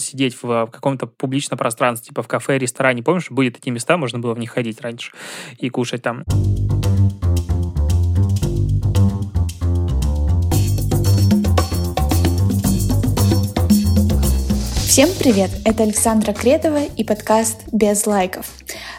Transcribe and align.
сидеть 0.00 0.36
в 0.42 0.66
каком-то 0.66 1.06
публичном 1.06 1.58
пространстве, 1.58 2.08
типа 2.08 2.22
в 2.22 2.28
кафе, 2.28 2.58
ресторане. 2.58 3.02
Помнишь, 3.02 3.30
были 3.30 3.50
такие 3.50 3.72
места, 3.72 3.96
можно 3.96 4.18
было 4.18 4.34
в 4.34 4.38
них 4.38 4.50
ходить 4.50 4.80
раньше 4.80 5.12
и 5.58 5.68
кушать 5.68 6.02
там. 6.02 6.24
Всем 14.90 15.08
привет! 15.16 15.50
Это 15.64 15.84
Александра 15.84 16.32
Кретова 16.32 16.82
и 16.82 17.04
подкаст 17.04 17.58
«Без 17.70 18.08
лайков». 18.08 18.50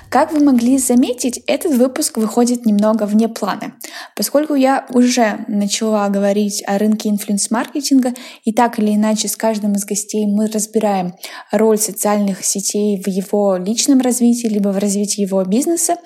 Как 0.07 0.31
вы 0.31 0.39
могли 0.41 0.77
заметить, 0.77 1.43
этот 1.47 1.73
выпуск 1.73 2.15
выходит 2.15 2.65
немного 2.65 3.03
вне 3.03 3.27
плана, 3.27 3.73
поскольку 4.15 4.55
я 4.55 4.85
уже 4.91 5.43
начала 5.49 6.07
говорить 6.07 6.63
о 6.65 6.77
рынке 6.77 7.09
инфлюенс-маркетинга, 7.09 8.13
и 8.45 8.53
так 8.53 8.79
или 8.79 8.95
иначе 8.95 9.27
с 9.27 9.35
каждым 9.35 9.73
из 9.73 9.83
гостей 9.83 10.25
мы 10.27 10.47
разбираем 10.47 11.13
роль 11.51 11.77
социальных 11.77 12.45
сетей 12.45 13.03
в 13.03 13.09
его 13.09 13.57
личном 13.57 13.99
развитии, 13.99 14.47
либо 14.47 14.69
в 14.69 14.77
развитии 14.77 15.19
его 15.19 15.43
бизнеса, 15.43 15.97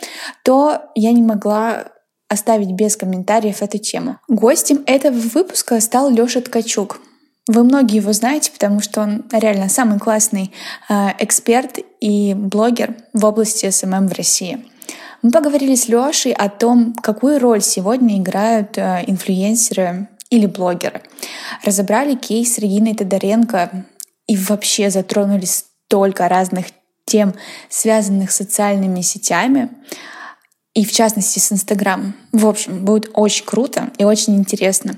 то 0.44 0.82
я 0.96 1.12
не 1.12 1.22
могла 1.22 1.90
оставить 2.28 2.72
без 2.72 2.98
комментариев 2.98 3.62
эту 3.62 3.78
тему. 3.78 4.18
Гостем 4.28 4.84
этого 4.88 5.14
выпуска 5.14 5.80
стал 5.80 6.10
Лёша 6.10 6.42
Ткачук, 6.42 7.00
вы 7.48 7.64
многие 7.64 7.98
его 7.98 8.12
знаете, 8.14 8.52
потому 8.52 8.82
что 8.82 9.02
он 9.02 9.24
реально 9.32 9.70
самый 9.70 10.00
классный 10.00 10.52
э, 10.90 11.10
эксперт 11.20 11.78
и 12.00 12.34
блогер 12.34 12.96
в 13.14 13.24
области 13.24 13.70
SMM 13.70 14.08
в 14.08 14.14
России. 14.14 14.66
Мы 15.22 15.32
поговорили 15.32 15.76
с 15.76 15.88
Лешей 15.88 16.34
о 16.34 16.50
том, 16.50 16.94
какую 16.94 17.40
роль 17.40 17.62
сегодня 17.62 18.18
играют 18.18 18.78
э, 18.78 19.04
инфлюенсеры 19.06 20.08
или 20.30 20.48
блогеры. 20.48 21.02
Разобрали 21.64 22.16
кейс 22.16 22.58
Регины 22.58 22.96
Тодоренко 22.96 23.86
и 24.28 24.38
вообще 24.38 24.90
затронули 24.90 25.46
столько 25.46 26.28
разных 26.28 26.68
тем, 27.06 27.36
связанных 27.70 28.32
с 28.32 28.38
социальными 28.38 29.02
сетями 29.02 29.70
и 30.76 30.86
в 30.86 30.92
частности 30.92 31.40
с 31.40 31.52
Инстаграмом. 31.52 32.14
В 32.32 32.46
общем, 32.46 32.86
будет 32.86 33.10
очень 33.14 33.46
круто 33.46 33.92
и 33.98 34.04
очень 34.04 34.36
интересно. 34.36 34.98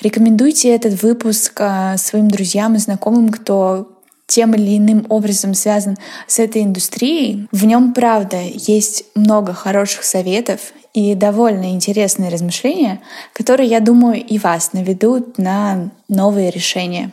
Рекомендуйте 0.00 0.74
этот 0.74 1.02
выпуск 1.02 1.60
а, 1.60 1.98
своим 1.98 2.30
друзьям 2.30 2.76
и 2.76 2.78
знакомым, 2.78 3.28
кто 3.28 3.92
тем 4.28 4.54
или 4.54 4.78
иным 4.78 5.06
образом 5.08 5.54
связан 5.54 5.96
с 6.26 6.38
этой 6.38 6.62
индустрией. 6.62 7.48
В 7.52 7.64
нем, 7.64 7.92
правда, 7.92 8.38
есть 8.40 9.04
много 9.14 9.52
хороших 9.52 10.04
советов 10.04 10.72
и 10.94 11.14
довольно 11.14 11.72
интересные 11.72 12.30
размышления, 12.30 13.00
которые, 13.32 13.68
я 13.68 13.80
думаю, 13.80 14.24
и 14.24 14.38
вас 14.38 14.72
наведут 14.72 15.38
на 15.38 15.90
новые 16.08 16.50
решения. 16.50 17.12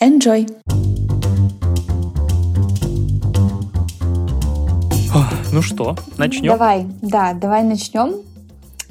Enjoy! 0.00 0.48
Ну 5.58 5.62
что, 5.62 5.96
начнем? 6.16 6.52
Давай, 6.52 6.86
да, 7.02 7.32
давай 7.32 7.64
начнем. 7.64 8.22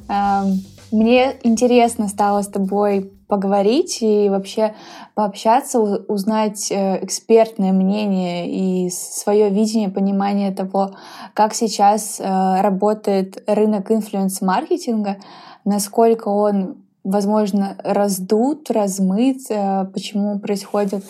Эм, 0.09 0.65
мне 0.91 1.37
интересно 1.43 2.09
стало 2.09 2.41
с 2.41 2.47
тобой 2.47 3.09
поговорить 3.29 3.99
и 4.01 4.27
вообще 4.27 4.75
пообщаться, 5.15 5.79
узнать 5.79 6.69
э, 6.69 7.01
экспертное 7.05 7.71
мнение 7.71 8.51
и 8.51 8.89
свое 8.89 9.49
видение, 9.49 9.87
понимание 9.87 10.51
того, 10.51 10.91
как 11.33 11.53
сейчас 11.53 12.19
э, 12.19 12.59
работает 12.59 13.41
рынок 13.47 13.89
инфлюенс-маркетинга, 13.89 15.19
насколько 15.63 16.27
он 16.27 16.83
возможно, 17.05 17.77
раздут, 17.81 18.69
размыт, 18.69 19.37
э, 19.49 19.85
почему 19.93 20.37
происходят 20.39 21.05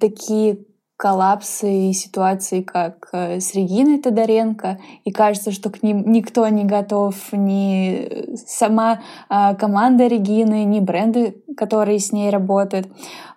такие 0.00 0.60
коллапсы 1.00 1.88
и 1.88 1.92
ситуации, 1.94 2.60
как 2.60 3.08
э, 3.12 3.40
с 3.40 3.54
Региной 3.54 4.02
Тодоренко, 4.02 4.78
и 5.06 5.10
кажется, 5.10 5.50
что 5.50 5.70
к 5.70 5.82
ним 5.82 6.12
никто 6.12 6.46
не 6.48 6.64
готов, 6.64 7.14
ни 7.32 8.36
сама 8.36 9.00
а, 9.30 9.54
команда 9.54 10.06
Регины, 10.08 10.64
ни 10.64 10.78
бренды, 10.78 11.42
которые 11.56 12.00
с 12.00 12.12
ней 12.12 12.28
работают. 12.28 12.86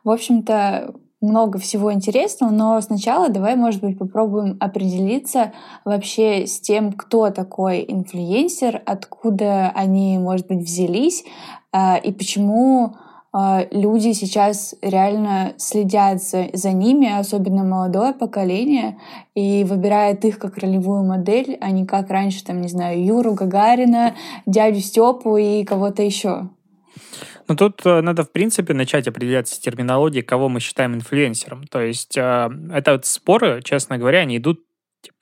В 0.03 0.09
общем-то, 0.09 0.93
много 1.21 1.57
всего 1.57 1.93
интересного, 1.93 2.51
но 2.51 2.81
сначала 2.81 3.29
давай, 3.29 3.55
может 3.55 3.79
быть, 3.79 3.97
попробуем 3.97 4.57
определиться 4.59 5.53
вообще 5.85 6.45
с 6.45 6.59
тем, 6.59 6.91
кто 6.91 7.29
такой 7.29 7.85
инфлюенсер, 7.87 8.81
откуда 8.85 9.71
они, 9.73 10.17
может 10.17 10.47
быть, 10.47 10.65
взялись, 10.65 11.23
а, 11.71 11.95
и 11.95 12.11
почему 12.11 12.97
люди 13.33 14.13
сейчас 14.13 14.75
реально 14.81 15.53
следят 15.57 16.21
за, 16.21 16.49
за 16.53 16.71
ними, 16.71 17.11
особенно 17.11 17.63
молодое 17.63 18.13
поколение, 18.13 18.99
и 19.33 19.63
выбирает 19.63 20.23
их 20.23 20.37
как 20.37 20.57
ролевую 20.57 21.03
модель, 21.03 21.57
а 21.59 21.71
не 21.71 21.85
как 21.85 22.11
раньше, 22.11 22.43
там, 22.43 22.61
не 22.61 22.67
знаю, 22.67 23.03
Юру 23.03 23.33
Гагарина, 23.33 24.15
дядю 24.45 24.81
Степу 24.81 25.37
и 25.37 25.63
кого-то 25.63 26.03
еще. 26.03 26.49
Ну, 27.47 27.55
тут 27.55 27.81
э, 27.85 28.01
надо, 28.01 28.23
в 28.23 28.31
принципе, 28.31 28.73
начать 28.73 29.07
определяться 29.07 29.55
с 29.55 29.59
терминологией, 29.59 30.23
кого 30.23 30.47
мы 30.47 30.59
считаем 30.59 30.95
инфлюенсером. 30.95 31.65
То 31.67 31.81
есть 31.81 32.15
э, 32.17 32.49
это 32.71 32.93
вот 32.93 33.05
споры, 33.05 33.61
честно 33.63 33.97
говоря, 33.97 34.19
они 34.19 34.37
идут 34.37 34.61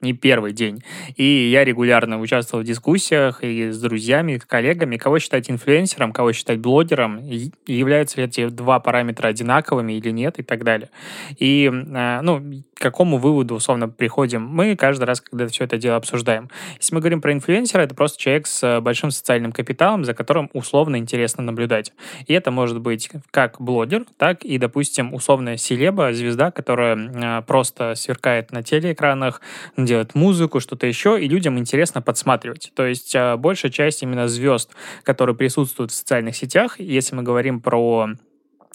не 0.02 0.14
первый 0.14 0.54
день. 0.54 0.84
И 1.16 1.24
я 1.24 1.64
регулярно 1.64 2.20
участвовал 2.20 2.64
в 2.64 2.68
дискуссиях 2.68 3.44
и 3.44 3.70
с 3.70 3.80
друзьями, 3.80 4.38
с 4.38 4.46
коллегами, 4.46 4.98
кого 4.98 5.20
считать 5.20 5.50
инфлюенсером, 5.50 6.12
кого 6.12 6.34
считать 6.34 6.60
блогером, 6.60 7.20
и 7.20 7.52
являются 7.68 8.18
ли 8.18 8.28
эти 8.28 8.50
два 8.50 8.80
параметра 8.80 9.28
одинаковыми 9.28 9.94
или 9.94 10.12
нет 10.12 10.40
и 10.40 10.44
так 10.44 10.64
далее. 10.64 10.90
И, 11.38 11.72
э, 11.72 12.22
ну, 12.22 12.42
к 12.76 12.82
какому 12.82 13.18
выводу, 13.18 13.56
условно, 13.56 13.88
приходим 13.88 14.42
мы 14.42 14.76
каждый 14.76 15.04
раз, 15.04 15.22
когда 15.22 15.48
все 15.48 15.66
это 15.66 15.78
дело 15.78 15.98
обсуждаем. 15.98 16.50
Если 16.78 16.96
мы 16.96 17.02
говорим 17.02 17.22
про 17.22 17.32
инфлюенсера, 17.32 17.82
это 17.82 17.94
просто 17.94 18.20
человек 18.20 18.48
с 18.48 18.82
большим 18.82 19.12
социальным 19.12 19.52
капиталом, 19.52 20.04
за 20.04 20.14
которым 20.14 20.50
условно 20.54 20.96
интересно 20.96 21.44
наблюдать. 21.44 21.94
И 22.26 22.34
это 22.34 22.50
может 22.50 22.82
быть 22.82 23.10
как 23.30 23.62
блогер, 23.62 24.06
так 24.18 24.44
и, 24.44 24.58
допустим, 24.58 25.14
условная 25.14 25.58
селеба, 25.58 26.12
звезда, 26.12 26.50
которая 26.52 26.98
э, 26.98 27.42
просто 27.44 27.94
сверкает 27.96 28.52
на 28.52 28.64
телеэкранах, 28.64 29.42
делает 29.78 30.16
музыку, 30.16 30.60
что-то 30.60 30.88
еще, 30.88 31.22
и 31.22 31.28
людям 31.28 31.58
интересно 31.58 32.02
подсматривать. 32.02 32.72
То 32.76 32.86
есть 32.86 33.16
э, 33.16 33.36
большая 33.38 33.72
часть 33.72 34.04
именно 34.04 34.28
звезд, 34.28 34.72
которые 35.04 35.36
присутствуют 35.36 35.92
в 35.92 35.96
социальных 35.96 36.36
сетях, 36.36 36.80
если 36.80 37.16
мы 37.16 37.24
говорим 37.24 37.62
про 37.62 38.10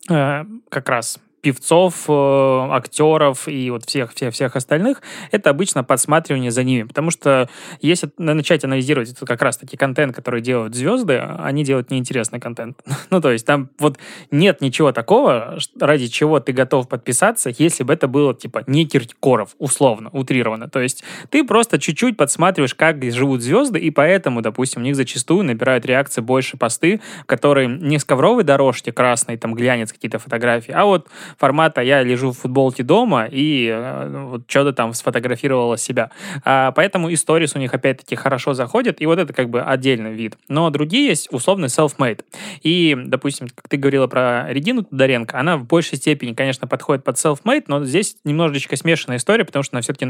э, 0.09 0.45
как 0.69 0.89
раз 0.89 1.19
певцов, 1.41 2.05
э, 2.09 2.69
актеров 2.71 3.49
и 3.49 3.71
вот 3.71 3.85
всех, 3.85 4.13
всех, 4.13 4.35
всех 4.35 4.57
остальных, 4.57 5.03
это 5.31 5.51
обычно 5.51 5.85
подсматривание 5.85 6.51
за 6.51 6.65
ними. 6.65 6.85
Потому 6.85 7.11
что 7.11 7.49
если 7.81 8.11
начать 8.19 8.65
анализировать 8.65 9.13
это 9.13 9.25
как 9.25 9.43
раз-таки 9.43 9.77
контент, 9.77 10.15
который 10.15 10.41
делают 10.41 10.75
звезды, 10.75 11.19
они 11.19 11.65
делают 11.65 11.91
неинтересный 11.91 12.41
контент. 12.41 12.83
ну, 13.11 13.21
то 13.21 13.31
есть 13.31 13.47
там 13.47 13.71
вот 13.79 13.99
нет 14.31 14.61
ничего 14.61 14.93
такого, 14.93 15.59
ради 15.81 16.09
чего 16.09 16.41
ты 16.41 16.53
готов 16.53 16.89
подписаться, 16.89 17.51
если 17.57 17.85
бы 17.85 17.93
это 17.93 18.09
было, 18.09 18.35
типа, 18.35 18.65
не 18.67 18.87
Киркоров, 18.87 19.55
условно, 19.59 20.11
утрированно. 20.13 20.69
То 20.69 20.81
есть 20.81 21.05
ты 21.31 21.45
просто 21.45 21.79
чуть-чуть 21.79 22.17
подсматриваешь, 22.17 22.75
как 22.75 23.03
живут 23.13 23.43
звезды, 23.43 23.79
и 23.79 23.91
поэтому, 23.91 24.43
допустим, 24.43 24.83
у 24.83 24.85
них 24.85 24.97
зачастую 24.97 25.45
набирают 25.45 25.87
реакции 25.87 26.21
больше 26.21 26.57
посты, 26.57 27.01
которые 27.27 27.69
не 27.69 27.99
с 27.99 28.05
ковровой 28.05 28.43
дорожки 28.43 28.91
красной, 28.91 29.37
там, 29.37 29.55
глянец 29.55 29.93
какие-то 29.93 30.19
фотографии, 30.19 30.73
а 30.73 30.85
вот 30.85 31.09
формата 31.39 31.81
«я 31.81 32.03
лежу 32.03 32.33
в 32.33 32.39
футболке 32.39 32.83
дома» 32.83 33.27
и 33.31 33.69
э, 33.73 34.09
ну, 34.09 34.29
вот 34.29 34.43
что-то 34.47 34.73
там 34.73 34.93
сфотографировала 34.93 35.77
себя. 35.77 36.11
А, 36.45 36.73
поэтому 36.73 37.09
и 37.09 37.17
сторис 37.17 37.55
у 37.55 37.59
них 37.59 37.75
опять-таки 37.75 38.17
хорошо 38.17 38.55
заходят, 38.55 39.01
и 39.01 39.07
вот 39.07 39.19
это 39.19 39.33
как 39.33 39.51
бы 39.51 39.63
отдельный 39.63 40.13
вид. 40.13 40.37
Но 40.49 40.71
другие 40.71 41.09
есть 41.09 41.33
условный 41.33 41.69
self-made. 41.69 42.25
И, 42.63 42.97
допустим, 42.97 43.49
как 43.49 43.69
ты 43.69 43.77
говорила 43.77 44.07
про 44.07 44.47
Регину 44.49 44.85
Тодоренко, 44.85 45.39
она 45.39 45.57
в 45.57 45.65
большей 45.65 45.99
степени, 45.99 46.35
конечно, 46.35 46.67
подходит 46.67 47.05
под 47.05 47.17
self-made, 47.17 47.65
но 47.69 47.85
здесь 47.85 48.17
немножечко 48.25 48.77
смешанная 48.77 49.19
история, 49.19 49.45
потому 49.45 49.63
что 49.63 49.77
она 49.77 49.83
все-таки 49.83 50.07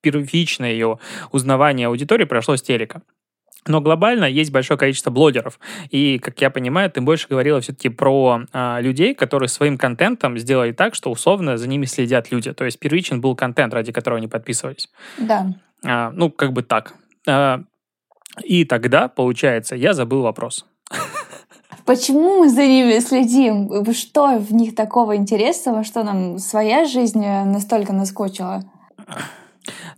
первичное 0.00 0.72
ее 0.72 0.98
узнавание 1.32 1.88
аудитории 1.88 2.24
прошло 2.24 2.56
с 2.56 2.62
телека. 2.62 3.02
Но 3.66 3.80
глобально 3.80 4.24
есть 4.24 4.52
большое 4.52 4.78
количество 4.78 5.10
блогеров. 5.10 5.58
И, 5.90 6.18
как 6.18 6.40
я 6.40 6.50
понимаю, 6.50 6.90
ты 6.90 7.00
больше 7.00 7.26
говорила 7.28 7.60
все-таки 7.60 7.88
про 7.88 8.42
а, 8.52 8.80
людей, 8.80 9.14
которые 9.14 9.48
своим 9.48 9.76
контентом 9.76 10.38
сделали 10.38 10.72
так, 10.72 10.94
что 10.94 11.10
условно 11.10 11.56
за 11.56 11.68
ними 11.68 11.86
следят 11.86 12.30
люди. 12.30 12.52
То 12.52 12.64
есть 12.64 12.78
первичен 12.78 13.20
был 13.20 13.34
контент, 13.34 13.74
ради 13.74 13.92
которого 13.92 14.18
они 14.18 14.28
подписывались. 14.28 14.88
Да. 15.18 15.46
А, 15.84 16.10
ну, 16.12 16.30
как 16.30 16.52
бы 16.52 16.62
так. 16.62 16.94
А, 17.26 17.62
и 18.44 18.64
тогда, 18.64 19.08
получается, 19.08 19.74
я 19.74 19.94
забыл 19.94 20.22
вопрос. 20.22 20.66
Почему 21.84 22.40
мы 22.40 22.48
за 22.48 22.62
ними 22.62 22.98
следим? 22.98 23.92
Что 23.92 24.38
в 24.38 24.52
них 24.52 24.74
такого 24.74 25.16
интересного, 25.16 25.84
что 25.84 26.02
нам 26.02 26.38
своя 26.38 26.84
жизнь 26.84 27.24
настолько 27.24 27.92
наскочила? 27.92 28.64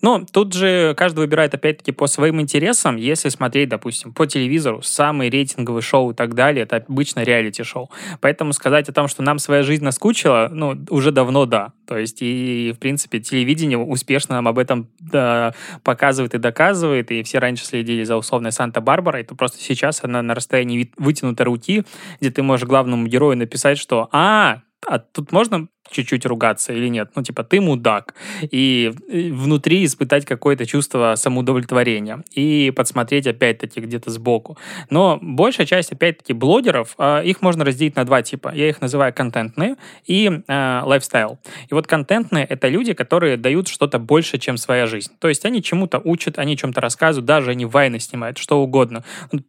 Ну, 0.02 0.24
тут 0.30 0.54
же 0.54 0.94
каждый 0.96 1.20
выбирает, 1.20 1.54
опять-таки, 1.54 1.92
по 1.92 2.06
своим 2.06 2.40
интересам. 2.40 2.96
Если 2.96 3.28
смотреть, 3.28 3.68
допустим, 3.68 4.12
по 4.12 4.26
телевизору, 4.26 4.82
самые 4.82 5.30
рейтинговые 5.30 5.82
шоу 5.82 6.12
и 6.12 6.14
так 6.14 6.34
далее, 6.34 6.64
это 6.64 6.76
обычно 6.76 7.22
реалити-шоу. 7.22 7.90
Поэтому 8.20 8.52
сказать 8.52 8.88
о 8.88 8.92
том, 8.92 9.08
что 9.08 9.22
нам 9.22 9.38
своя 9.38 9.62
жизнь 9.62 9.84
наскучила, 9.84 10.48
ну, 10.52 10.76
уже 10.90 11.10
давно 11.10 11.46
да. 11.46 11.72
То 11.86 11.96
есть, 11.96 12.18
и, 12.20 12.72
в 12.76 12.78
принципе, 12.78 13.20
телевидение 13.20 13.78
успешно 13.78 14.36
нам 14.36 14.48
об 14.48 14.58
этом 14.58 14.88
да, 15.00 15.54
показывает 15.82 16.34
и 16.34 16.38
доказывает, 16.38 17.10
и 17.10 17.22
все 17.22 17.38
раньше 17.38 17.64
следили 17.64 18.04
за 18.04 18.16
условной 18.16 18.52
Санта-Барбарой, 18.52 19.24
то 19.24 19.34
просто 19.34 19.58
сейчас 19.60 20.04
она 20.04 20.22
на 20.22 20.34
расстоянии 20.34 20.92
вытянутой 20.96 21.46
руки, 21.46 21.84
где 22.20 22.30
ты 22.30 22.42
можешь 22.42 22.68
главному 22.68 23.06
герою 23.06 23.36
написать, 23.36 23.78
что 23.78 24.08
«А, 24.12 24.62
а 24.86 24.98
тут 24.98 25.32
можно 25.32 25.68
чуть-чуть 25.90 26.26
ругаться 26.26 26.72
или 26.72 26.88
нет. 26.88 27.10
Ну, 27.14 27.22
типа, 27.22 27.44
ты 27.44 27.60
мудак. 27.60 28.14
И 28.50 28.92
внутри 29.08 29.84
испытать 29.84 30.24
какое-то 30.24 30.66
чувство 30.66 31.14
самоудовлетворения. 31.16 32.22
И 32.32 32.72
подсмотреть, 32.74 33.26
опять-таки, 33.26 33.80
где-то 33.80 34.10
сбоку. 34.10 34.58
Но 34.90 35.18
большая 35.20 35.66
часть, 35.66 35.92
опять-таки, 35.92 36.32
блогеров, 36.32 36.94
а, 36.98 37.20
их 37.20 37.42
можно 37.42 37.64
разделить 37.64 37.96
на 37.96 38.04
два 38.04 38.22
типа. 38.22 38.52
Я 38.54 38.68
их 38.68 38.80
называю 38.80 39.12
контентные 39.12 39.76
и 40.06 40.42
э, 40.46 40.80
лайфстайл. 40.84 41.38
И 41.70 41.74
вот 41.74 41.86
контентные— 41.86 42.44
это 42.48 42.68
люди, 42.68 42.92
которые 42.92 43.36
дают 43.36 43.68
что-то 43.68 43.98
больше, 43.98 44.38
чем 44.38 44.56
своя 44.56 44.86
жизнь. 44.86 45.12
То 45.18 45.28
есть 45.28 45.44
они 45.44 45.62
чему-то 45.62 46.00
учат, 46.02 46.38
они 46.38 46.56
чем-то 46.56 46.80
рассказывают, 46.80 47.26
даже 47.26 47.50
они 47.50 47.64
вайны 47.66 48.00
снимают, 48.00 48.38
что 48.38 48.60
угодно, 48.60 49.04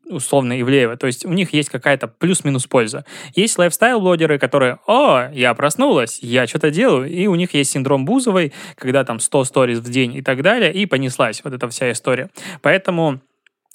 условно 0.06 0.60
Ивлеева. 0.60 0.98
То 0.98 1.08
есть 1.08 1.26
у 1.26 1.34
них 1.34 1.54
есть 1.54 1.70
какая-то 1.70 2.08
плюс-минус 2.08 2.68
польза. 2.68 3.06
Есть 3.36 3.58
лайфстайл-блогеры, 3.58 4.38
которые, 4.38 4.80
о, 4.88 5.30
я 5.34 5.54
проснулась, 5.54 6.20
я 6.30 6.48
что-то 6.48 6.72
делаю, 6.72 7.10
и 7.10 7.28
у 7.28 7.36
них 7.36 7.54
есть 7.54 7.72
синдром 7.72 8.06
Бузовой, 8.06 8.54
когда 8.76 9.04
там 9.04 9.20
100 9.20 9.44
сториз 9.46 9.80
в 9.80 9.90
день 9.90 10.16
и 10.16 10.22
так 10.22 10.42
далее, 10.42 10.74
и 10.74 10.86
понеслась 10.86 11.42
вот 11.44 11.54
эта 11.54 11.68
вся 11.70 11.92
история. 11.92 12.30
Поэтому 12.62 13.22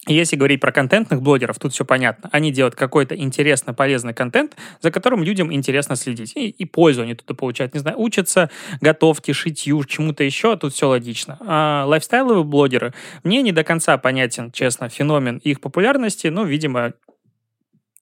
если 0.06 0.37
говорить 0.37 0.61
про 0.61 0.71
контентных 0.71 1.23
блогеров, 1.23 1.59
тут 1.59 1.73
все 1.73 1.85
понятно. 1.85 2.29
Они 2.31 2.53
делают 2.53 2.75
какой-то 2.75 3.17
интересно 3.17 3.73
полезный 3.73 4.12
контент, 4.12 4.55
за 4.81 4.91
которым 4.91 5.23
людям 5.23 5.53
интересно 5.53 5.97
следить. 5.97 6.37
И, 6.37 6.51
и 6.51 6.65
пользу 6.67 7.03
они 7.03 7.15
туда 7.15 7.35
получают. 7.35 7.73
Не 7.73 7.81
знаю, 7.81 7.99
учатся 7.99 8.51
готовьте, 8.83 9.33
шитью, 9.33 9.83
чему-то 9.85 10.23
еще, 10.23 10.57
тут 10.57 10.75
все 10.75 10.89
логично. 10.89 11.39
А 11.41 11.85
лайфстайловые 11.87 12.45
блогеры, 12.45 12.93
мне 13.23 13.41
не 13.41 13.53
до 13.53 13.65
конца 13.65 13.97
понятен, 13.97 14.53
честно, 14.53 14.91
феномен 14.91 15.39
их 15.39 15.62
популярности. 15.62 16.27
Ну, 16.27 16.45
видимо, 16.45 16.93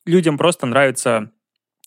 людям 0.04 0.38
просто 0.38 0.66
нравится 0.66 1.30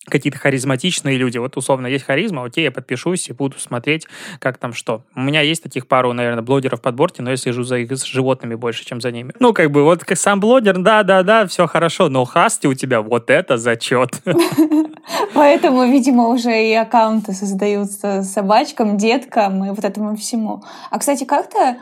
какие-то 0.08 0.38
харизматичные 0.38 1.16
люди. 1.16 1.38
Вот, 1.38 1.56
условно, 1.56 1.86
есть 1.86 2.04
харизма, 2.04 2.44
окей, 2.44 2.64
я 2.64 2.70
подпишусь 2.70 3.28
и 3.28 3.32
буду 3.32 3.58
смотреть, 3.58 4.06
как 4.38 4.58
там 4.58 4.72
что. 4.72 5.02
У 5.14 5.20
меня 5.20 5.40
есть 5.40 5.62
таких 5.62 5.86
пару, 5.86 6.12
наверное, 6.12 6.42
блогеров 6.42 6.78
в 6.78 6.82
подборке, 6.82 7.22
но 7.22 7.30
я 7.30 7.36
слежу 7.36 7.62
за 7.62 7.78
их 7.78 7.90
животными 8.04 8.54
больше, 8.54 8.84
чем 8.84 9.00
за 9.00 9.10
ними. 9.10 9.32
Ну, 9.40 9.52
как 9.52 9.70
бы, 9.70 9.82
вот 9.82 10.04
как 10.04 10.16
сам 10.18 10.40
блогер, 10.40 10.78
да-да-да, 10.78 11.46
все 11.46 11.66
хорошо, 11.66 12.08
но 12.08 12.24
хасти 12.24 12.66
у 12.66 12.74
тебя 12.74 13.02
вот 13.02 13.30
это 13.30 13.56
зачет. 13.56 14.22
Поэтому, 15.34 15.84
видимо, 15.84 16.28
уже 16.28 16.68
и 16.68 16.74
аккаунты 16.74 17.32
создаются 17.32 18.22
собачкам, 18.22 18.96
деткам 18.96 19.64
и 19.64 19.70
вот 19.70 19.84
этому 19.84 20.16
всему. 20.16 20.64
А, 20.90 20.98
кстати, 20.98 21.24
как 21.24 21.50
ты 21.50 21.76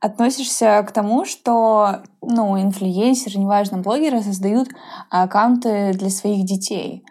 относишься 0.00 0.84
к 0.86 0.92
тому, 0.92 1.24
что, 1.24 2.02
ну, 2.20 2.60
инфлюенсеры, 2.60 3.38
неважно, 3.38 3.78
блогеры 3.78 4.22
создают 4.22 4.68
аккаунты 5.10 5.92
для 5.94 6.10
своих 6.10 6.44
детей? 6.44 7.04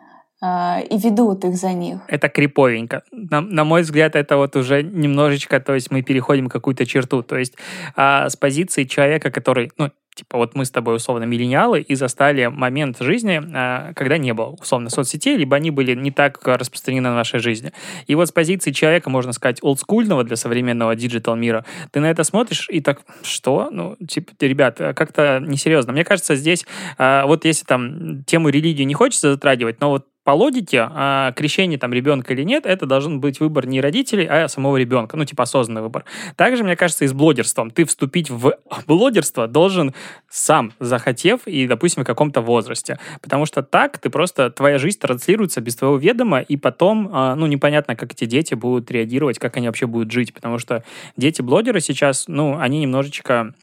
А, 0.43 0.79
и 0.89 0.97
ведут 0.97 1.45
их 1.45 1.55
за 1.55 1.73
них. 1.73 1.99
Это 2.07 2.27
криповенько. 2.27 3.03
На, 3.11 3.41
на 3.41 3.63
мой 3.63 3.83
взгляд, 3.83 4.15
это 4.15 4.37
вот 4.37 4.55
уже 4.55 4.81
немножечко, 4.81 5.59
то 5.59 5.75
есть 5.75 5.91
мы 5.91 6.01
переходим 6.01 6.49
какую-то 6.49 6.85
черту. 6.87 7.21
То 7.21 7.37
есть 7.37 7.55
а, 7.95 8.27
с 8.27 8.35
позиции 8.35 8.85
человека, 8.85 9.29
который, 9.29 9.71
ну, 9.77 9.91
типа 10.15 10.37
вот 10.37 10.55
мы 10.55 10.65
с 10.65 10.71
тобой 10.71 10.95
условно 10.95 11.25
миллениалы 11.25 11.81
и 11.81 11.93
застали 11.93 12.47
момент 12.47 12.97
жизни, 12.99 13.39
а, 13.53 13.93
когда 13.93 14.17
не 14.17 14.33
было 14.33 14.47
условно 14.59 14.89
соцсетей, 14.89 15.37
либо 15.37 15.55
они 15.55 15.69
были 15.69 15.93
не 15.93 16.09
так 16.09 16.39
распространены 16.43 17.11
в 17.11 17.13
нашей 17.13 17.39
жизни. 17.39 17.71
И 18.07 18.15
вот 18.15 18.27
с 18.27 18.31
позиции 18.31 18.71
человека, 18.71 19.11
можно 19.11 19.33
сказать, 19.33 19.59
олдскульного 19.61 20.23
для 20.23 20.37
современного 20.37 20.95
digital 20.95 21.35
мира, 21.35 21.65
ты 21.91 21.99
на 21.99 22.09
это 22.09 22.23
смотришь 22.23 22.67
и 22.71 22.81
так, 22.81 23.01
что? 23.21 23.69
Ну, 23.71 23.95
типа, 24.07 24.31
ребят, 24.39 24.77
как-то 24.77 25.39
несерьезно. 25.39 25.93
Мне 25.93 26.03
кажется, 26.03 26.35
здесь, 26.35 26.65
а, 26.97 27.27
вот 27.27 27.45
если 27.45 27.63
там 27.63 28.23
тему 28.23 28.49
религии 28.49 28.83
не 28.83 28.95
хочется 28.95 29.33
затрагивать, 29.33 29.79
но 29.79 29.91
вот 29.91 30.07
по 30.23 30.31
логике, 30.31 30.87
а, 30.89 31.31
крещение 31.31 31.79
там 31.79 31.93
ребенка 31.93 32.33
или 32.33 32.43
нет, 32.43 32.65
это 32.65 32.85
должен 32.85 33.19
быть 33.19 33.39
выбор 33.39 33.65
не 33.65 33.81
родителей, 33.81 34.27
а 34.27 34.47
самого 34.47 34.77
ребенка, 34.77 35.17
ну, 35.17 35.25
типа 35.25 35.43
осознанный 35.43 35.81
выбор. 35.81 36.05
Также, 36.35 36.63
мне 36.63 36.75
кажется, 36.75 37.05
и 37.05 37.07
с 37.07 37.13
блогерством. 37.13 37.71
Ты 37.71 37.85
вступить 37.85 38.29
в 38.29 38.55
блогерство 38.87 39.47
должен 39.47 39.93
сам, 40.29 40.73
захотев 40.79 41.47
и, 41.47 41.67
допустим, 41.67 42.03
в 42.03 42.05
каком-то 42.05 42.41
возрасте. 42.41 42.99
Потому 43.21 43.45
что 43.45 43.63
так 43.63 43.97
ты 43.97 44.09
просто, 44.09 44.51
твоя 44.51 44.77
жизнь 44.77 44.99
транслируется 44.99 45.59
без 45.59 45.75
твоего 45.75 45.97
ведома, 45.97 46.41
и 46.41 46.55
потом, 46.55 47.09
а, 47.11 47.35
ну, 47.35 47.47
непонятно, 47.47 47.95
как 47.95 48.13
эти 48.13 48.25
дети 48.25 48.53
будут 48.53 48.91
реагировать, 48.91 49.39
как 49.39 49.57
они 49.57 49.67
вообще 49.67 49.87
будут 49.87 50.11
жить. 50.11 50.33
Потому 50.33 50.59
что 50.59 50.83
дети-блогеры 51.17 51.79
сейчас, 51.79 52.25
ну, 52.27 52.59
они 52.59 52.79
немножечко 52.79 53.53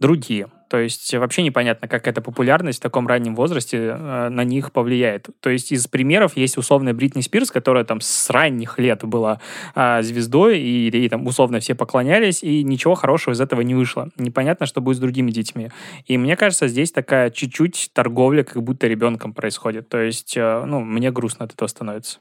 другие. 0.00 0.48
То 0.68 0.78
есть 0.78 1.14
вообще 1.14 1.42
непонятно, 1.42 1.88
как 1.88 2.06
эта 2.06 2.20
популярность 2.20 2.78
в 2.78 2.82
таком 2.82 3.06
раннем 3.06 3.34
возрасте 3.34 3.78
э, 3.78 4.28
на 4.28 4.44
них 4.44 4.72
повлияет. 4.72 5.28
То 5.40 5.50
есть 5.50 5.72
из 5.72 5.86
примеров 5.86 6.36
есть 6.36 6.56
условная 6.58 6.94
Бритни 6.94 7.20
Спирс, 7.20 7.50
которая 7.50 7.84
там 7.84 8.00
с 8.00 8.30
ранних 8.30 8.78
лет 8.78 9.04
была 9.04 9.40
э, 9.74 10.02
звездой, 10.02 10.60
и 10.60 10.90
ей 10.90 11.08
там 11.08 11.26
условно 11.26 11.60
все 11.60 11.74
поклонялись, 11.74 12.42
и 12.42 12.62
ничего 12.62 12.94
хорошего 12.94 13.34
из 13.34 13.40
этого 13.40 13.62
не 13.62 13.74
вышло. 13.74 14.10
Непонятно, 14.16 14.66
что 14.66 14.80
будет 14.80 14.96
с 14.96 15.00
другими 15.00 15.30
детьми. 15.30 15.70
И 16.06 16.18
мне 16.18 16.36
кажется, 16.36 16.68
здесь 16.68 16.92
такая 16.92 17.30
чуть-чуть 17.30 17.90
торговля 17.92 18.44
как 18.44 18.62
будто 18.62 18.86
ребенком 18.86 19.32
происходит. 19.32 19.88
То 19.88 19.98
есть, 19.98 20.36
э, 20.36 20.64
ну, 20.66 20.80
мне 20.80 21.10
грустно 21.10 21.46
от 21.46 21.54
этого 21.54 21.68
становится. 21.68 22.18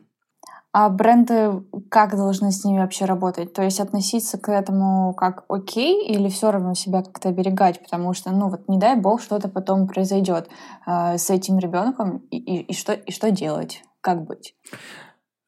А 0.80 0.90
бренды 0.90 1.64
как 1.90 2.16
должны 2.16 2.52
с 2.52 2.64
ними 2.64 2.78
вообще 2.78 3.06
работать? 3.06 3.52
То 3.52 3.64
есть 3.64 3.80
относиться 3.80 4.38
к 4.38 4.52
этому 4.52 5.16
как 5.16 5.44
окей 5.50 6.08
или 6.08 6.30
все 6.30 6.52
равно 6.52 6.76
себя 6.76 7.02
как-то 7.02 7.30
оберегать? 7.30 7.82
Потому 7.82 8.14
что, 8.14 8.30
ну 8.30 8.48
вот 8.48 8.68
не 8.68 8.78
дай 8.78 8.96
бог, 8.96 9.20
что-то 9.20 9.50
потом 9.50 9.88
произойдет 9.88 10.50
э, 10.86 11.18
с 11.18 11.32
этим 11.32 11.58
ребенком, 11.58 12.18
и, 12.30 12.38
и, 12.38 12.62
и, 12.62 12.74
что, 12.76 12.94
и 12.94 13.12
что 13.12 13.32
делать? 13.32 13.82
Как 14.02 14.24
быть? 14.24 14.54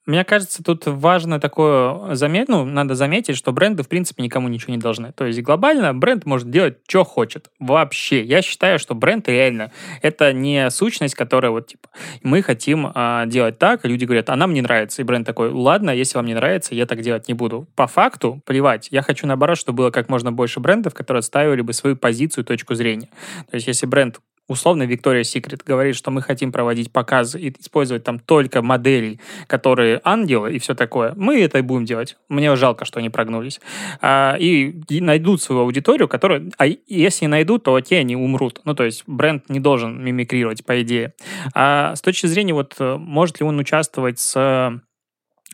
Мне 0.10 0.24
кажется, 0.24 0.64
тут 0.64 0.88
важно 0.88 1.40
такое 1.40 2.16
заметить, 2.16 2.50
ну, 2.50 2.66
надо 2.66 2.96
заметить, 2.96 3.38
что 3.38 3.52
бренды, 3.52 3.84
в 3.84 3.88
принципе, 3.88 4.24
никому 4.24 4.48
ничего 4.48 4.74
не 4.74 4.80
должны. 4.80 5.12
То 5.12 5.28
есть 5.28 5.40
глобально 5.44 5.94
бренд 5.94 6.26
может 6.26 6.50
делать, 6.50 6.80
что 6.88 7.04
хочет. 7.04 7.52
Вообще. 7.60 8.24
Я 8.24 8.42
считаю, 8.42 8.80
что 8.80 8.96
бренд 8.96 9.30
реально 9.30 9.72
это 10.02 10.34
не 10.34 10.72
сущность, 10.72 11.14
которая 11.14 11.52
вот, 11.52 11.68
типа, 11.68 11.90
мы 12.24 12.42
хотим 12.42 12.92
а, 12.96 13.28
делать 13.28 13.60
так, 13.60 13.86
и 13.86 13.88
люди 13.88 14.06
говорят, 14.06 14.32
а 14.32 14.36
нам 14.36 14.52
не 14.52 14.62
нравится. 14.62 15.04
И 15.04 15.06
бренд 15.06 15.28
такой, 15.28 15.52
ладно, 15.52 15.92
если 15.92 16.18
вам 16.18 16.26
не 16.26 16.34
нравится, 16.34 16.74
я 16.74 16.88
так 16.88 17.02
делать 17.02 17.28
не 17.28 17.36
буду. 17.36 17.68
По 17.76 17.86
факту, 17.86 18.42
плевать. 18.48 18.88
Я 18.90 19.04
хочу, 19.04 19.28
наоборот, 19.28 19.60
чтобы 19.60 19.78
было 19.78 19.92
как 19.92 20.10
можно 20.10 20.32
больше 20.32 20.60
брендов, 20.60 20.96
которые 20.96 21.20
отстаивали 21.20 21.62
бы 21.62 21.72
свою 21.72 21.96
позицию, 21.96 22.46
точку 22.46 22.74
зрения. 22.74 23.10
То 23.52 23.58
есть 23.58 23.68
если 23.68 23.86
бренд 23.86 24.20
условно 24.50 24.84
Victoria's 24.84 25.22
Secret 25.34 25.62
говорит, 25.66 25.96
что 25.96 26.12
мы 26.12 26.22
хотим 26.22 26.52
проводить 26.52 26.92
показы 26.92 27.40
и 27.40 27.56
использовать 27.58 28.04
там 28.04 28.20
только 28.20 28.62
модели, 28.62 29.20
которые 29.48 30.02
ангелы 30.04 30.54
и 30.54 30.60
все 30.60 30.76
такое, 30.76 31.14
мы 31.16 31.42
это 31.42 31.60
и 31.60 31.62
будем 31.62 31.86
делать. 31.86 32.18
Мне 32.28 32.54
жалко, 32.56 32.84
что 32.84 33.00
они 33.00 33.10
прогнулись. 33.10 33.62
А, 34.02 34.36
и, 34.38 34.76
найдут 35.00 35.42
свою 35.42 35.62
аудиторию, 35.62 36.08
которую, 36.08 36.52
а 36.58 36.66
если 36.88 37.28
найдут, 37.28 37.64
то 37.64 37.76
окей, 37.76 38.00
они 38.00 38.16
умрут. 38.16 38.62
Ну, 38.66 38.74
то 38.74 38.84
есть 38.84 39.04
бренд 39.08 39.48
не 39.50 39.60
должен 39.60 40.04
мимикрировать, 40.04 40.66
по 40.66 40.82
идее. 40.82 41.14
А 41.54 41.96
с 41.96 42.02
точки 42.02 42.26
зрения, 42.26 42.54
вот, 42.54 42.76
может 42.80 43.40
ли 43.40 43.46
он 43.46 43.60
участвовать 43.60 44.20
с 44.20 44.82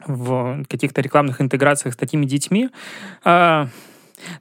в 0.06 0.64
каких-то 0.66 1.02
рекламных 1.02 1.42
интеграциях 1.42 1.94
с 1.94 1.98
такими 1.98 2.26
детьми, 2.26 2.70
а, 3.24 3.70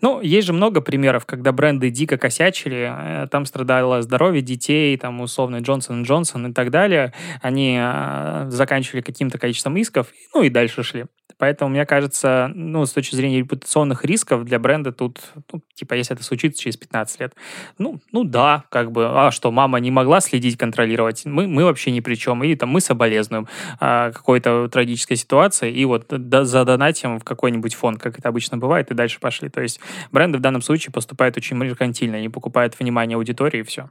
ну, 0.01 0.21
есть 0.21 0.47
же 0.47 0.53
много 0.53 0.81
примеров, 0.81 1.27
когда 1.27 1.53
бренды 1.53 1.91
дико 1.91 2.19
косячили, 2.19 2.93
э, 3.25 3.27
там 3.31 3.47
страдало 3.47 4.03
здоровье 4.03 4.43
детей, 4.43 4.97
там 4.97 5.21
условно 5.21 5.59
Джонсон 5.59 6.03
Джонсон 6.03 6.49
и 6.49 6.53
так 6.53 6.71
далее, 6.71 7.13
они 7.43 7.79
э, 7.81 8.47
заканчивали 8.49 9.03
каким-то 9.03 9.39
количеством 9.39 9.77
исков, 9.77 10.09
ну 10.35 10.43
и 10.43 10.49
дальше 10.49 10.83
шли. 10.83 11.07
Поэтому, 11.39 11.71
мне 11.71 11.85
кажется, 11.85 12.51
ну, 12.55 12.87
с 12.87 12.93
точки 12.93 13.17
зрения 13.17 13.39
репутационных 13.39 14.05
рисков 14.05 14.45
для 14.45 14.59
бренда 14.59 14.93
тут, 14.93 15.21
ну, 15.53 15.63
типа, 15.75 15.95
если 15.95 16.15
это 16.15 16.25
случится 16.25 16.63
через 16.63 16.77
15 16.77 17.21
лет, 17.21 17.35
ну, 17.79 18.01
ну 18.13 18.25
да, 18.25 18.65
как 18.71 18.93
бы, 18.93 19.07
а 19.09 19.31
что, 19.31 19.51
мама 19.51 19.81
не 19.81 19.91
могла 19.91 20.21
следить, 20.21 20.57
контролировать, 20.57 21.25
мы, 21.25 21.47
мы 21.47 21.65
вообще 21.65 21.91
ни 21.91 22.01
при 22.01 22.15
чем, 22.15 22.45
и 22.45 22.55
там 22.55 22.69
мы 22.69 22.81
соболезнуем 22.81 23.49
а, 23.81 24.13
какой-то 24.13 24.69
трагической 24.69 25.17
ситуации, 25.17 25.73
и 25.73 25.85
вот 25.85 26.07
да, 26.09 26.45
задонатим 26.45 27.19
в 27.19 27.25
какой-нибудь 27.25 27.75
фонд, 27.75 28.01
как 28.01 28.19
это 28.19 28.29
обычно 28.29 28.57
бывает, 28.59 28.91
и 28.91 28.95
дальше 28.95 29.19
пошли. 29.19 29.49
То 29.49 29.61
есть 29.65 29.81
бренды 30.13 30.39
в 30.39 30.41
данном 30.41 30.63
случае 30.63 30.93
поступают 30.93 31.37
очень 31.37 31.57
меркантильно, 31.57 32.19
они 32.19 32.29
покупают 32.29 32.79
внимание 32.79 33.17
аудитории, 33.17 33.61
и 33.61 33.65
все. 33.65 33.91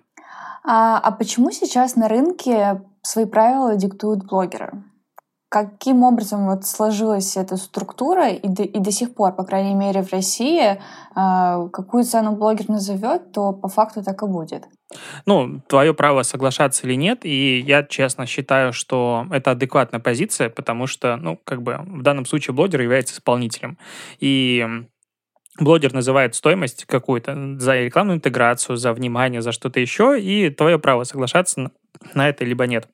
А, 0.65 0.97
а 0.99 1.11
почему 1.11 1.51
сейчас 1.51 1.95
на 1.95 2.07
рынке 2.07 2.81
свои 3.01 3.25
правила 3.25 3.75
диктуют 3.75 4.25
блогеры? 4.25 4.83
каким 5.53 6.01
образом 6.01 6.47
вот 6.47 6.65
сложилась 6.65 7.37
эта 7.37 7.57
структура 7.57 8.29
и 8.29 8.47
до, 8.47 8.63
и 8.63 8.79
до 8.79 8.91
сих 8.91 9.13
пор, 9.13 9.35
по 9.35 9.43
крайней 9.43 9.75
мере, 9.75 10.01
в 10.01 10.11
России, 10.11 10.63
э, 10.71 11.69
какую 11.71 12.05
цену 12.05 12.35
блогер 12.35 12.69
назовет, 12.69 13.31
то 13.33 13.53
по 13.53 13.67
факту 13.67 14.03
так 14.03 14.23
и 14.23 14.25
будет. 14.25 14.63
Ну, 15.27 15.61
твое 15.67 15.93
право 15.93 16.23
соглашаться 16.23 16.87
или 16.87 16.95
нет, 16.95 17.23
и 17.23 17.59
я 17.59 17.83
честно 17.83 18.25
считаю, 18.25 18.73
что 18.73 19.27
это 19.29 19.51
адекватная 19.51 19.99
позиция, 19.99 20.49
потому 20.49 20.87
что, 20.87 21.17
ну, 21.17 21.39
как 21.43 21.61
бы 21.61 21.77
в 21.85 22.01
данном 22.01 22.25
случае 22.25 22.55
блогер 22.55 22.81
является 22.81 23.13
исполнителем. 23.13 23.77
И 24.19 24.65
блогер 25.59 25.93
называет 25.93 26.35
стоимость 26.35 26.85
какую-то 26.85 27.59
за 27.59 27.81
рекламную 27.81 28.17
интеграцию, 28.17 28.77
за 28.77 28.93
внимание, 28.93 29.41
за 29.41 29.51
что-то 29.51 29.79
еще, 29.79 30.19
и 30.19 30.49
твое 30.49 30.79
право 30.79 31.03
соглашаться 31.03 31.71
на 32.13 32.29
это 32.29 32.45
либо 32.45 32.65
нет. 32.65 32.87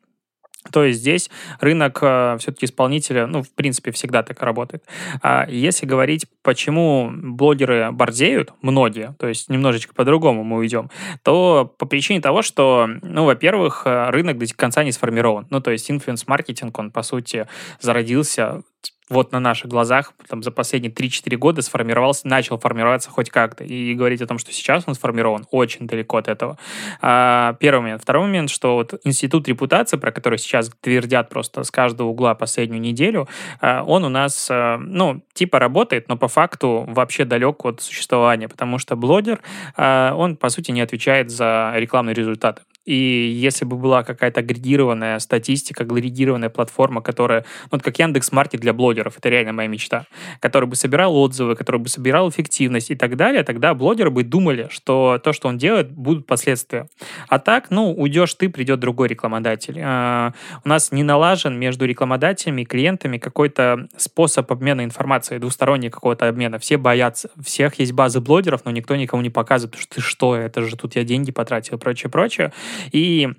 То 0.73 0.83
есть 0.83 0.99
здесь 0.99 1.29
рынок 1.61 1.99
э, 2.01 2.35
все-таки 2.39 2.65
исполнителя, 2.65 3.27
ну, 3.27 3.43
в 3.43 3.51
принципе, 3.53 3.91
всегда 3.91 4.23
так 4.23 4.41
работает. 4.43 4.83
А 5.21 5.47
если 5.49 5.85
говорить, 5.85 6.25
почему 6.43 7.09
блогеры 7.13 7.91
борзеют, 7.91 8.53
многие, 8.61 9.15
то 9.19 9.27
есть 9.27 9.49
немножечко 9.49 9.93
по-другому 9.93 10.43
мы 10.43 10.57
уйдем, 10.57 10.91
то 11.23 11.73
по 11.77 11.85
причине 11.85 12.19
того, 12.19 12.41
что, 12.41 12.89
ну, 13.01 13.23
во-первых, 13.23 13.83
э, 13.85 14.09
рынок 14.09 14.37
до 14.37 14.53
конца 14.53 14.83
не 14.83 14.91
сформирован. 14.91 15.47
Ну, 15.49 15.61
то 15.61 15.71
есть 15.71 15.89
инфлюенс-маркетинг, 15.89 16.77
он, 16.77 16.91
по 16.91 17.03
сути, 17.03 17.47
зародился 17.79 18.61
вот 19.09 19.31
на 19.31 19.39
наших 19.39 19.69
глазах 19.69 20.13
там, 20.27 20.43
за 20.43 20.51
последние 20.51 20.91
3-4 20.91 21.35
года 21.37 21.61
сформировался, 21.61 22.27
начал 22.27 22.59
формироваться 22.59 23.09
хоть 23.09 23.29
как-то. 23.29 23.63
И 23.63 23.93
говорить 23.95 24.21
о 24.21 24.27
том, 24.27 24.37
что 24.37 24.51
сейчас 24.51 24.83
он 24.87 24.93
сформирован, 24.93 25.45
очень 25.51 25.87
далеко 25.87 26.17
от 26.17 26.27
этого. 26.27 26.57
А, 27.01 27.55
первый 27.59 27.81
момент. 27.81 28.01
Второй 28.03 28.23
момент, 28.23 28.49
что 28.49 28.75
вот 28.75 28.99
институт 29.03 29.47
репутации, 29.47 29.97
про 29.97 30.11
который 30.11 30.37
сейчас 30.37 30.71
твердят 30.81 31.29
просто 31.29 31.63
с 31.63 31.71
каждого 31.71 32.09
угла 32.09 32.35
последнюю 32.35 32.81
неделю, 32.81 33.27
а, 33.61 33.83
он 33.83 34.05
у 34.05 34.09
нас, 34.09 34.47
а, 34.51 34.77
ну, 34.77 35.21
типа 35.33 35.59
работает, 35.59 36.07
но 36.07 36.17
по 36.17 36.27
факту 36.27 36.85
вообще 36.87 37.25
далек 37.25 37.65
от 37.65 37.81
существования, 37.81 38.47
потому 38.47 38.77
что 38.77 38.95
блогер, 38.95 39.41
а, 39.75 40.13
он, 40.15 40.37
по 40.37 40.49
сути, 40.49 40.71
не 40.71 40.81
отвечает 40.81 41.31
за 41.31 41.73
рекламные 41.75 42.13
результаты. 42.13 42.61
И 42.89 43.29
если 43.35 43.65
бы 43.65 43.77
была 43.77 44.01
какая-то 44.01 44.39
агрегированная 44.39 45.19
статистика, 45.19 45.83
агрегированная 45.83 46.49
платформа, 46.49 47.01
которая, 47.01 47.41
ну, 47.65 47.69
вот 47.73 47.83
как 47.83 47.99
Яндекс 47.99 48.31
Маркет 48.31 48.61
для 48.61 48.73
блогеров, 48.73 49.19
это 49.19 49.29
реально 49.29 49.53
моя 49.53 49.69
мечта, 49.69 50.07
который 50.39 50.65
бы 50.65 50.75
собирал 50.75 51.15
отзывы, 51.15 51.55
который 51.55 51.79
бы 51.79 51.87
собирал 51.87 52.31
эффективность 52.31 52.89
и 52.89 52.95
так 52.95 53.15
далее, 53.15 53.43
тогда 53.43 53.75
блогеры 53.75 54.09
бы 54.09 54.23
думали, 54.23 54.69
что 54.71 55.21
то, 55.23 55.33
что 55.33 55.49
он 55.49 55.59
делает, 55.59 55.91
будут 55.91 56.25
последствия. 56.25 56.89
А 57.27 57.37
так, 57.37 57.69
ну, 57.69 57.93
уйдешь 57.93 58.33
ты, 58.33 58.49
придет 58.49 58.79
другой 58.79 59.07
рекламодатель. 59.07 59.79
А, 59.83 60.33
у 60.65 60.67
нас 60.67 60.91
не 60.91 61.03
налажен 61.03 61.59
между 61.59 61.85
рекламодателями 61.85 62.63
и 62.63 62.65
клиентами 62.65 63.19
какой-то 63.19 63.87
способ 63.97 64.51
обмена 64.51 64.83
информацией, 64.83 65.39
двусторонний 65.39 65.91
какого-то 65.91 66.27
обмена. 66.27 66.57
Все 66.57 66.77
боятся, 66.77 67.29
всех 67.39 67.77
есть 67.77 67.91
базы 67.91 68.19
блогеров, 68.19 68.65
но 68.65 68.71
никто 68.71 68.95
никому 68.95 69.21
не 69.21 69.29
показывает, 69.29 69.75
что 69.75 69.93
ты 69.93 70.01
что, 70.01 70.35
это 70.35 70.63
же 70.63 70.75
тут 70.75 70.95
я 70.95 71.03
деньги 71.03 71.31
потратил 71.31 71.77
и 71.77 71.79
прочее, 71.79 72.09
прочее. 72.09 72.51
И 72.91 73.29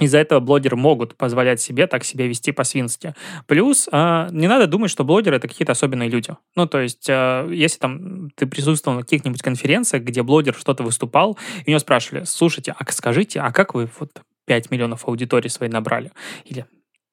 из-за 0.00 0.18
этого 0.18 0.40
блогеры 0.40 0.76
могут 0.76 1.16
позволять 1.16 1.60
себе 1.60 1.86
так 1.86 2.04
себя 2.04 2.26
вести 2.26 2.52
по-свински. 2.52 3.14
Плюс 3.46 3.88
э, 3.90 4.28
не 4.30 4.46
надо 4.46 4.66
думать, 4.66 4.90
что 4.90 5.04
блогеры 5.04 5.36
это 5.36 5.48
какие-то 5.48 5.72
особенные 5.72 6.08
люди. 6.08 6.36
Ну, 6.54 6.66
то 6.66 6.80
есть, 6.80 7.08
э, 7.08 7.48
если 7.50 7.78
там 7.78 8.30
ты 8.30 8.46
присутствовал 8.46 8.96
на 8.96 9.02
каких-нибудь 9.02 9.42
конференциях, 9.42 10.04
где 10.04 10.22
блогер 10.22 10.54
что-то 10.54 10.84
выступал, 10.84 11.36
и 11.64 11.68
у 11.68 11.70
него 11.70 11.80
спрашивали, 11.80 12.24
слушайте, 12.24 12.74
а 12.78 12.92
скажите, 12.92 13.40
а 13.40 13.52
как 13.52 13.74
вы 13.74 13.88
вот 13.98 14.22
5 14.46 14.70
миллионов 14.70 15.08
аудитории 15.08 15.48
своей 15.48 15.72
набрали? 15.72 16.12
Или 16.44 16.64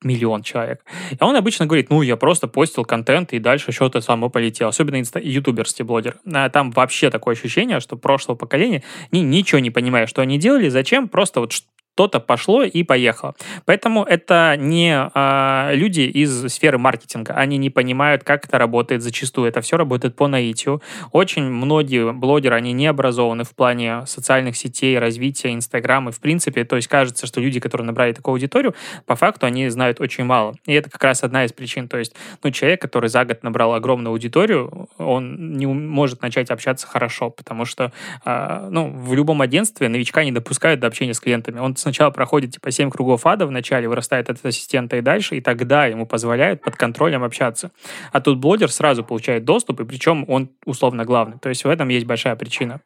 миллион 0.03 0.43
человек. 0.43 0.83
И 1.11 1.17
он 1.19 1.35
обычно 1.35 1.65
говорит, 1.65 1.89
ну, 1.89 2.01
я 2.01 2.15
просто 2.17 2.47
постил 2.47 2.83
контент, 2.85 3.33
и 3.33 3.39
дальше 3.39 3.71
что-то 3.71 4.01
само 4.01 4.29
полетело. 4.29 4.69
Особенно 4.69 5.01
инста- 5.01 5.21
ютуберский 5.21 5.83
блогер. 5.83 6.17
А 6.31 6.49
там 6.49 6.71
вообще 6.71 7.09
такое 7.09 7.35
ощущение, 7.35 7.79
что 7.79 7.97
прошлого 7.97 8.37
поколения 8.37 8.83
ни, 9.11 9.19
ничего 9.19 9.59
не 9.59 9.71
понимая, 9.71 10.07
что 10.07 10.21
они 10.21 10.37
делали, 10.37 10.69
зачем, 10.69 11.07
просто 11.07 11.39
вот 11.39 11.53
что-то 11.95 12.19
пошло 12.19 12.63
и 12.63 12.83
поехало. 12.83 13.35
Поэтому 13.63 14.03
это 14.03 14.55
не 14.59 14.93
а, 14.93 15.71
люди 15.73 16.01
из 16.01 16.51
сферы 16.53 16.77
маркетинга. 16.77 17.33
Они 17.35 17.57
не 17.57 17.69
понимают, 17.69 18.25
как 18.25 18.45
это 18.45 18.57
работает 18.57 19.01
зачастую. 19.01 19.47
Это 19.47 19.61
все 19.61 19.77
работает 19.77 20.13
по 20.17 20.27
наитию. 20.27 20.81
Очень 21.13 21.43
многие 21.43 22.11
блогеры, 22.11 22.57
они 22.57 22.73
не 22.73 22.87
образованы 22.87 23.45
в 23.45 23.55
плане 23.55 24.05
социальных 24.07 24.57
сетей, 24.57 24.99
развития 24.99 25.53
Инстаграма. 25.53 26.11
В 26.11 26.19
принципе, 26.19 26.65
то 26.65 26.75
есть 26.75 26.89
кажется, 26.89 27.27
что 27.27 27.39
люди, 27.39 27.61
которые 27.61 27.87
набрали 27.87 28.11
такую 28.11 28.33
аудиторию, 28.33 28.75
по 29.05 29.15
факту 29.15 29.45
они 29.45 29.69
знают 29.69 30.01
очень 30.01 30.25
мало. 30.25 30.55
И 30.65 30.73
это 30.73 30.89
как 30.89 31.01
раз 31.01 31.23
одна 31.23 31.45
из 31.45 31.53
причин. 31.53 31.87
То 31.87 31.97
есть, 31.97 32.13
ну, 32.43 32.51
человек, 32.51 32.81
который 32.81 33.07
за 33.07 33.23
год 33.23 33.41
набрал 33.41 33.73
огромную 33.73 34.11
аудиторию, 34.11 34.89
он 34.97 35.53
не 35.53 35.65
может 35.65 36.21
начать 36.21 36.49
общаться 36.49 36.87
хорошо, 36.87 37.29
потому 37.29 37.63
что, 37.63 37.93
а, 38.25 38.67
ну, 38.69 38.91
в 38.91 39.13
любом 39.13 39.41
агентстве 39.41 39.87
новичка 39.87 40.25
не 40.25 40.33
допускают 40.33 40.81
до 40.81 40.87
общения 40.87 41.13
с 41.13 41.21
клиентами. 41.21 41.59
Он 41.59 41.73
сначала 41.85 42.09
проходит 42.09 42.51
типа 42.51 42.71
7 42.71 42.89
кругов 42.89 43.27
ада, 43.27 43.45
вначале 43.45 43.87
вырастает 43.87 44.29
от 44.29 44.43
ассистента 44.43 44.97
и 44.97 45.01
дальше, 45.01 45.35
и 45.35 45.41
тогда 45.41 45.85
ему 45.85 46.07
позволяют 46.07 46.61
под 46.61 46.75
контролем 46.75 47.23
общаться. 47.23 47.71
А 48.11 48.21
тут 48.21 48.39
блогер 48.39 48.71
сразу 48.71 49.03
получает 49.03 49.45
доступ, 49.45 49.81
и 49.81 49.85
причем 49.85 50.25
он 50.27 50.49
условно 50.65 51.05
главный. 51.05 51.37
То 51.37 51.49
есть 51.49 51.63
в 51.63 51.69
этом 51.69 51.89
есть 51.89 52.07
большая 52.07 52.35
причина. 52.35 52.81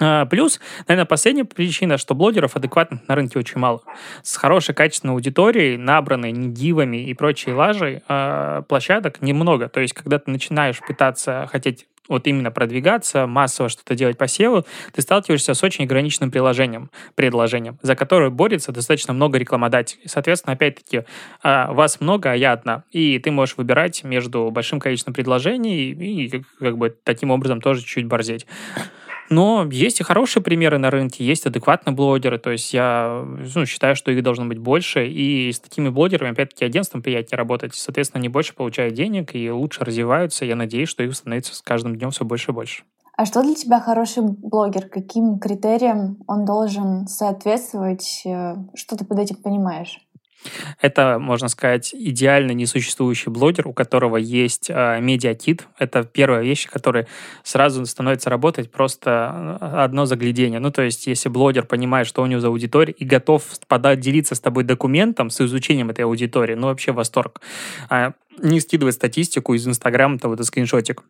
А, 0.00 0.26
плюс, 0.26 0.60
наверное, 0.86 1.06
последняя 1.06 1.44
причина, 1.44 1.98
что 1.98 2.14
блогеров 2.14 2.56
адекватных 2.56 3.06
на 3.08 3.14
рынке 3.14 3.38
очень 3.38 3.58
мало. 3.58 3.82
С 4.22 4.36
хорошей 4.36 4.74
качественной 4.74 5.14
аудиторией, 5.14 5.76
набранной 5.76 6.32
не 6.32 6.48
дивами 6.48 6.96
и 6.96 7.14
прочей 7.14 7.52
лажей, 7.52 8.02
а, 8.08 8.62
площадок 8.62 9.20
немного. 9.20 9.68
То 9.68 9.80
есть, 9.80 9.94
когда 9.94 10.18
ты 10.18 10.30
начинаешь 10.30 10.78
пытаться 10.78 11.48
хотеть 11.50 11.86
вот 12.08 12.26
именно 12.26 12.50
продвигаться, 12.50 13.26
массово 13.26 13.68
что-то 13.68 13.94
делать 13.94 14.18
по 14.18 14.24
SEO, 14.24 14.66
ты 14.92 15.02
сталкиваешься 15.02 15.54
с 15.54 15.62
очень 15.62 15.84
ограниченным 15.84 16.30
приложением, 16.30 16.90
предложением, 17.14 17.78
за 17.82 17.94
которое 17.94 18.30
борется 18.30 18.72
достаточно 18.72 19.12
много 19.12 19.38
рекламодателей. 19.38 20.02
Соответственно, 20.06 20.54
опять-таки, 20.54 21.04
а, 21.42 21.72
вас 21.72 22.00
много, 22.00 22.32
а 22.32 22.34
я 22.34 22.52
одна. 22.52 22.84
И 22.90 23.18
ты 23.18 23.30
можешь 23.30 23.56
выбирать 23.56 24.04
между 24.04 24.50
большим 24.50 24.80
количеством 24.80 25.14
предложений 25.14 25.92
и 25.92 26.42
как 26.58 26.76
бы 26.78 26.94
таким 27.04 27.30
образом 27.30 27.60
тоже 27.60 27.80
чуть-чуть 27.80 28.06
борзеть. 28.06 28.46
Но 29.32 29.66
есть 29.70 29.98
и 29.98 30.04
хорошие 30.04 30.42
примеры 30.42 30.76
на 30.76 30.90
рынке, 30.90 31.24
есть 31.24 31.46
адекватные 31.46 31.94
блогеры, 31.94 32.38
то 32.38 32.50
есть 32.50 32.74
я 32.74 33.24
ну, 33.54 33.64
считаю, 33.64 33.96
что 33.96 34.10
их 34.10 34.22
должно 34.22 34.44
быть 34.44 34.58
больше, 34.58 35.06
и 35.06 35.50
с 35.50 35.58
такими 35.58 35.88
блогерами, 35.88 36.32
опять-таки, 36.32 36.66
агентством 36.66 37.00
приятнее 37.00 37.38
работать, 37.38 37.74
соответственно, 37.74 38.18
они 38.18 38.28
больше 38.28 38.54
получают 38.54 38.92
денег 38.92 39.34
и 39.34 39.50
лучше 39.50 39.84
развиваются, 39.84 40.44
я 40.44 40.54
надеюсь, 40.54 40.90
что 40.90 41.02
их 41.02 41.14
становится 41.16 41.54
с 41.54 41.62
каждым 41.62 41.96
днем 41.96 42.10
все 42.10 42.26
больше 42.26 42.50
и 42.50 42.54
больше. 42.54 42.82
А 43.16 43.24
что 43.24 43.42
для 43.42 43.54
тебя 43.54 43.80
хороший 43.80 44.22
блогер? 44.22 44.88
Каким 44.88 45.38
критериям 45.38 46.18
он 46.26 46.44
должен 46.44 47.06
соответствовать? 47.06 48.22
Э, 48.26 48.56
что 48.74 48.96
ты 48.96 49.04
под 49.04 49.18
этим 49.18 49.36
понимаешь? 49.36 50.00
Это, 50.80 51.18
можно 51.18 51.48
сказать, 51.48 51.94
идеально 51.94 52.52
несуществующий 52.52 53.30
блогер, 53.30 53.68
у 53.68 53.72
которого 53.72 54.16
есть 54.16 54.70
э, 54.70 55.00
медиакит. 55.00 55.66
Это 55.78 56.04
первая 56.04 56.42
вещь, 56.42 56.68
которая 56.68 57.06
сразу 57.42 57.84
становится 57.86 58.30
работать 58.30 58.70
просто 58.70 59.58
э, 59.60 59.82
одно 59.82 60.06
заглядение. 60.06 60.60
Ну, 60.60 60.70
то 60.70 60.82
есть, 60.82 61.06
если 61.06 61.28
блогер 61.28 61.64
понимает, 61.64 62.06
что 62.06 62.22
у 62.22 62.26
него 62.26 62.40
за 62.40 62.48
аудитория, 62.48 62.92
и 62.92 63.04
готов 63.04 63.44
подать, 63.68 64.00
делиться 64.00 64.34
с 64.34 64.40
тобой 64.40 64.64
документом 64.64 65.30
с 65.30 65.40
изучением 65.40 65.90
этой 65.90 66.04
аудитории, 66.04 66.54
ну, 66.54 66.68
вообще 66.68 66.92
восторг. 66.92 67.40
А 67.88 68.12
не 68.38 68.60
скидывать 68.60 68.94
статистику 68.94 69.54
из 69.54 69.66
Инстаграма, 69.66 70.18
то 70.18 70.28
вот 70.28 70.34
это 70.34 70.44
скриншотик. 70.44 71.02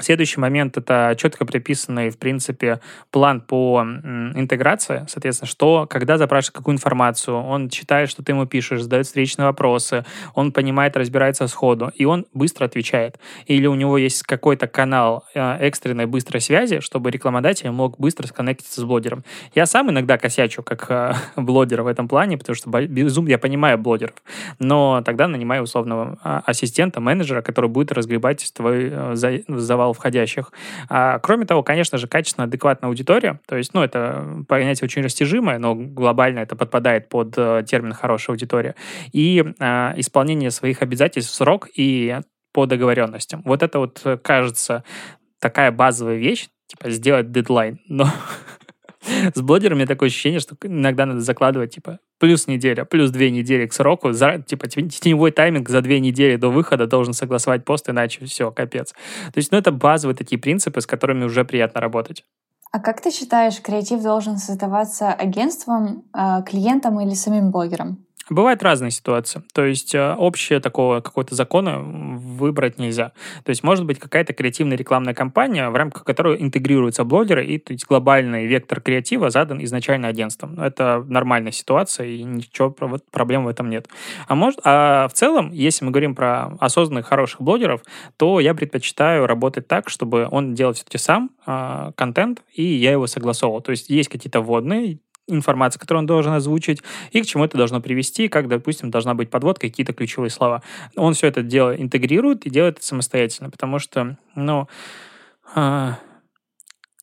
Следующий 0.00 0.40
момент— 0.40 0.76
это 0.78 1.14
четко 1.18 1.44
приписанный, 1.44 2.10
в 2.10 2.18
принципе, 2.18 2.80
план 3.10 3.40
по 3.40 3.82
интеграции. 3.82 5.04
Соответственно, 5.08 5.48
что, 5.48 5.86
когда 5.88 6.18
запрашивает 6.18 6.56
какую 6.56 6.74
информацию, 6.74 7.36
он 7.36 7.68
читает, 7.68 8.08
что 8.08 8.22
ты 8.22 8.32
ему 8.32 8.46
пишешь, 8.46 8.82
задает 8.82 9.06
встречные 9.06 9.46
вопросы, 9.46 10.04
он 10.34 10.52
понимает, 10.52 10.96
разбирается 10.96 11.48
сходу, 11.48 11.90
и 11.94 12.04
он 12.04 12.26
быстро 12.32 12.66
отвечает. 12.66 13.18
Или 13.46 13.66
у 13.66 13.74
него 13.74 13.98
есть 13.98 14.22
какой-то 14.22 14.68
канал 14.68 15.24
э, 15.34 15.56
экстренной 15.58 16.06
быстрой 16.06 16.40
связи, 16.40 16.80
чтобы 16.80 17.10
рекламодатель 17.10 17.70
мог 17.70 17.98
быстро 17.98 18.26
сконнектиться 18.26 18.80
с 18.80 18.84
блогером. 18.84 19.24
Я 19.54 19.66
сам 19.66 19.90
иногда 19.90 20.16
косячу 20.18 20.62
как 20.62 20.86
э, 20.90 21.14
блогер 21.36 21.82
в 21.82 21.86
этом 21.86 22.08
плане, 22.08 22.38
потому 22.38 22.54
что 22.54 22.70
безумно 22.70 23.30
я 23.30 23.38
понимаю 23.38 23.78
блогеров, 23.78 24.14
но 24.58 25.02
тогда 25.04 25.28
нанимаю 25.28 25.62
условного 25.62 26.18
а, 26.22 26.42
ассистента, 26.46 27.00
менеджера, 27.00 27.42
который 27.42 27.68
будет 27.68 27.92
разгребать 27.92 28.50
твой 28.54 28.90
э, 28.90 29.14
завал 29.48 29.87
потенциал 29.88 29.92
входящих. 29.92 30.52
А, 30.88 31.18
кроме 31.18 31.46
того, 31.46 31.62
конечно 31.62 31.98
же, 31.98 32.06
качественная, 32.06 32.46
адекватная 32.46 32.88
аудитория. 32.88 33.40
То 33.46 33.56
есть, 33.56 33.74
ну, 33.74 33.82
это 33.82 34.44
понятие 34.48 34.86
очень 34.86 35.02
растяжимое, 35.02 35.58
но 35.58 35.74
глобально 35.74 36.40
это 36.40 36.56
подпадает 36.56 37.08
под 37.08 37.34
э, 37.36 37.64
термин 37.66 37.92
«хорошая 37.92 38.34
аудитория». 38.34 38.74
И 39.12 39.44
а, 39.58 39.94
исполнение 39.96 40.50
своих 40.50 40.82
обязательств 40.82 41.32
в 41.32 41.34
срок 41.34 41.68
и 41.78 42.18
по 42.52 42.66
договоренностям. 42.66 43.42
Вот 43.44 43.62
это 43.62 43.78
вот 43.78 44.00
э, 44.04 44.16
кажется 44.16 44.82
такая 45.40 45.70
базовая 45.70 46.16
вещь, 46.16 46.48
типа 46.66 46.90
сделать 46.90 47.30
дедлайн, 47.30 47.78
но 47.88 48.06
С 49.34 49.40
блогерами 49.40 49.84
такое 49.84 50.08
ощущение, 50.08 50.40
что 50.40 50.56
иногда 50.62 51.06
надо 51.06 51.20
закладывать, 51.20 51.74
типа, 51.74 52.00
плюс 52.18 52.46
неделя, 52.46 52.84
плюс 52.84 53.10
две 53.10 53.30
недели 53.30 53.66
к 53.66 53.72
сроку, 53.72 54.12
за, 54.12 54.38
типа, 54.38 54.68
теневой 54.68 55.30
тайминг 55.30 55.68
за 55.68 55.80
две 55.80 56.00
недели 56.00 56.36
до 56.36 56.48
выхода 56.50 56.86
должен 56.86 57.14
согласовать 57.14 57.64
пост, 57.64 57.88
иначе 57.88 58.24
все, 58.24 58.50
капец. 58.50 58.92
То 59.32 59.38
есть, 59.38 59.52
ну, 59.52 59.58
это 59.58 59.72
базовые 59.72 60.16
такие 60.16 60.40
принципы, 60.40 60.80
с 60.80 60.86
которыми 60.86 61.24
уже 61.24 61.44
приятно 61.44 61.80
работать. 61.80 62.24
А 62.70 62.80
как 62.80 63.00
ты 63.00 63.10
считаешь, 63.10 63.60
креатив 63.62 64.02
должен 64.02 64.36
создаваться 64.36 65.12
агентством, 65.12 66.04
а, 66.12 66.42
клиентом 66.42 67.00
или 67.00 67.14
самим 67.14 67.50
блогером? 67.50 68.04
Бывают 68.30 68.62
разные 68.62 68.90
ситуации. 68.90 69.42
То 69.54 69.64
есть 69.64 69.94
э, 69.94 70.14
общее 70.14 70.60
такого 70.60 71.00
какого-то 71.00 71.34
закона 71.34 71.78
выбрать 71.78 72.78
нельзя. 72.78 73.12
То 73.44 73.50
есть 73.50 73.62
может 73.62 73.86
быть 73.86 73.98
какая-то 73.98 74.34
креативная 74.34 74.76
рекламная 74.76 75.14
кампания, 75.14 75.70
в 75.70 75.74
рамках 75.74 76.04
которой 76.04 76.40
интегрируются 76.40 77.04
блогеры, 77.04 77.46
и 77.46 77.58
то 77.58 77.72
есть 77.72 77.86
глобальный 77.86 78.46
вектор 78.46 78.80
креатива 78.80 79.30
задан 79.30 79.62
изначально 79.64 80.08
агентством. 80.08 80.60
Это 80.60 81.04
нормальная 81.08 81.52
ситуация, 81.52 82.06
и 82.06 82.22
ничего 82.22 82.70
проблем 82.70 83.44
в 83.44 83.48
этом 83.48 83.70
нет. 83.70 83.88
А, 84.26 84.34
может, 84.34 84.60
а 84.64 85.08
в 85.08 85.14
целом, 85.14 85.50
если 85.52 85.84
мы 85.84 85.90
говорим 85.90 86.14
про 86.14 86.56
осознанных, 86.60 87.06
хороших 87.06 87.40
блогеров, 87.40 87.82
то 88.16 88.40
я 88.40 88.54
предпочитаю 88.54 89.26
работать 89.26 89.66
так, 89.68 89.88
чтобы 89.88 90.28
он 90.30 90.54
делал 90.54 90.74
все-таки 90.74 90.98
сам 90.98 91.30
э, 91.46 91.92
контент, 91.96 92.42
и 92.52 92.62
я 92.62 92.92
его 92.92 93.06
согласовывал. 93.06 93.62
То 93.62 93.70
есть 93.70 93.88
есть 93.88 94.10
какие-то 94.10 94.40
вводные, 94.40 94.98
информация, 95.28 95.78
которую 95.78 96.00
он 96.00 96.06
должен 96.06 96.32
озвучить, 96.32 96.82
и 97.12 97.22
к 97.22 97.26
чему 97.26 97.44
это 97.44 97.56
должно 97.56 97.80
привести, 97.80 98.28
как, 98.28 98.48
допустим, 98.48 98.90
должна 98.90 99.14
быть 99.14 99.30
подводка, 99.30 99.68
какие-то 99.68 99.92
ключевые 99.92 100.30
слова. 100.30 100.62
Он 100.96 101.14
все 101.14 101.28
это 101.28 101.42
дело 101.42 101.74
интегрирует 101.76 102.46
и 102.46 102.50
делает 102.50 102.78
это 102.78 102.86
самостоятельно, 102.86 103.50
потому 103.50 103.78
что, 103.78 104.16
ну, 104.34 104.68
э, 105.54 105.92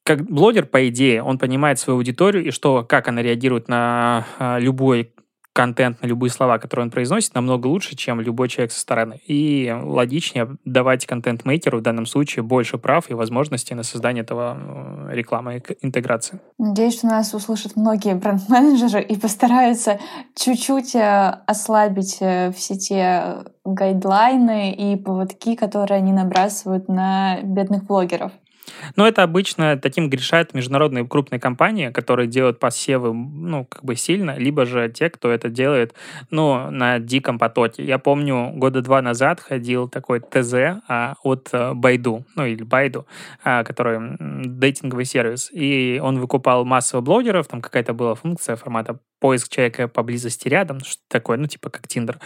как 0.03 0.22
блогер, 0.24 0.65
по 0.65 0.88
идее, 0.88 1.24
он 1.24 1.39
понимает 1.39 1.79
свою 1.79 1.98
аудиторию 1.98 2.46
и 2.46 2.51
что, 2.51 2.84
как 2.84 3.08
она 3.08 3.22
реагирует 3.22 3.67
на 3.67 4.25
э, 4.38 4.60
любой 4.60 5.15
контент 5.56 6.02
на 6.02 6.08
любые 6.08 6.30
слова, 6.30 6.60
которые 6.60 6.84
он 6.84 6.92
произносит, 6.92 7.34
намного 7.34 7.68
лучше, 7.68 7.96
чем 7.96 8.20
любой 8.20 8.50
человек 8.50 8.74
со 8.74 8.80
стороны. 8.82 9.22
И 9.26 9.74
логичнее 9.84 10.58
давать 10.66 11.06
контент-мейкеру 11.06 11.80
в 11.80 11.82
данном 11.82 12.06
случае 12.06 12.44
больше 12.44 12.78
прав 12.78 13.10
и 13.10 13.14
возможностей 13.14 13.74
на 13.74 13.84
создание 13.84 14.24
этого 14.24 14.58
э, 15.10 15.16
рекламы 15.16 15.58
и 15.58 15.86
интеграции. 15.86 16.42
Надеюсь, 16.58 16.98
что 16.98 17.08
нас 17.08 17.34
услышат 17.34 17.78
многие 17.78 18.16
бренд-менеджеры 18.16 19.02
и 19.02 19.18
постараются 19.18 19.98
чуть-чуть 20.36 20.94
э, 20.94 21.40
ослабить 21.48 22.18
э, 22.20 22.52
все 22.52 22.76
те 22.76 23.46
гайдлайны 23.64 24.74
и 24.74 24.98
поводки, 24.98 25.56
которые 25.56 26.00
они 26.00 26.12
набрасывают 26.12 26.90
на 26.90 27.40
бедных 27.44 27.86
блогеров. 27.86 28.34
Но 28.96 29.08
это 29.08 29.24
обычно 29.24 29.78
таким 29.78 30.10
грешают 30.10 30.54
международные 30.54 31.08
крупные 31.08 31.40
компании, 31.40 31.90
которые 31.90 32.28
делают 32.28 32.60
посевы, 32.60 33.14
ну, 33.14 33.66
как 33.66 33.84
бы 33.84 33.96
сильно, 33.96 34.38
либо 34.38 34.66
же 34.66 34.90
те, 34.90 35.10
кто 35.10 35.32
это 35.32 35.50
делает, 35.50 35.94
ну, 36.30 36.70
на 36.72 37.00
диком 37.00 37.40
потоке. 37.40 37.84
Я 37.84 38.00
помню, 38.00 38.52
года 38.54 38.82
два 38.82 39.02
назад 39.02 39.40
ходил 39.40 39.88
такой 39.88 40.20
ТЗ 40.20 40.82
а, 40.88 41.16
от 41.24 41.50
а, 41.52 41.74
Байду, 41.74 42.26
ну, 42.36 42.46
или 42.46 42.64
Байду, 42.64 43.06
а, 43.44 43.64
который 43.64 44.00
дейтинговый 44.20 45.06
сервис, 45.06 45.50
и 45.52 46.00
он 46.04 46.20
выкупал 46.20 46.66
массово 46.66 47.02
блогеров, 47.02 47.48
там 47.48 47.62
какая-то 47.62 47.94
была 47.94 48.16
функция 48.16 48.56
формата 48.56 49.00
поиск 49.20 49.50
человека 49.50 49.88
поблизости 49.88 50.48
рядом, 50.48 50.82
что 50.82 51.02
такое, 51.08 51.38
ну, 51.38 51.48
типа 51.48 51.70
как 51.70 51.88
Тиндер. 51.88 52.20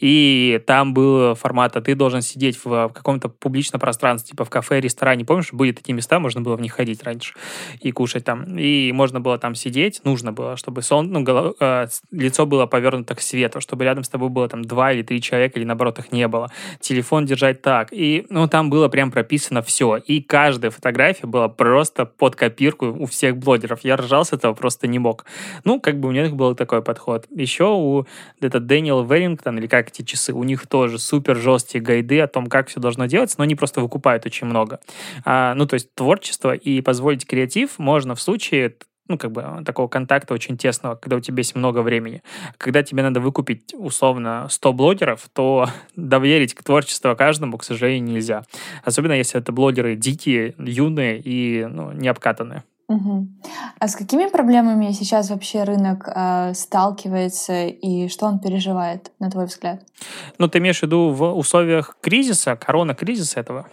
И 0.00 0.62
там 0.66 0.94
был 0.94 1.34
формат, 1.34 1.76
а 1.76 1.82
ты 1.82 1.94
должен 1.94 2.22
сидеть 2.22 2.58
в 2.64 2.88
каком-то 2.94 3.28
публичном 3.28 3.80
пространстве, 3.80 4.30
типа 4.30 4.44
в 4.44 4.50
кафе, 4.50 4.80
ресторане. 4.80 5.24
Помнишь, 5.24 5.52
были 5.52 5.72
такие 5.86 5.94
места, 5.94 6.18
можно 6.18 6.40
было 6.40 6.56
в 6.56 6.60
них 6.60 6.72
ходить 6.72 7.04
раньше 7.04 7.34
и 7.80 7.92
кушать 7.92 8.24
там. 8.24 8.58
И 8.58 8.90
можно 8.90 9.20
было 9.20 9.38
там 9.38 9.54
сидеть, 9.54 10.00
нужно 10.04 10.32
было, 10.32 10.56
чтобы 10.56 10.82
сон, 10.82 11.12
ну, 11.12 11.22
голов, 11.22 11.54
э, 11.60 11.86
лицо 12.10 12.44
было 12.44 12.66
повернуто 12.66 13.14
к 13.14 13.20
свету, 13.20 13.60
чтобы 13.60 13.84
рядом 13.84 14.02
с 14.02 14.08
тобой 14.08 14.28
было 14.28 14.48
там 14.48 14.62
два 14.62 14.92
или 14.92 15.02
три 15.02 15.20
человека, 15.20 15.60
или 15.60 15.64
наоборот 15.66 16.00
их 16.00 16.10
не 16.10 16.26
было. 16.26 16.50
Телефон 16.80 17.24
держать 17.24 17.62
так. 17.62 17.92
И, 17.92 18.26
ну, 18.30 18.48
там 18.48 18.68
было 18.68 18.88
прям 18.88 19.12
прописано 19.12 19.62
все. 19.62 19.96
И 19.96 20.20
каждая 20.20 20.72
фотография 20.72 21.28
была 21.28 21.48
просто 21.48 22.04
под 22.04 22.34
копирку 22.34 22.86
у 22.86 23.06
всех 23.06 23.36
блогеров. 23.36 23.80
Я 23.84 23.96
ржал 23.96 24.24
с 24.24 24.32
этого, 24.32 24.54
просто 24.54 24.88
не 24.88 24.98
мог. 24.98 25.24
Ну, 25.62 25.80
как 25.80 26.00
бы 26.00 26.08
у 26.08 26.12
них 26.12 26.34
был 26.34 26.56
такой 26.56 26.82
подход. 26.82 27.26
Еще 27.30 27.64
у 27.64 28.06
это 28.40 28.58
Дэниел 28.58 29.04
Верингтон, 29.04 29.58
или 29.58 29.68
как 29.68 29.90
эти 29.90 30.02
часы, 30.02 30.32
у 30.32 30.42
них 30.42 30.66
тоже 30.66 30.98
супер 30.98 31.36
жесткие 31.36 31.80
гайды 31.80 32.20
о 32.20 32.26
том, 32.26 32.46
как 32.46 32.66
все 32.66 32.80
должно 32.80 33.06
делаться, 33.06 33.36
но 33.38 33.44
они 33.44 33.54
просто 33.54 33.80
выкупают 33.80 34.26
очень 34.26 34.48
много. 34.48 34.80
А, 35.24 35.54
ну, 35.54 35.66
то 35.66 35.75
есть 35.76 35.94
творчество 35.94 36.54
и 36.54 36.80
позволить 36.80 37.26
креатив 37.26 37.78
можно 37.78 38.14
в 38.14 38.20
случае 38.20 38.76
ну, 39.08 39.18
как 39.18 39.32
бы 39.32 39.62
такого 39.64 39.88
контакта 39.88 40.34
очень 40.34 40.56
тесного, 40.56 40.96
когда 40.96 41.16
у 41.16 41.20
тебя 41.20 41.38
есть 41.38 41.54
много 41.54 41.80
времени. 41.80 42.22
Когда 42.58 42.82
тебе 42.82 43.02
надо 43.02 43.20
выкупить, 43.20 43.72
условно, 43.74 44.48
100 44.50 44.72
блогеров, 44.72 45.28
то 45.32 45.68
доверить 45.96 46.54
к 46.54 46.62
творчеству 46.62 47.14
каждому, 47.16 47.56
к 47.58 47.64
сожалению, 47.64 48.14
нельзя. 48.14 48.42
Особенно, 48.84 49.12
если 49.12 49.40
это 49.40 49.52
блогеры 49.52 49.96
дикие, 49.96 50.54
юные 50.58 51.20
и 51.20 51.64
ну, 51.66 51.92
не 51.92 52.08
обкатанные. 52.08 52.64
Угу. 52.88 53.26
А 53.80 53.88
с 53.88 53.96
какими 53.96 54.28
проблемами 54.28 54.92
сейчас 54.92 55.30
вообще 55.30 55.64
рынок 55.64 56.08
э, 56.08 56.54
сталкивается 56.54 57.66
и 57.66 58.08
что 58.08 58.26
он 58.26 58.38
переживает, 58.38 59.10
на 59.18 59.28
твой 59.28 59.46
взгляд? 59.46 59.82
Ну, 60.38 60.46
ты 60.46 60.58
имеешь 60.58 60.78
в 60.78 60.82
виду 60.84 61.10
в 61.10 61.36
условиях 61.36 61.96
кризиса, 62.00 62.54
корона-кризиса 62.54 63.40
этого 63.40 63.66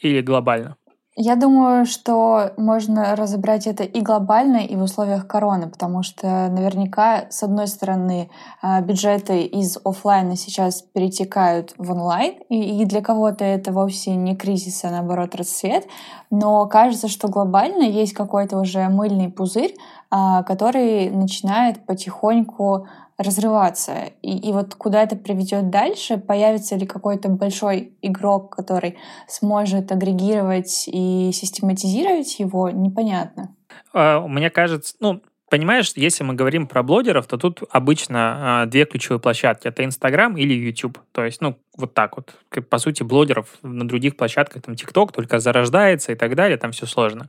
или 0.00 0.20
глобально? 0.20 0.76
Я 1.16 1.36
думаю, 1.36 1.86
что 1.86 2.50
можно 2.56 3.14
разобрать 3.14 3.68
это 3.68 3.84
и 3.84 4.00
глобально, 4.00 4.56
и 4.56 4.74
в 4.74 4.82
условиях 4.82 5.28
короны, 5.28 5.68
потому 5.68 6.02
что 6.02 6.48
наверняка, 6.48 7.26
с 7.30 7.44
одной 7.44 7.68
стороны, 7.68 8.30
а, 8.60 8.80
бюджеты 8.80 9.44
из 9.44 9.78
офлайна 9.84 10.34
сейчас 10.34 10.82
перетекают 10.82 11.72
в 11.78 11.92
онлайн, 11.92 12.34
и 12.48 12.84
для 12.84 13.00
кого-то 13.00 13.44
это 13.44 13.70
вовсе 13.70 14.16
не 14.16 14.34
кризис, 14.34 14.82
а 14.82 14.90
наоборот 14.90 15.36
расцвет, 15.36 15.86
но 16.30 16.66
кажется, 16.66 17.06
что 17.06 17.28
глобально 17.28 17.84
есть 17.84 18.12
какой-то 18.12 18.58
уже 18.58 18.88
мыльный 18.88 19.28
пузырь, 19.28 19.76
а, 20.10 20.42
который 20.42 21.10
начинает 21.10 21.86
потихоньку 21.86 22.88
разрываться. 23.18 24.10
И, 24.22 24.48
и 24.48 24.52
вот 24.52 24.74
куда 24.74 25.02
это 25.02 25.16
приведет 25.16 25.70
дальше, 25.70 26.18
появится 26.18 26.76
ли 26.76 26.86
какой-то 26.86 27.28
большой 27.28 27.94
игрок, 28.02 28.56
который 28.56 28.98
сможет 29.28 29.92
агрегировать 29.92 30.88
и 30.88 31.30
систематизировать 31.32 32.38
его, 32.38 32.70
непонятно. 32.70 33.54
А, 33.92 34.26
мне 34.26 34.50
кажется, 34.50 34.94
ну, 35.00 35.22
понимаешь, 35.48 35.92
если 35.94 36.24
мы 36.24 36.34
говорим 36.34 36.66
про 36.66 36.82
блогеров, 36.82 37.26
то 37.26 37.36
тут 37.36 37.62
обычно 37.70 38.64
э, 38.64 38.70
две 38.70 38.84
ключевые 38.86 39.20
площадки. 39.20 39.68
Это 39.68 39.84
Инстаграм 39.84 40.36
или 40.36 40.52
YouTube. 40.52 40.98
То 41.12 41.24
есть, 41.24 41.40
ну, 41.40 41.56
вот 41.76 41.94
так 41.94 42.16
вот. 42.16 42.34
По 42.68 42.78
сути, 42.78 43.02
блогеров 43.02 43.48
на 43.62 43.86
других 43.86 44.16
площадках, 44.16 44.62
там, 44.62 44.76
ТикТок 44.76 45.12
только 45.12 45.38
зарождается 45.38 46.12
и 46.12 46.14
так 46.14 46.34
далее, 46.34 46.56
там 46.56 46.72
все 46.72 46.86
сложно. 46.86 47.28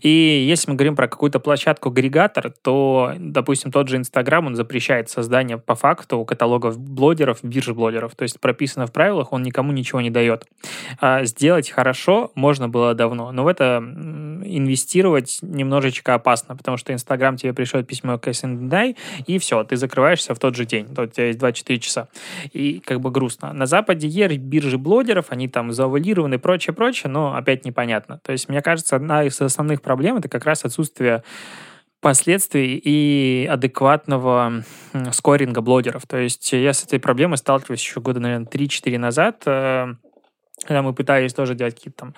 И 0.00 0.08
если 0.08 0.70
мы 0.70 0.76
говорим 0.76 0.96
про 0.96 1.08
какую-то 1.08 1.40
площадку-агрегатор, 1.40 2.52
то, 2.62 3.12
допустим, 3.18 3.72
тот 3.72 3.88
же 3.88 3.96
Инстаграм, 3.96 4.46
он 4.46 4.54
запрещает 4.54 5.10
создание 5.10 5.58
по 5.58 5.74
факту 5.74 6.24
каталогов 6.24 6.78
блогеров, 6.78 7.38
биржи 7.42 7.74
блогеров. 7.74 8.14
То 8.14 8.22
есть 8.22 8.40
прописано 8.40 8.86
в 8.86 8.92
правилах, 8.92 9.32
он 9.32 9.42
никому 9.42 9.72
ничего 9.72 10.00
не 10.00 10.10
дает. 10.10 10.46
А 11.00 11.24
сделать 11.24 11.70
хорошо 11.70 12.32
можно 12.34 12.68
было 12.68 12.94
давно, 12.94 13.32
но 13.32 13.44
в 13.44 13.48
это 13.48 13.82
инвестировать 14.44 15.38
немножечко 15.42 16.14
опасно, 16.14 16.56
потому 16.56 16.76
что 16.76 16.92
Инстаграм 16.92 17.36
тебе 17.36 17.52
пришлет 17.52 17.86
письмо 17.86 18.18
к 18.18 18.28
SNDI, 18.28 18.96
и 19.26 19.38
все, 19.38 19.64
ты 19.64 19.76
закрываешься 19.76 20.34
в 20.34 20.38
тот 20.38 20.54
же 20.54 20.64
день. 20.64 20.94
То 20.94 21.02
у 21.02 21.06
тебя 21.06 21.26
есть 21.26 21.38
24 21.38 21.78
часа. 21.80 22.08
И 22.52 22.80
как 22.80 23.00
бы 23.00 23.10
грустно. 23.10 23.52
На 23.52 23.66
Западе 23.74 24.06
есть 24.06 24.36
биржи 24.38 24.78
блогеров, 24.78 25.26
они 25.30 25.48
там 25.48 25.72
завуалированы 25.72 26.36
и 26.36 26.38
прочее, 26.38 26.74
прочее, 26.74 27.10
но 27.10 27.34
опять 27.34 27.64
непонятно. 27.64 28.20
То 28.22 28.30
есть, 28.30 28.48
мне 28.48 28.62
кажется, 28.62 28.94
одна 28.94 29.24
из 29.24 29.40
основных 29.40 29.82
проблем 29.82 30.18
это 30.18 30.28
как 30.28 30.44
раз 30.44 30.64
отсутствие 30.64 31.24
последствий 32.00 32.76
и 32.76 33.48
адекватного 33.50 34.62
скоринга 35.10 35.60
блогеров. 35.60 36.06
То 36.06 36.18
есть 36.18 36.52
я 36.52 36.72
с 36.72 36.84
этой 36.84 37.00
проблемой 37.00 37.36
сталкиваюсь 37.36 37.82
еще 37.82 38.00
года, 38.00 38.20
наверное, 38.20 38.46
3-4 38.46 38.98
назад, 38.98 39.42
э, 39.46 39.94
когда 40.64 40.82
мы 40.82 40.94
пытались 40.94 41.34
тоже 41.34 41.56
делать 41.56 41.74
какие-то 41.74 41.98
там 41.98 42.14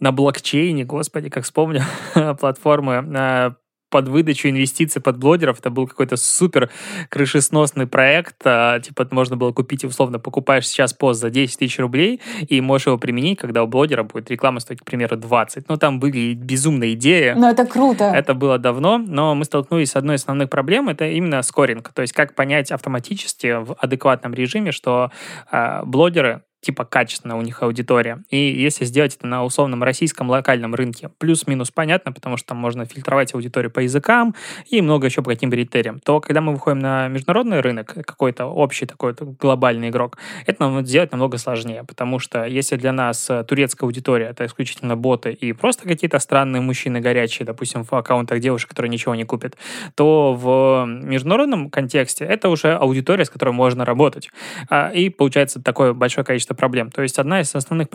на 0.00 0.10
блокчейне, 0.10 0.84
господи, 0.84 1.28
как 1.28 1.44
вспомню, 1.44 1.82
платформы 2.40 3.04
э, 3.16 3.50
под 3.96 4.08
выдачу 4.08 4.50
инвестиций 4.50 5.00
под 5.00 5.16
блогеров. 5.16 5.58
Это 5.58 5.70
был 5.70 5.86
какой-то 5.86 6.18
супер 6.18 6.68
крышесносный 7.08 7.86
проект. 7.86 8.36
А, 8.44 8.78
типа 8.78 9.08
можно 9.10 9.38
было 9.38 9.52
купить, 9.52 9.84
условно, 9.84 10.18
покупаешь 10.18 10.68
сейчас 10.68 10.92
пост 10.92 11.18
за 11.18 11.30
10 11.30 11.58
тысяч 11.58 11.78
рублей 11.78 12.20
и 12.46 12.60
можешь 12.60 12.88
его 12.88 12.98
применить, 12.98 13.38
когда 13.38 13.62
у 13.62 13.66
блогера 13.66 14.02
будет 14.02 14.30
реклама 14.30 14.60
стоить, 14.60 14.80
к 14.80 14.84
примеру, 14.84 15.16
20. 15.16 15.70
Ну, 15.70 15.78
там 15.78 15.98
были 15.98 16.34
безумные 16.34 16.92
идеи. 16.92 17.32
Но 17.34 17.48
это 17.48 17.64
круто. 17.64 18.04
Это 18.04 18.34
было 18.34 18.58
давно, 18.58 18.98
но 18.98 19.34
мы 19.34 19.46
столкнулись 19.46 19.92
с 19.92 19.96
одной 19.96 20.16
из 20.16 20.20
основных 20.20 20.50
проблем, 20.50 20.90
это 20.90 21.06
именно 21.06 21.40
скоринг. 21.40 21.90
То 21.94 22.02
есть 22.02 22.12
как 22.12 22.34
понять 22.34 22.70
автоматически 22.70 23.64
в 23.64 23.76
адекватном 23.78 24.34
режиме, 24.34 24.72
что 24.72 25.10
э, 25.50 25.82
блогеры 25.86 26.42
типа 26.60 26.84
качественная 26.84 27.36
у 27.36 27.42
них 27.42 27.62
аудитория. 27.62 28.22
И 28.30 28.36
если 28.36 28.84
сделать 28.84 29.16
это 29.16 29.26
на 29.26 29.44
условном 29.44 29.82
российском 29.82 30.28
локальном 30.30 30.74
рынке, 30.74 31.10
плюс-минус 31.18 31.70
понятно, 31.70 32.12
потому 32.12 32.36
что 32.36 32.48
там 32.48 32.58
можно 32.58 32.84
фильтровать 32.84 33.34
аудиторию 33.34 33.70
по 33.70 33.80
языкам 33.80 34.34
и 34.70 34.80
много 34.80 35.06
еще 35.06 35.22
по 35.22 35.30
каким 35.30 35.50
критериям, 35.50 36.00
то 36.00 36.20
когда 36.20 36.40
мы 36.40 36.52
выходим 36.52 36.80
на 36.80 37.08
международный 37.08 37.60
рынок, 37.60 37.94
какой-то 37.94 38.46
общий 38.46 38.86
такой 38.86 39.14
глобальный 39.14 39.90
игрок, 39.90 40.18
это 40.46 40.62
нам 40.62 40.84
сделать 40.84 41.12
намного 41.12 41.38
сложнее, 41.38 41.84
потому 41.84 42.18
что 42.18 42.44
если 42.44 42.76
для 42.76 42.92
нас 42.92 43.30
турецкая 43.46 43.86
аудитория 43.86 44.26
это 44.26 44.46
исключительно 44.46 44.96
боты 44.96 45.32
и 45.32 45.52
просто 45.52 45.84
какие-то 45.88 46.18
странные 46.18 46.60
мужчины 46.60 47.00
горячие, 47.00 47.46
допустим, 47.46 47.84
в 47.84 47.92
аккаунтах 47.92 48.40
девушек, 48.40 48.70
которые 48.70 48.90
ничего 48.90 49.14
не 49.14 49.24
купят, 49.24 49.56
то 49.94 50.34
в 50.34 50.86
международном 50.86 51.70
контексте 51.70 52.24
это 52.24 52.48
уже 52.48 52.74
аудитория, 52.74 53.24
с 53.24 53.30
которой 53.30 53.50
можно 53.50 53.84
работать. 53.84 54.30
А, 54.68 54.90
и 54.90 55.08
получается 55.08 55.62
такое 55.62 55.92
большое 55.92 56.24
количество 56.24 56.45
проблем. 56.54 56.90
То 56.90 57.02
есть 57.02 57.18
одна 57.18 57.40
из 57.40 57.54
основных 57.54 57.88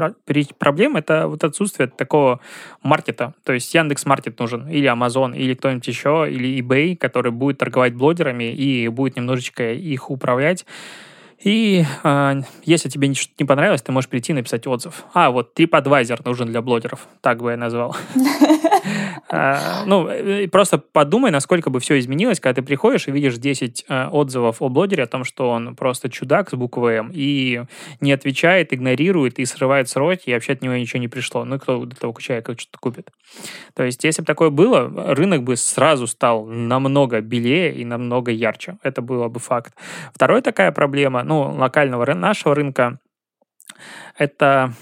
проблем 0.58 0.98
это 0.98 1.28
вот 1.28 1.44
отсутствие 1.44 1.88
такого 1.88 2.40
маркета. 2.84 3.34
То 3.44 3.54
есть 3.54 3.74
Яндекс 3.74 4.06
Маркет 4.06 4.40
нужен, 4.40 4.68
или 4.68 4.90
Amazon, 4.92 5.36
или 5.36 5.54
кто-нибудь 5.54 5.88
еще, 5.88 6.28
или 6.30 6.60
eBay, 6.60 6.96
который 6.96 7.32
будет 7.32 7.58
торговать 7.58 7.94
блогерами 7.94 8.54
и 8.54 8.88
будет 8.88 9.16
немножечко 9.16 9.72
их 9.72 10.10
управлять. 10.10 10.66
И 11.44 11.84
э, 12.04 12.42
если 12.64 12.90
тебе 12.90 13.08
ничего 13.08 13.32
не 13.40 13.46
понравилось, 13.46 13.82
ты 13.82 13.92
можешь 13.92 14.10
прийти 14.10 14.32
и 14.32 14.36
написать 14.36 14.68
отзыв. 14.68 15.06
А, 15.14 15.32
вот 15.32 15.58
TripAdvisor 15.58 16.22
нужен 16.24 16.50
для 16.50 16.62
блогеров. 16.62 17.08
Так 17.22 17.42
бы 17.42 17.52
я 17.52 17.58
назвал. 17.58 17.96
А, 19.30 19.84
ну, 19.86 20.10
просто 20.50 20.78
подумай, 20.78 21.32
насколько 21.32 21.70
бы 21.70 21.80
все 21.80 22.00
изменилось, 22.00 22.40
когда 22.40 22.62
ты 22.62 22.66
приходишь 22.66 23.08
и 23.08 23.12
видишь 23.12 23.38
10 23.38 23.86
э, 23.88 24.08
отзывов 24.08 24.62
о 24.62 24.70
блогере 24.70 25.04
о 25.04 25.08
том, 25.08 25.24
что 25.24 25.50
он 25.50 25.76
просто 25.76 26.10
чудак 26.10 26.50
с 26.50 26.54
буквой 26.54 26.96
М 26.96 27.12
и 27.14 27.64
не 28.00 28.12
отвечает, 28.12 28.74
игнорирует 28.74 29.40
и 29.40 29.46
срывает 29.46 29.90
сроки, 29.90 30.30
и 30.30 30.34
вообще 30.34 30.54
от 30.54 30.62
него 30.62 30.76
ничего 30.76 31.00
не 31.00 31.08
пришло. 31.08 31.46
Ну, 31.46 31.60
кто 31.60 31.86
до 31.86 31.96
того 31.96 32.14
человека 32.20 32.56
что-то 32.58 32.80
купит? 32.80 33.12
То 33.74 33.84
есть, 33.84 34.04
если 34.04 34.22
бы 34.22 34.26
такое 34.26 34.50
было, 34.50 35.16
рынок 35.16 35.44
бы 35.44 35.56
сразу 35.56 36.08
стал 36.08 36.46
намного 36.46 37.22
белее 37.22 37.74
и 37.74 37.86
намного 37.86 38.32
ярче. 38.32 38.78
Это 38.84 39.02
было 39.02 39.28
бы 39.28 39.40
факт. 39.40 39.74
Вторая 40.14 40.42
такая 40.42 40.72
проблема, 40.72 41.24
ну, 41.24 41.54
локального 41.54 42.12
нашего 42.14 42.56
рынка, 42.56 43.00
это 44.18 44.74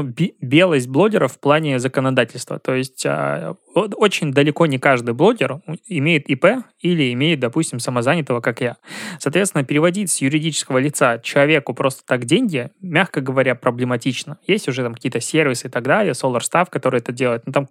ну, 0.00 0.14
белость 0.40 0.88
блогеров 0.88 1.32
в 1.32 1.38
плане 1.38 1.78
законодательства. 1.78 2.58
То 2.58 2.74
есть 2.74 3.04
а, 3.04 3.56
очень 3.74 4.32
далеко 4.32 4.66
не 4.66 4.78
каждый 4.78 5.14
блогер 5.14 5.60
имеет 5.86 6.28
ИП 6.28 6.64
или 6.80 7.12
имеет, 7.12 7.40
допустим, 7.40 7.78
самозанятого, 7.78 8.40
как 8.40 8.60
я. 8.60 8.76
Соответственно, 9.18 9.64
переводить 9.64 10.10
с 10.10 10.20
юридического 10.20 10.78
лица 10.78 11.18
человеку 11.18 11.74
просто 11.74 12.02
так 12.04 12.24
деньги, 12.24 12.70
мягко 12.80 13.20
говоря, 13.20 13.54
проблематично. 13.54 14.38
Есть 14.46 14.68
уже 14.68 14.82
там 14.82 14.94
какие-то 14.94 15.20
сервисы 15.20 15.68
и 15.68 15.70
так 15.70 15.84
далее, 15.84 16.12
SolarStaff, 16.12 16.66
который 16.70 17.00
это 17.00 17.12
делает, 17.12 17.46
но 17.46 17.52
там 17.52 17.68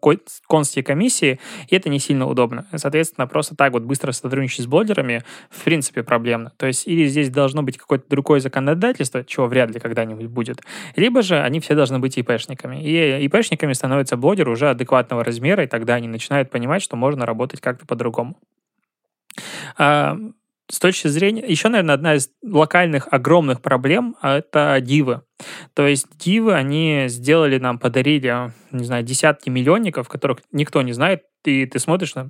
конские 0.47 0.83
комиссии, 0.83 1.39
и 1.67 1.75
это 1.75 1.89
не 1.89 1.99
сильно 1.99 2.27
удобно. 2.27 2.65
Соответственно, 2.75 3.27
просто 3.27 3.55
так 3.55 3.73
вот 3.73 3.83
быстро 3.83 4.11
сотрудничать 4.11 4.65
с 4.65 4.67
блогерами 4.67 5.23
в 5.49 5.63
принципе 5.63 6.03
проблемно. 6.03 6.51
То 6.57 6.65
есть 6.67 6.87
или 6.87 7.05
здесь 7.05 7.29
должно 7.29 7.63
быть 7.63 7.77
какое-то 7.77 8.05
другое 8.09 8.39
законодательство, 8.39 9.23
чего 9.23 9.45
вряд 9.45 9.71
ли 9.71 9.79
когда-нибудь 9.79 10.27
будет, 10.27 10.61
либо 10.95 11.21
же 11.21 11.39
они 11.39 11.59
все 11.59 11.75
должны 11.75 11.99
быть 11.99 12.17
ИПшниками. 12.17 12.81
И 12.81 13.25
ИПшниками 13.25 13.73
становятся 13.73 14.17
блогеры 14.17 14.51
уже 14.51 14.69
адекватного 14.69 15.23
размера 15.23 15.63
и 15.63 15.67
так 15.67 15.85
далее 15.85 15.90
когда 15.91 15.95
они 15.97 16.07
начинают 16.07 16.49
понимать, 16.49 16.81
что 16.81 16.95
можно 16.95 17.25
работать 17.25 17.59
как-то 17.59 17.85
по-другому. 17.85 18.37
А, 19.77 20.17
с 20.69 20.79
точки 20.79 21.09
зрения... 21.09 21.43
Еще, 21.45 21.67
наверное, 21.67 21.95
одна 21.95 22.15
из 22.15 22.29
локальных 22.41 23.09
огромных 23.11 23.61
проблем— 23.61 24.15
это 24.21 24.79
дивы. 24.79 25.23
То 25.73 25.85
есть 25.85 26.07
дивы, 26.17 26.53
они 26.53 27.05
сделали 27.07 27.57
нам, 27.57 27.77
подарили, 27.77 28.53
не 28.71 28.85
знаю, 28.85 29.03
десятки 29.03 29.49
миллионников, 29.49 30.07
которых 30.07 30.37
никто 30.53 30.81
не 30.81 30.93
знает, 30.93 31.23
и 31.43 31.65
ты 31.65 31.77
смотришь 31.77 32.15
на 32.15 32.29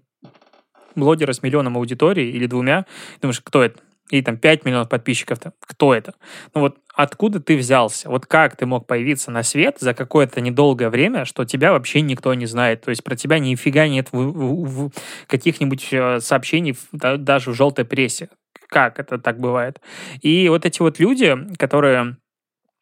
блогера 0.96 1.32
с 1.32 1.44
миллионом 1.44 1.78
аудитории 1.78 2.30
или 2.30 2.48
двумя, 2.48 2.88
думаешь, 3.22 3.42
кто 3.42 3.62
это? 3.62 3.80
И 4.12 4.22
там 4.22 4.38
5 4.38 4.66
миллионов 4.66 4.90
подписчиков, 4.90 5.40
-то. 5.40 5.52
кто 5.60 5.94
это? 5.94 6.14
Ну 6.54 6.62
вот 6.62 6.78
откуда 6.94 7.40
ты 7.40 7.58
взялся? 7.58 8.10
Вот 8.10 8.26
как 8.26 8.56
ты 8.56 8.66
мог 8.66 8.86
появиться 8.86 9.32
на 9.32 9.44
свет 9.44 9.78
за 9.80 9.94
какое-то 9.94 10.42
недолгое 10.42 10.90
время, 10.90 11.26
что 11.26 11.46
тебя 11.46 11.72
вообще 11.72 12.02
никто 12.02 12.34
не 12.34 12.46
знает? 12.46 12.82
То 12.82 12.90
есть 12.90 13.04
про 13.04 13.16
тебя 13.16 13.40
нифига 13.40 13.88
нет 13.88 14.10
в, 14.12 14.18
в, 14.18 14.88
в 14.88 14.92
каких-нибудь 15.28 15.88
э, 15.92 16.20
сообщений 16.20 16.78
да, 16.92 17.18
даже 17.18 17.52
в 17.52 17.56
желтой 17.56 17.86
прессе. 17.86 18.30
Как 18.68 19.00
это 19.00 19.18
так 19.18 19.40
бывает? 19.40 19.82
И 20.22 20.48
вот 20.50 20.66
эти 20.66 20.82
вот 20.82 21.00
люди, 21.00 21.36
которые 21.58 22.18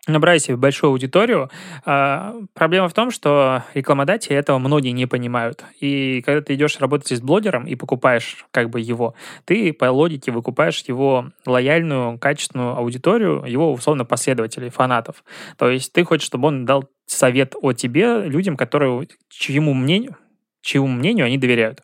набрать 0.07 0.43
себе 0.43 0.57
большую 0.57 0.91
аудиторию. 0.91 1.49
А, 1.85 2.35
проблема 2.53 2.89
в 2.89 2.93
том, 2.93 3.11
что 3.11 3.63
рекламодатели 3.73 4.35
этого 4.35 4.57
многие 4.57 4.89
не 4.91 5.05
понимают. 5.05 5.63
И 5.79 6.21
когда 6.25 6.41
ты 6.41 6.55
идешь 6.55 6.79
работать 6.79 7.17
с 7.17 7.21
блогером 7.21 7.65
и 7.65 7.75
покупаешь 7.75 8.45
как 8.51 8.69
бы 8.69 8.79
его, 8.79 9.13
ты 9.45 9.73
по 9.73 9.85
логике 9.85 10.31
выкупаешь 10.31 10.83
его 10.87 11.31
лояльную, 11.45 12.17
качественную 12.17 12.75
аудиторию, 12.75 13.43
его 13.45 13.71
условно 13.71 14.05
последователей, 14.05 14.69
фанатов. 14.69 15.23
То 15.57 15.69
есть 15.69 15.93
ты 15.93 16.03
хочешь, 16.03 16.25
чтобы 16.25 16.47
он 16.47 16.65
дал 16.65 16.89
совет 17.05 17.55
о 17.61 17.73
тебе 17.73 18.21
людям, 18.25 18.57
которые, 18.57 19.07
чьему 19.29 19.73
мнению, 19.73 20.17
чьему 20.61 20.87
мнению 20.87 21.25
они 21.25 21.37
доверяют. 21.37 21.81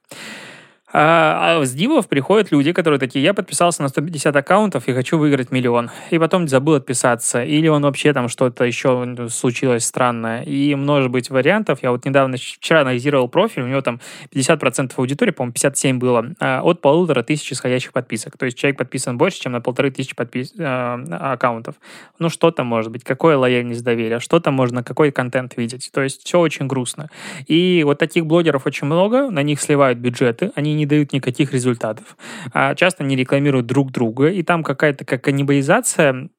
А, 0.97 1.57
а 1.59 1.65
с 1.65 1.73
дивов 1.73 2.07
приходят 2.07 2.53
люди, 2.53 2.71
которые 2.71 3.01
такие, 3.01 3.21
я 3.21 3.33
подписался 3.33 3.81
на 3.81 3.89
150 3.89 4.33
аккаунтов 4.33 4.87
и 4.87 4.93
хочу 4.93 5.17
выиграть 5.17 5.51
миллион. 5.51 5.91
И 6.09 6.17
потом 6.17 6.47
забыл 6.47 6.75
отписаться. 6.75 7.43
Или 7.43 7.67
он 7.67 7.81
вообще 7.81 8.13
там 8.13 8.29
что-то 8.29 8.63
еще 8.63 9.27
случилось 9.29 9.83
странное. 9.83 10.43
И 10.43 10.73
может 10.75 11.11
быть 11.11 11.29
вариантов. 11.29 11.79
Я 11.81 11.91
вот 11.91 12.05
недавно, 12.05 12.37
вчера 12.37 12.81
анализировал 12.81 13.27
профиль, 13.27 13.63
у 13.63 13.67
него 13.67 13.81
там 13.81 13.99
50% 14.33 14.93
аудитории, 14.95 15.31
по-моему, 15.31 15.51
57 15.51 15.99
было, 15.99 16.27
а, 16.39 16.61
от 16.61 16.79
полутора 16.79 17.23
тысяч 17.23 17.51
исходящих 17.51 17.91
подписок. 17.91 18.37
То 18.37 18.45
есть 18.45 18.57
человек 18.57 18.77
подписан 18.77 19.17
больше, 19.17 19.41
чем 19.41 19.51
на 19.51 19.59
полторы 19.59 19.91
тысячи 19.91 20.15
подпис... 20.15 20.53
э, 20.57 21.07
аккаунтов. 21.11 21.75
Ну, 22.19 22.29
что 22.29 22.51
там 22.51 22.67
может 22.67 22.93
быть? 22.93 23.03
Какое 23.03 23.35
лояльность 23.35 23.83
доверия? 23.83 24.21
Что 24.21 24.39
там 24.39 24.53
можно, 24.53 24.81
какой 24.81 25.11
контент 25.11 25.57
видеть? 25.57 25.89
То 25.93 26.01
есть 26.01 26.25
все 26.25 26.39
очень 26.39 26.67
грустно. 26.67 27.09
И 27.47 27.83
вот 27.83 27.99
таких 27.99 28.25
блогеров 28.25 28.65
очень 28.65 28.85
много, 28.85 29.29
на 29.29 29.43
них 29.43 29.59
сливают 29.59 29.99
бюджеты, 29.99 30.53
они 30.55 30.73
не 30.73 30.84
дают 30.85 31.13
никаких 31.13 31.53
результатов. 31.53 32.17
А 32.53 32.75
часто 32.75 33.03
не 33.03 33.15
рекламируют 33.15 33.65
друг 33.65 33.91
друга, 33.91 34.27
и 34.27 34.43
там 34.43 34.63
какая-то 34.63 35.05
как 35.05 35.23
каннибализация 35.23 36.29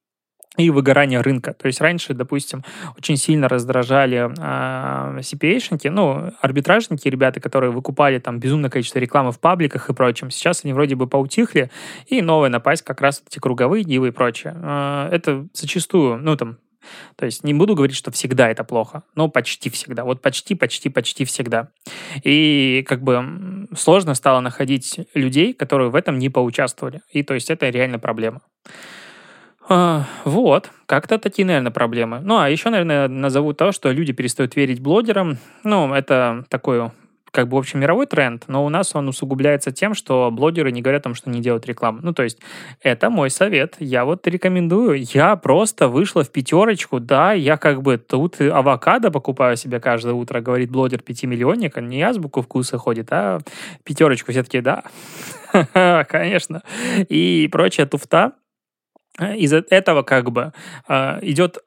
и 0.56 0.70
выгорание 0.70 1.20
рынка. 1.20 1.52
То 1.54 1.66
есть 1.66 1.80
раньше, 1.80 2.14
допустим, 2.14 2.64
очень 2.96 3.16
сильно 3.16 3.48
раздражали 3.48 4.30
э, 4.30 4.34
а, 4.38 5.18
CPA-шники, 5.18 5.90
ну, 5.90 6.32
арбитражники, 6.40 7.08
ребята, 7.08 7.40
которые 7.40 7.70
выкупали 7.70 8.18
там 8.18 8.38
безумное 8.38 8.70
количество 8.70 8.98
рекламы 8.98 9.32
в 9.32 9.40
пабликах 9.40 9.90
и 9.90 9.94
прочем. 9.94 10.30
Сейчас 10.30 10.64
они 10.64 10.72
вроде 10.72 10.94
бы 10.94 11.06
поутихли, 11.06 11.70
и 12.06 12.22
новая 12.22 12.48
напасть 12.48 12.82
как 12.82 13.00
раз 13.00 13.22
эти 13.26 13.38
круговые 13.38 13.84
дивы 13.84 14.08
и 14.08 14.10
прочее. 14.12 14.56
Э, 14.56 15.08
это 15.12 15.46
зачастую, 15.52 16.18
ну, 16.18 16.36
там, 16.36 16.58
то 17.16 17.26
есть 17.26 17.44
не 17.44 17.54
буду 17.54 17.74
говорить, 17.74 17.96
что 17.96 18.10
всегда 18.10 18.48
это 18.48 18.64
плохо, 18.64 19.02
но 19.14 19.28
почти 19.28 19.70
всегда. 19.70 20.04
Вот 20.04 20.22
почти, 20.22 20.54
почти, 20.54 20.88
почти 20.88 21.24
всегда. 21.24 21.68
И 22.22 22.84
как 22.88 23.02
бы 23.02 23.66
сложно 23.76 24.14
стало 24.14 24.40
находить 24.40 25.00
людей, 25.14 25.52
которые 25.52 25.90
в 25.90 25.94
этом 25.94 26.18
не 26.18 26.28
поучаствовали. 26.28 27.02
И 27.10 27.22
то 27.22 27.34
есть 27.34 27.50
это 27.50 27.68
реально 27.68 27.98
проблема. 27.98 28.42
А, 29.68 30.04
вот, 30.24 30.70
как-то 30.86 31.18
такие, 31.18 31.44
наверное, 31.44 31.72
проблемы. 31.72 32.20
Ну, 32.20 32.38
а 32.38 32.48
еще, 32.48 32.70
наверное, 32.70 33.08
назову 33.08 33.52
то, 33.52 33.72
что 33.72 33.90
люди 33.90 34.12
перестают 34.12 34.54
верить 34.54 34.80
блогерам. 34.80 35.38
Ну, 35.64 35.92
это 35.92 36.44
такое 36.48 36.92
как 37.36 37.48
бы 37.48 37.58
общий 37.58 37.76
мировой 37.76 38.06
тренд, 38.06 38.44
но 38.48 38.64
у 38.64 38.70
нас 38.70 38.94
он 38.94 39.08
усугубляется 39.08 39.70
тем, 39.70 39.92
что 39.92 40.30
блогеры 40.30 40.72
не 40.72 40.80
говорят 40.80 41.02
о 41.02 41.04
том, 41.04 41.14
что 41.14 41.28
не 41.28 41.42
делают 41.42 41.66
рекламу. 41.66 41.98
Ну, 42.02 42.14
то 42.14 42.22
есть, 42.22 42.38
это 42.80 43.10
мой 43.10 43.28
совет. 43.28 43.76
Я 43.78 44.06
вот 44.06 44.26
рекомендую. 44.26 45.04
Я 45.12 45.36
просто 45.36 45.88
вышла 45.88 46.24
в 46.24 46.30
пятерочку, 46.30 46.98
да, 46.98 47.34
я 47.34 47.58
как 47.58 47.82
бы 47.82 47.98
тут 47.98 48.40
авокадо 48.40 49.10
покупаю 49.10 49.58
себе 49.58 49.80
каждое 49.80 50.14
утро, 50.14 50.40
говорит 50.40 50.70
блогер 50.70 51.02
пятимиллионник, 51.02 51.76
не 51.76 52.02
азбуку 52.02 52.40
вкуса 52.40 52.78
ходит, 52.78 53.08
а 53.10 53.40
пятерочку 53.84 54.32
все-таки, 54.32 54.62
да, 54.62 54.84
конечно. 56.08 56.62
И 57.10 57.50
прочая 57.52 57.84
туфта. 57.84 58.32
Из 59.18 59.52
этого 59.52 60.02
как 60.02 60.30
бы 60.30 60.52
а, 60.88 61.18
идет 61.22 61.58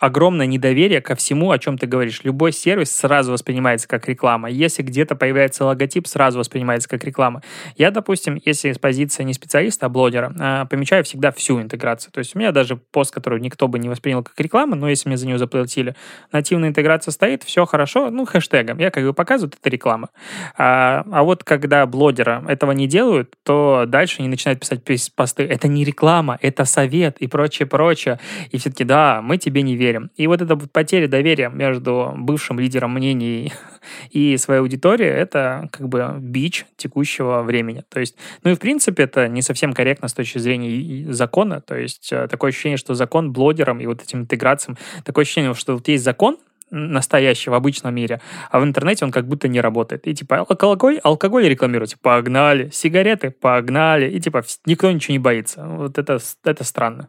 огромное 0.00 0.46
недоверие 0.46 1.00
ко 1.00 1.14
всему, 1.14 1.50
о 1.50 1.58
чем 1.58 1.78
ты 1.78 1.86
говоришь. 1.86 2.22
Любой 2.24 2.52
сервис 2.52 2.94
сразу 2.94 3.32
воспринимается 3.32 3.88
как 3.88 4.08
реклама. 4.08 4.50
Если 4.50 4.82
где-то 4.82 5.16
появляется 5.16 5.64
логотип, 5.64 6.06
сразу 6.06 6.38
воспринимается 6.38 6.88
как 6.88 7.04
реклама. 7.04 7.42
Я, 7.76 7.90
допустим, 7.90 8.40
если 8.44 8.72
с 8.72 8.78
позиции 8.78 9.24
не 9.24 9.34
специалиста, 9.34 9.86
а 9.86 9.88
блогера, 9.88 10.32
а, 10.38 10.64
помечаю 10.66 11.04
всегда 11.04 11.32
всю 11.32 11.60
интеграцию. 11.60 12.12
То 12.12 12.18
есть 12.18 12.34
у 12.34 12.38
меня 12.38 12.52
даже 12.52 12.76
пост, 12.76 13.12
который 13.12 13.40
никто 13.40 13.68
бы 13.68 13.78
не 13.78 13.88
воспринял 13.88 14.22
как 14.22 14.38
реклама, 14.38 14.76
но 14.76 14.88
если 14.88 15.08
мне 15.08 15.16
за 15.16 15.26
нее 15.26 15.38
заплатили, 15.38 15.94
нативная 16.32 16.68
интеграция 16.68 17.12
стоит, 17.12 17.42
все 17.42 17.66
хорошо, 17.66 18.10
ну, 18.10 18.24
хэштегом. 18.24 18.78
Я 18.78 18.90
как 18.90 19.04
бы 19.04 19.12
показываю, 19.12 19.52
это 19.58 19.70
реклама. 19.70 20.10
А, 20.56 21.04
а 21.10 21.22
вот 21.22 21.44
когда 21.44 21.86
блогера 21.86 22.44
этого 22.48 22.72
не 22.72 22.86
делают, 22.86 23.34
то 23.44 23.84
дальше 23.86 24.16
они 24.20 24.28
начинают 24.28 24.60
писать 24.60 24.82
посты. 25.14 25.42
Это 25.44 25.68
не 25.68 25.84
реклама, 25.84 26.38
это 26.40 26.64
совет 26.64 27.18
и 27.18 27.26
прочее, 27.26 27.66
прочее. 27.66 28.18
И 28.50 28.58
все-таки, 28.58 28.84
да, 28.84 29.20
мы 29.22 29.38
тебе 29.38 29.62
не 29.62 29.76
верим. 29.76 29.87
И 30.16 30.26
вот 30.26 30.42
эта 30.42 30.56
потеря 30.56 31.08
доверия 31.08 31.48
между 31.48 32.12
бывшим 32.16 32.58
лидером 32.58 32.94
мнений 32.94 33.52
и 34.10 34.36
своей 34.36 34.60
аудиторией, 34.60 35.10
это 35.10 35.68
как 35.72 35.88
бы 35.88 36.16
бич 36.18 36.66
текущего 36.76 37.42
времени. 37.42 37.84
То 37.88 38.00
есть, 38.00 38.16
ну 38.44 38.50
и 38.50 38.54
в 38.54 38.58
принципе 38.58 39.04
это 39.04 39.28
не 39.28 39.42
совсем 39.42 39.72
корректно 39.72 40.08
с 40.08 40.14
точки 40.14 40.38
зрения 40.38 41.12
закона. 41.12 41.60
То 41.60 41.76
есть 41.76 42.12
э, 42.12 42.28
такое 42.28 42.50
ощущение, 42.50 42.76
что 42.76 42.94
закон 42.94 43.32
блогерам 43.32 43.80
и 43.80 43.86
вот 43.86 44.02
этим 44.02 44.20
интеграциям, 44.20 44.76
такое 45.04 45.22
ощущение, 45.22 45.54
что 45.54 45.74
вот 45.74 45.88
есть 45.88 46.04
закон, 46.04 46.38
настоящий 46.70 47.50
в 47.50 47.54
обычном 47.54 47.94
мире, 47.94 48.20
а 48.50 48.60
в 48.60 48.64
интернете 48.64 49.04
он 49.04 49.10
как 49.10 49.26
будто 49.26 49.48
не 49.48 49.60
работает. 49.60 50.06
И 50.06 50.14
типа 50.14 50.40
алкоголь, 50.40 50.98
алкоголь 51.02 51.48
рекламируете, 51.48 51.96
погнали, 52.00 52.70
сигареты, 52.70 53.30
погнали, 53.30 54.10
и 54.10 54.20
типа 54.20 54.42
никто 54.66 54.90
ничего 54.90 55.12
не 55.12 55.18
боится. 55.18 55.66
Вот 55.66 55.98
это, 55.98 56.18
это 56.44 56.64
странно. 56.64 57.08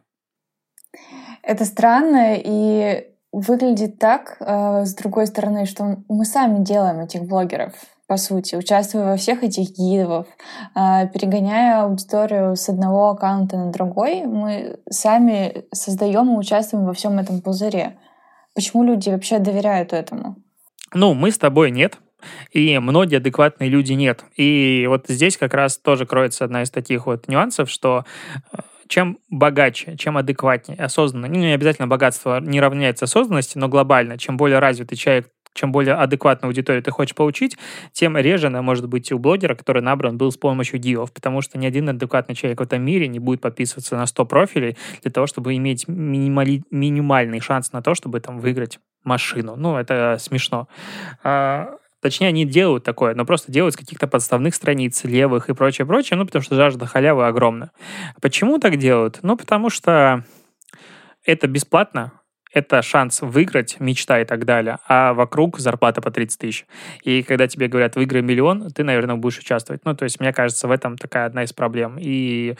Это 1.42 1.64
странно, 1.64 2.34
и 2.36 3.06
выглядит 3.32 3.98
так, 3.98 4.36
э, 4.40 4.84
с 4.84 4.94
другой 4.94 5.26
стороны, 5.26 5.66
что 5.66 5.98
мы 6.08 6.24
сами 6.24 6.62
делаем 6.64 7.00
этих 7.00 7.22
блогеров, 7.22 7.72
по 8.06 8.16
сути, 8.16 8.56
участвуя 8.56 9.04
во 9.04 9.16
всех 9.16 9.44
этих 9.44 9.70
гидов, 9.76 10.26
э, 10.74 11.08
перегоняя 11.08 11.82
аудиторию 11.82 12.56
с 12.56 12.68
одного 12.68 13.10
аккаунта 13.10 13.56
на 13.56 13.70
другой, 13.70 14.26
мы 14.26 14.80
сами 14.90 15.64
создаем 15.72 16.32
и 16.32 16.36
участвуем 16.36 16.86
во 16.86 16.92
всем 16.92 17.18
этом 17.18 17.40
пузыре. 17.40 17.98
Почему 18.54 18.82
люди 18.82 19.10
вообще 19.10 19.38
доверяют 19.38 19.92
этому? 19.92 20.36
Ну, 20.92 21.14
мы 21.14 21.30
с 21.30 21.38
тобой 21.38 21.70
нет, 21.70 21.98
и 22.50 22.78
многие 22.80 23.18
адекватные 23.18 23.70
люди 23.70 23.92
нет. 23.92 24.24
И 24.36 24.86
вот 24.88 25.06
здесь 25.08 25.36
как 25.36 25.54
раз 25.54 25.78
тоже 25.78 26.04
кроется 26.04 26.44
одна 26.44 26.62
из 26.62 26.70
таких 26.70 27.06
вот 27.06 27.28
нюансов, 27.28 27.70
что 27.70 28.04
э, 28.52 28.58
чем 28.90 29.18
богаче, 29.30 29.96
чем 29.96 30.18
адекватнее, 30.18 30.76
осознанно, 30.76 31.28
ну, 31.28 31.36
не 31.36 31.52
обязательно 31.52 31.86
богатство 31.86 32.40
не 32.40 32.60
равняется 32.60 33.04
осознанности, 33.04 33.56
но 33.56 33.68
глобально, 33.68 34.18
чем 34.18 34.36
более 34.36 34.58
развитый 34.58 34.98
человек, 34.98 35.28
чем 35.54 35.70
более 35.70 35.94
адекватную 35.94 36.50
аудиторию 36.50 36.82
ты 36.82 36.90
хочешь 36.90 37.14
получить, 37.14 37.56
тем 37.92 38.16
реже 38.16 38.48
она 38.48 38.62
может 38.62 38.88
быть 38.88 39.12
у 39.12 39.18
блогера, 39.20 39.54
который 39.54 39.80
набран 39.80 40.18
был 40.18 40.32
с 40.32 40.36
помощью 40.36 40.80
дивов, 40.80 41.12
потому 41.12 41.40
что 41.40 41.56
ни 41.56 41.66
один 41.66 41.88
адекватный 41.88 42.34
человек 42.34 42.58
в 42.58 42.64
этом 42.64 42.82
мире 42.82 43.06
не 43.06 43.20
будет 43.20 43.40
подписываться 43.40 43.96
на 43.96 44.06
100 44.06 44.24
профилей 44.26 44.76
для 45.02 45.12
того, 45.12 45.28
чтобы 45.28 45.54
иметь 45.54 45.86
минимали, 45.86 46.64
минимальный 46.72 47.40
шанс 47.40 47.72
на 47.72 47.82
то, 47.82 47.94
чтобы 47.94 48.18
там 48.18 48.40
выиграть 48.40 48.80
машину. 49.04 49.54
Ну, 49.54 49.76
это 49.76 50.16
смешно. 50.18 50.66
А, 51.22 51.76
Точнее, 52.00 52.28
они 52.28 52.44
делают 52.46 52.84
такое, 52.84 53.14
но 53.14 53.24
просто 53.24 53.52
делают 53.52 53.74
с 53.74 53.76
каких-то 53.76 54.08
подставных 54.08 54.54
страниц, 54.54 55.04
левых 55.04 55.50
и 55.50 55.54
прочее, 55.54 55.86
прочее, 55.86 56.16
ну, 56.16 56.24
потому 56.24 56.42
что 56.42 56.54
жажда 56.54 56.86
халявы 56.86 57.26
огромна. 57.26 57.72
Почему 58.22 58.58
так 58.58 58.76
делают? 58.76 59.18
Ну, 59.22 59.36
потому 59.36 59.68
что 59.68 60.24
это 61.24 61.46
бесплатно, 61.46 62.12
это 62.52 62.82
шанс 62.82 63.20
выиграть, 63.20 63.78
мечта 63.78 64.20
и 64.20 64.24
так 64.24 64.44
далее, 64.44 64.78
а 64.88 65.12
вокруг 65.12 65.58
зарплата 65.58 66.00
по 66.00 66.10
30 66.10 66.40
тысяч. 66.40 66.66
И 67.02 67.22
когда 67.22 67.46
тебе 67.46 67.68
говорят, 67.68 67.96
выиграй 67.96 68.22
миллион, 68.22 68.70
ты, 68.70 68.82
наверное, 68.82 69.16
будешь 69.16 69.38
участвовать. 69.38 69.82
Ну, 69.84 69.94
то 69.94 70.04
есть, 70.04 70.20
мне 70.20 70.32
кажется, 70.32 70.66
в 70.66 70.70
этом 70.70 70.96
такая 70.96 71.26
одна 71.26 71.44
из 71.44 71.52
проблем. 71.52 71.96
И 72.00 72.56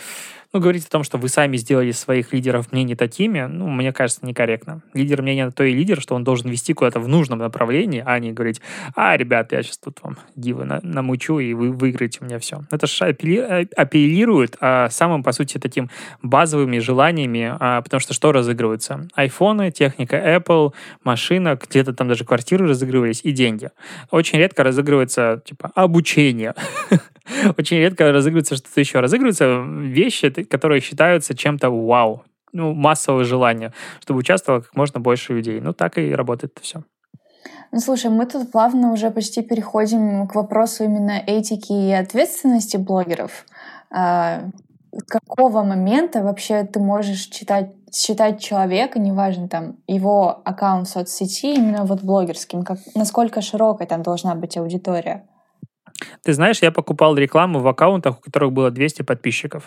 ну, 0.53 0.61
говорить 0.61 0.85
о 0.87 0.91
том, 0.91 1.05
что 1.05 1.17
вы 1.17 1.29
сами 1.29 1.57
сделали 1.57 1.93
своих 1.93 2.33
лидеров 2.33 2.73
мнений 2.73 2.97
такими, 2.97 3.43
ну, 3.43 3.69
мне 3.69 3.93
кажется, 3.93 4.27
некорректно. 4.27 4.83
Лидер 4.95 5.23
мнения 5.23 5.51
то 5.51 5.63
и 5.63 5.73
лидер, 5.73 6.01
что 6.01 6.15
он 6.15 6.25
должен 6.25 6.51
вести 6.51 6.73
куда-то 6.75 6.99
в 6.99 7.07
нужном 7.09 7.39
направлении, 7.39 8.03
а 8.05 8.19
не 8.19 8.33
говорить, 8.33 8.61
а, 8.97 9.17
ребят, 9.17 9.53
я 9.53 9.63
сейчас 9.63 9.79
тут 9.79 10.01
вам 10.03 10.17
дивы 10.35 10.65
на, 10.65 10.81
намучу, 10.83 11.39
и 11.39 11.55
вы 11.55 11.71
выиграете 11.71 12.19
у 12.23 12.25
меня 12.25 12.39
все. 12.39 12.63
Это 12.71 12.87
же 12.87 13.05
апелли, 13.05 13.69
апеллирует 13.77 14.57
а, 14.61 14.89
самым, 14.91 15.23
по 15.23 15.33
сути, 15.33 15.59
таким 15.59 15.89
базовыми 16.23 16.79
желаниями, 16.79 17.57
а, 17.59 17.83
потому 17.83 18.01
что 18.01 18.13
что 18.15 18.33
разыгрывается? 18.33 19.09
Айфоны, 19.15 19.71
техника 19.71 20.17
Apple, 20.17 20.73
машина, 21.05 21.59
где-то 21.61 21.93
там 21.93 22.09
даже 22.09 22.25
квартиры 22.25 22.67
разыгрывались 22.67 23.21
и 23.23 23.31
деньги. 23.31 23.71
Очень 24.11 24.39
редко 24.39 24.65
разыгрывается, 24.65 25.43
типа, 25.45 25.71
обучение. 25.75 26.55
Очень 27.57 27.79
редко 27.79 28.11
разыгрывается 28.11 28.57
что-то 28.57 28.81
еще. 28.81 29.01
Разыгрываются 29.01 29.63
вещи, 29.65 30.31
которые 30.45 30.81
считаются 30.81 31.35
чем-то 31.35 31.71
вау, 31.71 32.25
ну, 32.53 32.75
массовое 32.75 33.25
желание, 33.25 33.73
чтобы 34.01 34.21
участвовало 34.21 34.61
как 34.61 34.75
можно 34.75 35.01
больше 35.01 35.35
людей. 35.35 35.61
Ну, 35.61 35.73
так 35.73 35.99
и 35.99 36.15
работает 36.15 36.53
это 36.55 36.63
все. 36.63 36.83
Ну, 37.73 37.79
слушай, 37.79 38.11
мы 38.11 38.27
тут 38.27 38.51
плавно 38.51 38.93
уже 38.93 39.11
почти 39.11 39.43
переходим 39.43 40.27
к 40.27 40.35
вопросу 40.35 40.85
именно 40.85 41.23
этики 41.25 41.73
и 41.73 41.93
ответственности 41.93 42.77
блогеров. 42.77 43.47
А, 43.91 44.43
какого 45.07 45.63
момента 45.63 46.23
вообще 46.23 46.65
ты 46.65 46.81
можешь 46.81 47.27
читать, 47.27 47.71
считать 47.93 48.41
человека, 48.41 48.99
неважно 48.99 49.49
там 49.49 49.77
его 49.87 50.43
аккаунт 50.45 50.89
в 50.89 50.91
соцсети, 50.91 51.55
именно 51.55 51.85
вот 51.85 52.03
блогерским, 52.03 52.65
как, 52.65 52.79
насколько 52.95 53.41
широкой 53.41 53.87
там 53.87 54.03
должна 54.03 54.35
быть 54.35 54.57
аудитория? 54.57 55.29
Ты 56.23 56.33
знаешь, 56.33 56.63
я 56.63 56.73
покупал 56.73 57.15
рекламу 57.17 57.61
в 57.61 57.69
аккаунтах, 57.69 58.19
у 58.19 58.21
которых 58.21 58.53
было 58.53 58.71
200 58.71 59.03
подписчиков. 59.03 59.65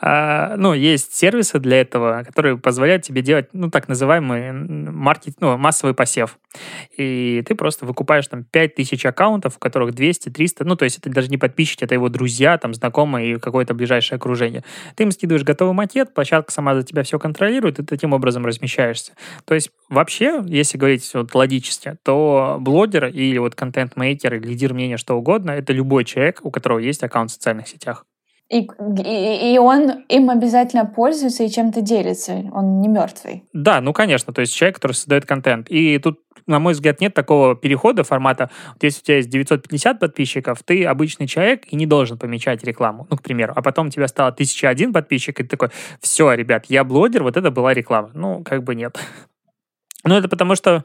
А, 0.00 0.56
ну, 0.56 0.74
есть 0.74 1.14
сервисы 1.14 1.58
для 1.58 1.80
этого, 1.80 2.22
которые 2.26 2.58
позволяют 2.58 3.02
тебе 3.02 3.22
делать, 3.22 3.48
ну, 3.52 3.70
так 3.70 3.88
называемый 3.88 4.52
маркет, 4.52 5.36
ну, 5.40 5.56
массовый 5.56 5.94
посев. 5.94 6.38
И 6.96 7.42
ты 7.46 7.54
просто 7.54 7.86
выкупаешь 7.86 8.26
там 8.26 8.44
5000 8.44 9.06
аккаунтов, 9.06 9.56
у 9.56 9.58
которых 9.58 9.94
200, 9.94 10.30
300, 10.30 10.64
ну, 10.64 10.76
то 10.76 10.84
есть 10.84 10.98
это 10.98 11.10
даже 11.10 11.28
не 11.28 11.38
подписчики, 11.38 11.84
это 11.84 11.94
его 11.94 12.08
друзья, 12.08 12.58
там, 12.58 12.74
знакомые 12.74 13.32
и 13.32 13.38
какое-то 13.38 13.74
ближайшее 13.74 14.16
окружение. 14.16 14.64
Ты 14.96 15.04
им 15.04 15.10
скидываешь 15.10 15.44
готовый 15.44 15.74
макет, 15.74 16.14
площадка 16.14 16.52
сама 16.52 16.74
за 16.74 16.82
тебя 16.82 17.02
все 17.02 17.18
контролирует, 17.18 17.78
и 17.78 17.82
ты 17.82 17.86
таким 17.86 18.12
образом 18.12 18.44
размещаешься. 18.44 19.12
То 19.44 19.54
есть 19.54 19.70
вообще, 19.88 20.42
если 20.46 20.78
говорить 20.78 21.10
вот 21.14 21.34
логически, 21.34 21.96
то 22.02 22.58
блогер 22.60 23.06
или 23.06 23.38
вот 23.38 23.54
контент-мейкер, 23.54 24.40
лидер 24.40 24.74
мнения, 24.74 24.96
что 24.96 25.14
угодно, 25.14 25.52
это 25.52 25.72
любой 25.72 26.04
человек, 26.04 26.40
у 26.42 26.50
которого 26.50 26.78
есть 26.78 27.02
аккаунт 27.02 27.30
в 27.30 27.34
социальных 27.34 27.68
сетях. 27.68 28.04
И, 28.50 28.66
и, 29.04 29.54
и 29.54 29.58
он 29.58 30.04
им 30.08 30.30
обязательно 30.30 30.86
пользуется 30.86 31.44
и 31.44 31.50
чем-то 31.50 31.82
делится. 31.82 32.32
Он 32.52 32.80
не 32.80 32.88
мертвый. 32.88 33.44
Да, 33.52 33.80
ну 33.82 33.92
конечно. 33.92 34.32
То 34.32 34.40
есть 34.40 34.54
человек, 34.54 34.76
который 34.76 34.92
создает 34.92 35.26
контент. 35.26 35.68
И 35.68 35.98
тут, 35.98 36.20
на 36.46 36.58
мой 36.58 36.72
взгляд, 36.72 37.00
нет 37.00 37.12
такого 37.12 37.54
перехода 37.54 38.04
формата. 38.04 38.50
Вот 38.72 38.82
если 38.82 39.00
у 39.00 39.04
тебя 39.04 39.16
есть 39.16 39.28
950 39.28 40.00
подписчиков, 40.00 40.62
ты 40.64 40.84
обычный 40.86 41.26
человек 41.26 41.64
и 41.70 41.76
не 41.76 41.84
должен 41.84 42.16
помечать 42.16 42.64
рекламу. 42.64 43.06
Ну, 43.10 43.18
к 43.18 43.22
примеру. 43.22 43.52
А 43.54 43.60
потом 43.60 43.88
у 43.88 43.90
тебя 43.90 44.08
стало 44.08 44.30
1001 44.30 44.94
подписчик, 44.94 45.40
и 45.40 45.42
ты 45.42 45.50
такой, 45.50 45.68
все, 46.00 46.32
ребят, 46.32 46.66
я 46.68 46.84
блогер, 46.84 47.24
вот 47.24 47.36
это 47.36 47.50
была 47.50 47.74
реклама. 47.74 48.10
Ну, 48.14 48.42
как 48.44 48.64
бы 48.64 48.74
нет. 48.74 48.98
Ну, 50.04 50.14
это 50.14 50.28
потому 50.28 50.54
что 50.54 50.84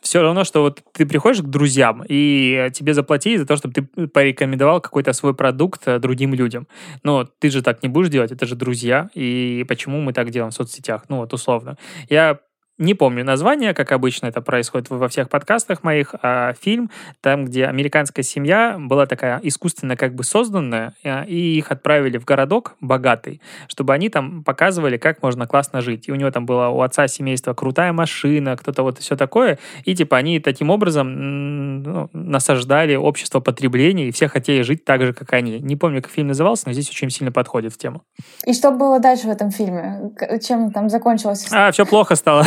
все 0.00 0.22
равно, 0.22 0.44
что 0.44 0.62
вот 0.62 0.82
ты 0.92 1.04
приходишь 1.04 1.42
к 1.42 1.46
друзьям, 1.46 2.04
и 2.08 2.68
тебе 2.72 2.94
заплатили 2.94 3.38
за 3.38 3.46
то, 3.46 3.56
чтобы 3.56 3.74
ты 3.74 4.06
порекомендовал 4.06 4.80
какой-то 4.80 5.12
свой 5.12 5.34
продукт 5.34 5.82
э, 5.86 5.98
другим 5.98 6.32
людям. 6.32 6.68
Но 7.02 7.24
ты 7.24 7.50
же 7.50 7.60
так 7.62 7.82
не 7.82 7.88
будешь 7.88 8.08
делать, 8.08 8.30
это 8.30 8.46
же 8.46 8.54
друзья. 8.54 9.10
И 9.14 9.64
почему 9.66 10.00
мы 10.00 10.12
так 10.12 10.30
делаем 10.30 10.52
в 10.52 10.54
соцсетях? 10.54 11.04
Ну, 11.08 11.16
вот 11.18 11.32
условно. 11.32 11.76
Я 12.08 12.38
не 12.78 12.94
помню 12.94 13.24
название, 13.24 13.74
как 13.74 13.92
обычно 13.92 14.26
это 14.26 14.40
происходит 14.40 14.88
во 14.90 15.08
всех 15.08 15.28
подкастах 15.28 15.82
моих, 15.82 16.14
а 16.22 16.54
фильм, 16.54 16.90
там, 17.20 17.44
где 17.44 17.66
американская 17.66 18.22
семья 18.22 18.76
была 18.78 19.06
такая 19.06 19.40
искусственно 19.42 19.96
как 19.96 20.14
бы 20.14 20.24
созданная, 20.24 20.94
а, 21.04 21.24
и 21.24 21.56
их 21.56 21.70
отправили 21.70 22.18
в 22.18 22.24
городок 22.24 22.76
богатый, 22.80 23.40
чтобы 23.68 23.92
они 23.92 24.08
там 24.08 24.42
показывали, 24.42 24.96
как 24.96 25.22
можно 25.22 25.46
классно 25.46 25.80
жить. 25.80 26.08
И 26.08 26.12
у 26.12 26.14
него 26.14 26.30
там 26.30 26.46
была 26.46 26.70
у 26.70 26.80
отца 26.80 27.08
семейства 27.08 27.52
крутая 27.54 27.92
машина, 27.92 28.56
кто-то 28.56 28.82
вот 28.82 28.98
все 28.98 29.16
такое, 29.16 29.58
и 29.84 29.94
типа 29.94 30.16
они 30.16 30.40
таким 30.40 30.70
образом 30.70 31.82
ну, 31.82 32.10
насаждали 32.12 32.94
общество 32.94 33.40
потребления, 33.40 34.08
и 34.08 34.12
все 34.12 34.28
хотели 34.28 34.62
жить 34.62 34.84
так 34.84 35.02
же, 35.02 35.12
как 35.12 35.32
они. 35.34 35.60
Не 35.60 35.76
помню, 35.76 36.02
как 36.02 36.10
фильм 36.10 36.28
назывался, 36.28 36.64
но 36.66 36.72
здесь 36.72 36.88
очень 36.88 37.10
сильно 37.10 37.32
подходит 37.32 37.72
в 37.72 37.78
тему. 37.78 38.02
И 38.46 38.54
что 38.54 38.70
было 38.70 38.98
дальше 38.98 39.26
в 39.26 39.30
этом 39.30 39.50
фильме? 39.50 40.10
Чем 40.42 40.70
там 40.72 40.88
закончилось? 40.88 41.46
А, 41.52 41.70
все 41.70 41.84
плохо 41.84 42.16
стало. 42.16 42.44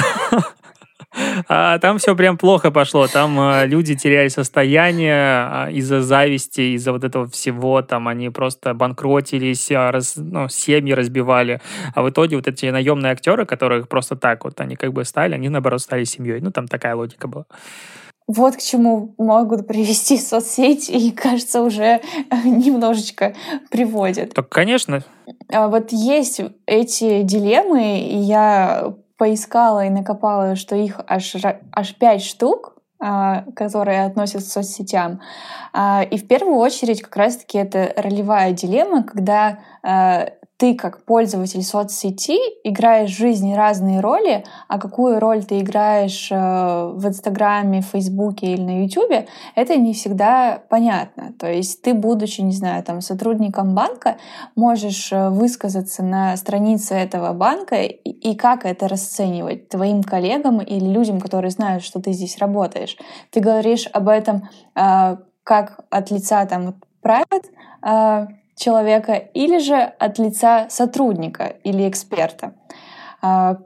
А 1.48 1.80
там 1.80 1.98
все 1.98 2.16
прям 2.16 2.38
плохо 2.38 2.72
пошло. 2.72 3.08
Там 3.08 3.40
а, 3.40 3.66
люди 3.66 3.96
теряли 3.96 4.28
состояние 4.28 5.14
а, 5.14 5.70
из-за 5.72 6.02
зависти, 6.02 6.76
из-за 6.76 6.92
вот 6.92 7.04
этого 7.04 7.28
всего. 7.28 7.82
Там 7.82 8.08
они 8.08 8.30
просто 8.30 8.74
банкротились, 8.74 9.72
а, 9.72 9.92
раз, 9.92 10.16
ну, 10.18 10.50
семьи 10.50 10.94
разбивали. 10.94 11.62
А 11.94 12.02
в 12.02 12.10
итоге 12.10 12.36
вот 12.36 12.48
эти 12.48 12.66
наемные 12.66 13.14
актеры, 13.14 13.46
которых 13.46 13.88
просто 13.88 14.16
так 14.16 14.44
вот 14.44 14.60
они 14.60 14.76
как 14.76 14.94
бы 14.94 15.06
стали, 15.06 15.36
они 15.36 15.50
наоборот 15.50 15.82
стали 15.82 16.04
семьей. 16.04 16.42
Ну, 16.42 16.52
там 16.52 16.68
такая 16.68 16.96
логика 16.96 17.28
была. 17.28 17.46
Вот 18.28 18.56
к 18.56 18.60
чему 18.60 19.14
могут 19.18 19.68
привести 19.68 20.18
соцсети, 20.18 20.92
и, 20.92 21.12
кажется, 21.12 21.62
уже 21.62 22.02
немножечко 22.44 23.36
приводят. 23.70 24.34
Так, 24.34 24.50
конечно. 24.50 25.04
А 25.52 25.68
вот 25.68 25.92
есть 25.92 26.42
эти 26.66 27.22
дилеммы, 27.22 28.00
и 28.00 28.18
я 28.18 28.96
поискала 29.18 29.86
и 29.86 29.90
накопала, 29.90 30.56
что 30.56 30.76
их 30.76 31.00
аж, 31.08 31.36
аж 31.72 31.96
пять 31.96 32.24
штук, 32.24 32.78
а, 33.00 33.44
которые 33.56 34.06
относятся 34.06 34.62
к 34.62 34.64
соцсетям. 34.66 35.22
А, 35.74 36.04
и 36.04 36.18
в 36.18 36.28
первую 36.28 36.58
очередь 36.58 37.02
как 37.02 37.16
раз-таки 37.18 37.58
это 37.58 37.94
ролевая 37.98 38.52
дилемма, 38.52 39.04
когда 39.04 39.60
ты 40.58 40.74
как 40.76 41.04
пользователь 41.04 41.64
соцсети 41.64 42.38
играешь 42.64 43.12
в 43.12 43.18
жизни 43.18 43.54
разные 43.54 44.00
роли, 44.00 44.46
а 44.70 44.80
какую 44.80 45.20
роль 45.20 45.44
ты 45.44 45.60
играешь 45.60 46.30
э, 46.32 46.36
в 46.36 47.06
Инстаграме, 47.06 47.82
Фейсбуке 47.82 48.54
или 48.54 48.62
на 48.62 48.84
Ютубе, 48.84 49.28
это 49.56 49.76
не 49.76 49.94
всегда 49.94 50.62
понятно. 50.70 51.34
То 51.38 51.52
есть 51.52 51.82
ты, 51.82 51.94
будучи, 51.94 52.40
не 52.40 52.54
знаю, 52.54 52.84
там, 52.84 53.02
сотрудником 53.02 53.76
банка, 53.76 54.16
можешь 54.56 55.12
э, 55.12 55.30
высказаться 55.30 56.04
на 56.04 56.38
странице 56.38 56.96
этого 56.96 57.34
банка 57.34 57.76
и, 57.84 57.90
и 58.10 58.36
как 58.36 58.66
это 58.66 58.88
расценивать 58.88 59.68
твоим 59.68 60.04
коллегам 60.04 60.62
или 60.62 60.88
людям, 60.88 61.20
которые 61.20 61.52
знают, 61.52 61.84
что 61.84 62.02
ты 62.02 62.14
здесь 62.14 62.38
работаешь. 62.38 62.96
Ты 63.30 63.42
говоришь 63.42 63.88
об 63.92 64.08
этом 64.08 64.48
э, 64.76 65.18
как 65.44 65.82
от 65.90 66.12
лица 66.12 66.46
там 66.46 66.76
э, 67.84 68.28
человека 68.56 69.14
или 69.14 69.60
же 69.60 69.76
от 69.76 70.18
лица 70.20 70.68
сотрудника 70.70 71.56
или 71.64 71.88
эксперта. 71.88 72.54
А, 73.22 73.58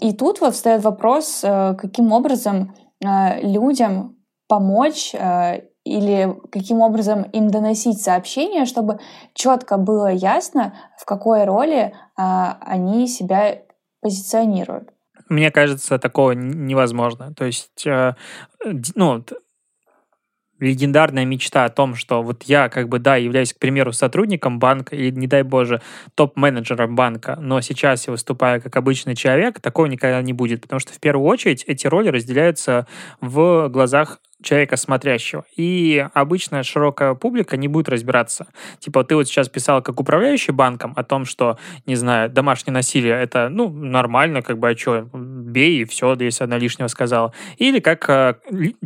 и 0.00 0.12
тут 0.12 0.40
вот 0.40 0.54
встает 0.54 0.82
вопрос, 0.82 1.40
э, 1.42 1.74
каким 1.74 2.12
образом 2.12 2.74
э, 3.04 3.40
людям 3.40 4.16
помочь 4.46 5.14
э, 5.14 5.62
или 5.84 6.36
каким 6.52 6.80
образом 6.80 7.22
им 7.22 7.48
доносить 7.48 8.02
сообщение, 8.02 8.66
чтобы 8.66 8.98
четко 9.34 9.78
было 9.78 10.08
ясно, 10.08 10.74
в 10.98 11.06
какой 11.06 11.44
роли 11.44 11.94
они 12.14 13.08
себя 13.08 13.62
позиционируют. 14.02 14.90
Мне 15.30 15.50
кажется, 15.50 15.98
такого 15.98 16.32
невозможно. 16.32 17.32
То 17.34 17.46
есть, 17.46 17.86
ну, 18.94 19.24
легендарная 20.60 21.24
мечта 21.24 21.64
о 21.64 21.68
том, 21.68 21.94
что 21.94 22.22
вот 22.22 22.44
я 22.44 22.68
как 22.68 22.88
бы, 22.88 22.98
да, 22.98 23.16
являюсь, 23.16 23.52
к 23.52 23.58
примеру, 23.58 23.92
сотрудником 23.92 24.58
банка 24.58 24.96
или, 24.96 25.10
не 25.10 25.26
дай 25.26 25.42
боже, 25.42 25.80
топ-менеджером 26.14 26.94
банка, 26.94 27.36
но 27.40 27.60
сейчас 27.60 28.06
я 28.06 28.12
выступаю 28.12 28.60
как 28.60 28.76
обычный 28.76 29.14
человек, 29.14 29.60
такого 29.60 29.86
никогда 29.86 30.20
не 30.22 30.32
будет, 30.32 30.62
потому 30.62 30.80
что 30.80 30.92
в 30.92 31.00
первую 31.00 31.26
очередь 31.26 31.64
эти 31.66 31.86
роли 31.86 32.08
разделяются 32.08 32.86
в 33.20 33.68
глазах 33.68 34.20
человека 34.42 34.76
смотрящего. 34.76 35.44
И 35.56 36.06
обычная 36.14 36.62
широкая 36.62 37.14
публика 37.14 37.56
не 37.56 37.68
будет 37.68 37.88
разбираться. 37.88 38.46
Типа, 38.78 39.02
ты 39.04 39.16
вот 39.16 39.26
сейчас 39.26 39.48
писал 39.48 39.82
как 39.82 40.00
управляющий 40.00 40.52
банком 40.52 40.92
о 40.96 41.02
том, 41.02 41.24
что, 41.24 41.58
не 41.86 41.96
знаю, 41.96 42.30
домашнее 42.30 42.72
насилие— 42.72 43.14
это, 43.20 43.48
ну, 43.48 43.68
нормально, 43.68 44.42
как 44.42 44.58
бы, 44.58 44.70
а 44.70 44.76
что, 44.76 45.08
бей, 45.12 45.82
и 45.82 45.84
все, 45.84 46.14
если 46.20 46.44
она 46.44 46.58
лишнего 46.58 46.88
сказала. 46.88 47.32
Или 47.56 47.80
как 47.80 48.08
э, 48.08 48.34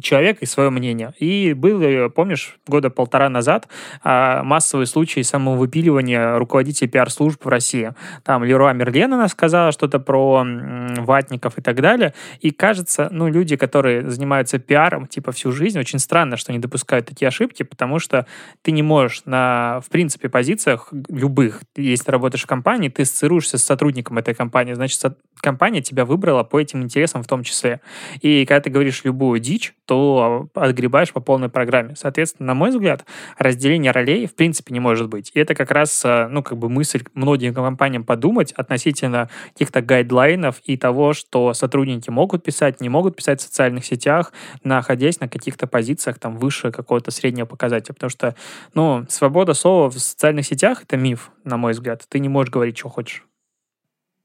человек 0.01 0.38
и 0.41 0.47
свое 0.47 0.71
мнение. 0.71 1.12
И 1.19 1.53
был, 1.53 2.11
помнишь, 2.11 2.57
года 2.67 2.88
полтора 2.88 3.29
назад 3.29 3.69
э, 4.05 4.43
массовый 4.43 4.87
случай 4.87 5.23
самовыпиливания 5.23 6.38
руководителей 6.38 6.88
пиар-служб 6.88 7.45
в 7.45 7.49
России. 7.49 7.93
Там 8.25 8.45
Леруа 8.45 8.73
Мерлен 8.73 9.12
она 9.12 9.29
сказала 9.29 9.73
что-то 9.73 9.99
про 9.99 10.45
э, 10.47 11.01
ватников 11.01 11.59
и 11.59 11.62
так 11.62 11.81
далее. 11.81 12.15
И 12.41 12.51
кажется, 12.51 13.09
ну, 13.11 13.29
люди, 13.29 13.57
которые 13.57 14.09
занимаются 14.11 14.59
пиаром, 14.59 15.07
типа, 15.07 15.33
всю 15.42 15.52
жизнь. 15.52 15.78
Очень 15.78 15.98
странно, 15.98 16.37
что 16.37 16.52
они 16.52 16.61
допускают 16.61 17.07
такие 17.07 17.28
ошибки, 17.28 17.64
потому 17.64 17.98
что 17.98 18.26
ты 18.62 18.70
не 18.70 18.83
можешь 18.83 19.22
на, 19.24 19.81
в 19.85 19.90
принципе, 19.90 20.28
позициях 20.28 20.92
любых, 21.09 21.62
если 21.76 22.05
ты 22.05 22.12
работаешь 22.12 22.44
в 22.44 22.46
компании, 22.46 22.88
ты 22.88 23.02
ассоциируешься 23.02 23.59
с 23.59 23.64
сотрудником 23.64 24.18
этой 24.18 24.35
компании, 24.35 24.74
значит, 24.74 25.02
компания 25.40 25.83
тебя 25.83 26.05
выбрала 26.05 26.44
по 26.44 26.61
этим 26.61 26.83
интересам 26.83 27.22
в 27.22 27.26
том 27.26 27.42
числе. 27.42 27.81
И 28.20 28.46
когда 28.46 28.61
ты 28.61 28.70
говоришь 28.70 29.02
любую 29.05 29.40
дичь, 29.40 29.74
то 29.87 30.48
отгребаешь 30.55 31.12
по 31.12 31.20
полной 31.20 31.48
программе. 31.48 31.94
Соответственно, 31.96 32.48
на 32.48 32.55
мой 32.55 32.70
взгляд, 32.70 33.05
разделение 33.37 33.90
ролей 33.90 34.26
в 34.26 34.35
принципе 34.35 34.72
не 34.72 34.81
может 34.81 35.09
быть. 35.09 35.33
И 35.35 35.40
это 35.40 35.55
как 35.55 35.70
раз, 35.72 36.05
э, 36.05 36.28
ну, 36.28 36.42
как 36.42 36.59
бы 36.59 36.68
мысль 36.68 37.02
многим 37.14 37.52
компаниям 37.52 38.05
подумать 38.05 38.52
относительно 38.52 39.28
каких-то 39.52 39.83
гайдлайнов 39.83 40.61
и 40.64 40.76
того, 40.76 41.12
что 41.12 41.52
сотрудники 41.55 42.11
могут 42.11 42.44
писать, 42.44 42.81
не 42.81 42.88
могут 42.88 43.16
писать 43.16 43.40
в 43.40 43.44
социальных 43.44 43.85
сетях, 43.85 44.33
находясь 44.62 45.18
на 45.20 45.28
каких-то 45.33 45.66
позициях 45.66 46.18
там 46.18 46.37
выше 46.37 46.71
какого-то 46.71 47.11
среднего 47.11 47.47
показателя. 47.47 47.95
Потому 47.95 48.11
что, 48.11 48.37
ну, 48.75 49.05
свобода 49.09 49.55
слова 49.55 49.90
в 49.90 49.99
социальных 49.99 50.47
сетях— 50.47 50.83
это 50.85 50.97
миф, 50.97 51.31
на 51.45 51.57
мой 51.57 51.73
взгляд. 51.73 52.05
Ты 52.09 52.18
не 52.18 52.29
можешь 52.29 52.53
говорить, 52.53 52.79
что 52.79 52.88
хочешь. 52.88 53.25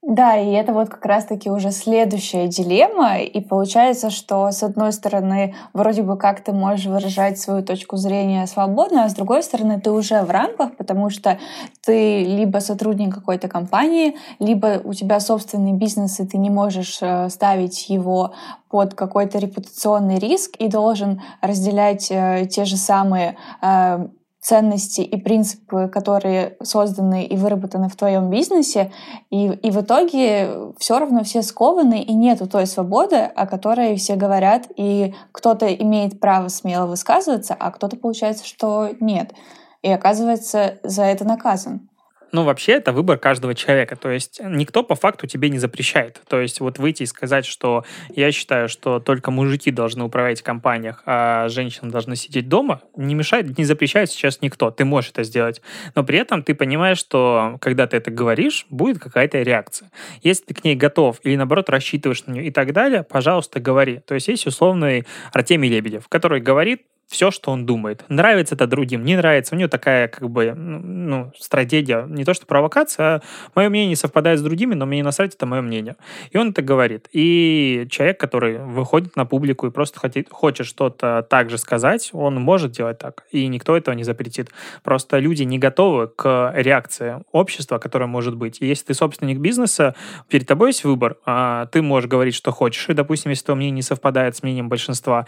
Да, 0.09 0.37
и 0.37 0.51
это 0.51 0.71
вот 0.71 0.87
как 0.87 1.05
раз-таки 1.05 1.51
уже 1.51 1.71
следующая 1.71 2.47
дилемма. 2.47 3.17
И 3.19 3.41
получается, 3.41 4.09
что 4.09 4.49
с 4.53 4.63
одной 4.63 4.93
стороны, 4.93 5.53
вроде 5.73 6.01
бы 6.01 6.15
как 6.15 6.39
ты 6.39 6.53
можешь 6.53 6.85
выражать 6.85 7.37
свою 7.37 7.61
точку 7.61 7.97
зрения 7.97 8.47
свободно, 8.47 9.03
а 9.03 9.09
с 9.09 9.13
другой 9.15 9.43
стороны, 9.43 9.81
ты 9.81 9.91
уже 9.91 10.21
в 10.21 10.31
рамках, 10.31 10.77
потому 10.77 11.09
что 11.09 11.39
ты 11.85 12.23
либо 12.23 12.59
сотрудник 12.59 13.15
какой-то 13.15 13.49
компании, 13.49 14.15
либо 14.39 14.79
у 14.81 14.93
тебя 14.93 15.19
собственный 15.19 15.73
бизнес, 15.73 16.21
и 16.21 16.25
ты 16.25 16.37
не 16.37 16.49
можешь 16.49 16.99
э, 17.01 17.27
ставить 17.29 17.89
его 17.89 18.31
под 18.69 18.93
какой-то 18.93 19.39
репутационный 19.39 20.19
риск 20.19 20.55
и 20.57 20.69
должен 20.69 21.21
разделять 21.41 22.07
э, 22.11 22.47
те 22.49 22.63
же 22.63 22.77
самые 22.77 23.35
э, 23.61 24.07
ценности 24.47 25.01
и 25.01 25.17
принципы, 25.17 25.89
которые 25.89 26.55
созданы 26.63 27.25
и 27.25 27.35
выработаны 27.35 27.89
в 27.89 27.97
твоем 27.97 28.29
бизнесе, 28.29 28.93
и, 29.29 29.47
и 29.47 29.71
в 29.71 29.81
итоге 29.81 30.71
все 30.77 30.99
равно 30.99 31.25
все 31.25 31.41
скованы, 31.41 32.01
и 32.01 32.13
нету 32.13 32.47
той 32.47 32.65
свободы, 32.65 33.17
о 33.17 33.45
которой 33.45 33.97
все 33.97 34.15
говорят, 34.15 34.67
и 34.77 35.13
кто-то 35.33 35.67
имеет 35.67 36.21
право 36.21 36.47
смело 36.47 36.87
высказываться, 36.87 37.57
а 37.59 37.71
кто-то 37.71 37.97
получается, 37.97 38.45
что 38.45 38.91
нет. 39.01 39.33
И 39.81 39.91
оказывается 39.91 40.79
за 40.81 41.03
это 41.03 41.25
наказан. 41.25 41.89
Ну, 42.31 42.43
вообще, 42.43 42.73
это 42.73 42.91
выбор 42.91 43.17
каждого 43.17 43.55
человека. 43.55 43.95
То 43.95 44.09
есть 44.09 44.41
никто 44.43 44.83
по 44.83 44.95
факту 44.95 45.27
тебе 45.27 45.49
не 45.49 45.59
запрещает. 45.59 46.21
То 46.27 46.41
есть 46.41 46.59
вот 46.59 46.77
выйти 46.77 47.03
и 47.03 47.05
сказать, 47.05 47.45
что 47.45 47.85
я 48.09 48.31
считаю, 48.31 48.67
что 48.67 48.99
только 48.99 49.31
мужики 49.31 49.71
должны 49.71 50.03
управлять 50.03 50.41
компаниях, 50.41 51.03
а 51.05 51.47
женщины 51.49 51.89
должны 51.89 52.15
сидеть 52.15 52.49
дома, 52.49 52.81
не 52.95 53.15
мешает, 53.15 53.57
не 53.57 53.63
запрещает 53.63 54.11
сейчас 54.11 54.41
никто. 54.41 54.71
Ты 54.71 54.85
можешь 54.85 55.11
это 55.11 55.23
сделать. 55.23 55.61
Но 55.95 56.03
при 56.03 56.19
этом 56.19 56.43
ты 56.43 56.53
понимаешь, 56.53 56.97
что 56.97 57.57
когда 57.61 57.87
ты 57.87 57.97
это 57.97 58.11
говоришь, 58.11 58.65
будет 58.69 58.99
какая-то 58.99 59.41
реакция. 59.41 59.89
Если 60.21 60.45
ты 60.45 60.53
к 60.53 60.63
ней 60.63 60.75
готов 60.75 61.19
или, 61.23 61.35
наоборот, 61.35 61.69
рассчитываешь 61.69 62.25
на 62.25 62.33
нее 62.33 62.47
и 62.47 62.51
так 62.51 62.73
далее, 62.73 63.03
пожалуйста, 63.03 63.59
говори. 63.59 63.99
То 63.99 64.15
есть 64.15 64.27
есть 64.27 64.45
условный 64.47 65.05
Артемий 65.31 65.69
Лебедев, 65.69 66.07
который 66.09 66.41
говорит, 66.41 66.83
все, 67.07 67.31
что 67.31 67.51
он 67.51 67.65
думает. 67.65 68.03
Нравится 68.09 68.55
это 68.55 68.67
другим, 68.67 69.03
не 69.03 69.15
нравится. 69.15 69.55
У 69.55 69.57
него 69.57 69.69
такая, 69.69 70.09
как 70.09 70.29
бы, 70.29 70.53
ну, 70.53 71.31
стратегия, 71.39 72.05
не 72.07 72.25
то 72.25 72.33
что 72.33 72.45
провокация, 72.45 73.05
а 73.07 73.21
мое 73.55 73.69
мнение 73.69 73.89
не 73.89 73.95
совпадает 73.95 74.39
с 74.39 74.41
другими, 74.41 74.73
но 74.73 74.85
мне 74.85 74.97
не 74.97 75.03
насрать, 75.03 75.33
это 75.33 75.45
мое 75.45 75.61
мнение. 75.61 75.95
И 76.31 76.37
он 76.37 76.49
это 76.49 76.61
говорит. 76.61 77.07
И 77.13 77.87
человек, 77.89 78.19
который 78.19 78.59
выходит 78.59 79.15
на 79.15 79.25
публику 79.25 79.67
и 79.67 79.71
просто 79.71 79.99
хочет, 79.99 80.27
хочет 80.29 80.67
что-то 80.67 81.25
так 81.29 81.49
же 81.49 81.57
сказать, 81.57 82.09
он 82.11 82.35
может 82.35 82.71
делать 82.71 82.97
так. 82.97 83.23
И 83.31 83.47
никто 83.47 83.77
этого 83.77 83.95
не 83.95 84.03
запретит. 84.03 84.49
Просто 84.83 85.19
люди 85.19 85.43
не 85.43 85.59
готовы 85.59 86.07
к 86.07 86.51
реакции 86.55 87.23
общества, 87.31 87.77
которая 87.77 88.07
может 88.07 88.35
быть. 88.35 88.57
И 88.61 88.67
если 88.67 88.87
ты 88.87 88.93
собственник 88.93 89.39
бизнеса, 89.39 89.95
перед 90.27 90.45
тобой 90.45 90.69
есть 90.69 90.83
выбор. 90.83 91.17
А 91.25 91.67
ты 91.67 91.81
можешь 91.81 92.09
говорить, 92.09 92.35
что 92.35 92.51
хочешь. 92.51 92.89
И, 92.89 92.93
допустим, 92.93 93.29
если 93.29 93.45
твое 93.45 93.55
мнение 93.55 93.75
не 93.75 93.81
совпадает 93.81 94.35
с 94.35 94.43
мнением 94.43 94.67
большинства, 94.67 95.25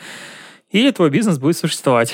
или 0.72 0.92
твой 0.92 1.10
бизнес 1.10 1.38
будет 1.38 1.58
существовать. 1.58 2.14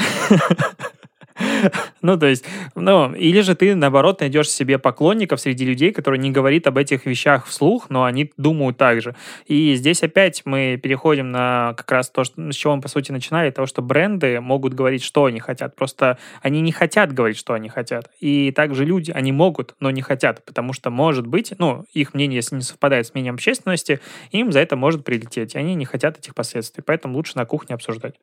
Ну, 2.02 2.18
то 2.18 2.28
есть, 2.28 2.46
ну, 2.76 3.14
или 3.14 3.42
же 3.42 3.56
ты, 3.56 3.76
наоборот, 3.76 4.22
найдешь 4.22 4.50
себе 4.50 4.80
поклонников 4.80 5.42
среди 5.42 5.66
людей, 5.66 5.92
которые 5.92 6.20
не 6.20 6.32
говорят 6.32 6.68
об 6.68 6.78
этих 6.78 7.06
вещах 7.06 7.46
вслух, 7.46 7.90
но 7.90 8.06
они 8.06 8.32
думают 8.38 8.78
так 8.78 9.02
же. 9.02 9.16
И 9.46 9.76
здесь 9.76 10.02
опять 10.02 10.44
мы 10.46 10.80
переходим 10.82 11.32
на 11.32 11.74
как 11.76 11.92
раз 11.92 12.10
то, 12.10 12.24
с 12.24 12.56
чего 12.56 12.76
мы, 12.76 12.82
по 12.82 12.88
сути, 12.88 13.12
начинали, 13.12 13.50
того, 13.50 13.66
что 13.66 13.82
бренды 13.82 14.40
могут 14.40 14.74
говорить, 14.74 15.04
что 15.04 15.26
они 15.26 15.40
хотят. 15.40 15.76
Просто 15.76 16.18
они 16.42 16.62
не 16.62 16.72
хотят 16.72 17.12
говорить, 17.12 17.38
что 17.38 17.54
они 17.54 17.68
хотят. 17.68 18.10
И 18.20 18.52
также 18.52 18.86
люди, 18.86 19.12
они 19.12 19.32
могут, 19.32 19.76
но 19.80 19.92
не 19.92 20.02
хотят, 20.02 20.46
потому 20.46 20.72
что, 20.72 20.90
может 20.90 21.28
быть, 21.28 21.54
ну, 21.58 21.86
их 21.94 22.14
мнение, 22.14 22.38
если 22.38 22.56
не 22.56 22.62
совпадает 22.62 23.08
с 23.08 23.14
мнением 23.14 23.34
общественности, 23.34 24.00
им 24.32 24.52
за 24.52 24.60
это 24.60 24.78
может 24.78 25.04
прилететь. 25.04 25.56
И 25.56 25.58
они 25.58 25.76
не 25.76 25.86
хотят 25.86 26.18
этих 26.18 26.34
последствий. 26.34 26.84
Поэтому 26.86 27.16
лучше 27.16 27.34
на 27.36 27.46
кухне 27.46 27.76
обсуждать. 27.76 28.16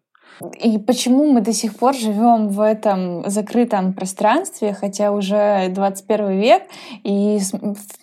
И 0.61 0.79
почему 0.79 1.33
мы 1.33 1.41
до 1.41 1.53
сих 1.53 1.77
пор 1.77 1.95
живем 1.95 2.49
в 2.49 2.61
этом 2.61 3.29
закрытом 3.29 3.93
пространстве, 3.93 4.75
хотя 4.75 5.13
уже 5.13 5.69
21 5.69 6.41
век, 6.41 6.63
и 7.05 7.39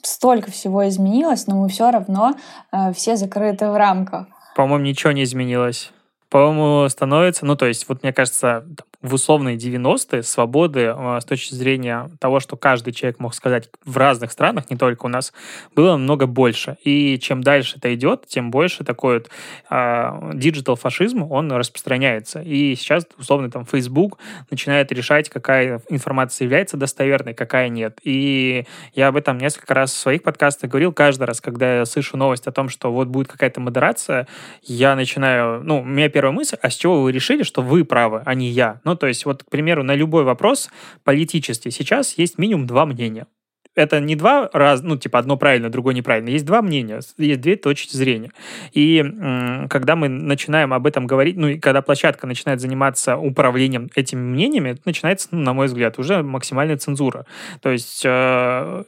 столько 0.03 0.51
всего 0.51 0.87
изменилось, 0.87 1.47
но 1.47 1.55
мы 1.55 1.69
все 1.69 1.91
равно 1.91 2.35
э, 2.71 2.93
все 2.93 3.15
закрыты 3.15 3.69
в 3.69 3.75
рамках. 3.75 4.27
По-моему, 4.55 4.85
ничего 4.85 5.11
не 5.11 5.23
изменилось 5.23 5.91
по-моему, 6.29 6.87
становится, 6.89 7.45
ну, 7.45 7.55
то 7.55 7.65
есть, 7.65 7.89
вот 7.89 8.03
мне 8.03 8.13
кажется, 8.13 8.63
в 9.01 9.13
условные 9.13 9.55
90-е 9.55 10.23
свободы 10.23 10.93
э, 10.95 11.19
с 11.21 11.25
точки 11.25 11.53
зрения 11.53 12.09
того, 12.19 12.39
что 12.39 12.57
каждый 12.57 12.93
человек 12.93 13.19
мог 13.19 13.33
сказать 13.33 13.69
в 13.85 13.97
разных 13.97 14.31
странах, 14.31 14.69
не 14.69 14.77
только 14.77 15.05
у 15.05 15.09
нас, 15.09 15.33
было 15.75 15.95
много 15.97 16.25
больше. 16.25 16.77
И 16.83 17.17
чем 17.19 17.41
дальше 17.41 17.77
это 17.77 17.93
идет, 17.93 18.27
тем 18.27 18.51
больше 18.51 18.83
такой 18.83 19.19
вот 19.19 19.29
digital-фашизм, 19.69 21.23
он 21.23 21.51
распространяется. 21.51 22.41
И 22.41 22.75
сейчас, 22.75 23.05
условно, 23.17 23.49
там, 23.49 23.65
Facebook 23.65 24.17
начинает 24.49 24.91
решать, 24.91 25.29
какая 25.29 25.81
информация 25.89 26.45
является 26.45 26.77
достоверной, 26.77 27.33
какая 27.33 27.69
нет. 27.69 27.99
И 28.03 28.65
я 28.93 29.07
об 29.07 29.15
этом 29.15 29.37
несколько 29.37 29.73
раз 29.73 29.91
в 29.91 29.97
своих 29.97 30.23
подкастах 30.23 30.69
говорил. 30.69 30.91
Каждый 30.91 31.23
раз, 31.23 31.41
когда 31.41 31.79
я 31.79 31.85
слышу 31.85 32.17
новость 32.17 32.47
о 32.47 32.51
том, 32.51 32.69
что 32.69 32.91
вот 32.91 33.07
будет 33.07 33.27
какая-то 33.27 33.61
модерация, 33.61 34.27
я 34.63 34.95
начинаю, 34.95 35.63
ну, 35.63 35.81
у 35.81 35.83
меня 35.83 36.09
первая 36.09 36.33
мысль, 36.33 36.57
а 36.61 36.69
с 36.69 36.75
чего 36.75 37.01
вы 37.01 37.11
решили, 37.11 37.43
что 37.43 37.61
вы 37.61 37.85
правы, 37.85 38.21
а 38.25 38.33
не 38.33 38.49
я? 38.49 38.81
Ну, 38.89 38.95
то 38.95 39.05
есть, 39.05 39.23
вот, 39.23 39.43
к 39.43 39.51
примеру, 39.51 39.83
на 39.83 39.93
любой 39.93 40.23
вопрос 40.23 40.71
политический 41.03 41.69
сейчас 41.69 42.17
есть 42.17 42.39
минимум 42.39 42.65
два 42.65 42.87
мнения. 42.87 43.27
Это 43.75 43.99
не 43.99 44.15
два 44.15 44.49
раз, 44.51 44.81
ну, 44.81 44.97
типа, 44.97 45.19
одно 45.19 45.37
правильно, 45.37 45.69
другое 45.69 45.93
неправильно. 45.93 46.29
Есть 46.29 46.45
два 46.45 46.63
мнения, 46.63 47.01
есть 47.19 47.41
две 47.41 47.55
точки 47.55 47.95
зрения. 47.95 48.31
И 48.73 49.05
когда 49.69 49.95
мы 49.95 50.09
начинаем 50.09 50.73
об 50.73 50.87
этом 50.87 51.05
говорить, 51.05 51.37
ну, 51.37 51.49
и 51.49 51.59
когда 51.59 51.83
площадка 51.83 52.25
начинает 52.25 52.61
заниматься 52.61 53.15
управлением 53.15 53.91
этими 53.93 54.21
мнениями, 54.21 54.71
это 54.71 54.81
начинается, 54.85 55.27
ну, 55.29 55.41
на 55.41 55.53
мой 55.53 55.67
взгляд, 55.67 55.99
уже 55.99 56.23
максимальная 56.23 56.77
цензура. 56.77 57.27
То 57.61 57.69
есть 57.69 58.01
э, 58.03 58.83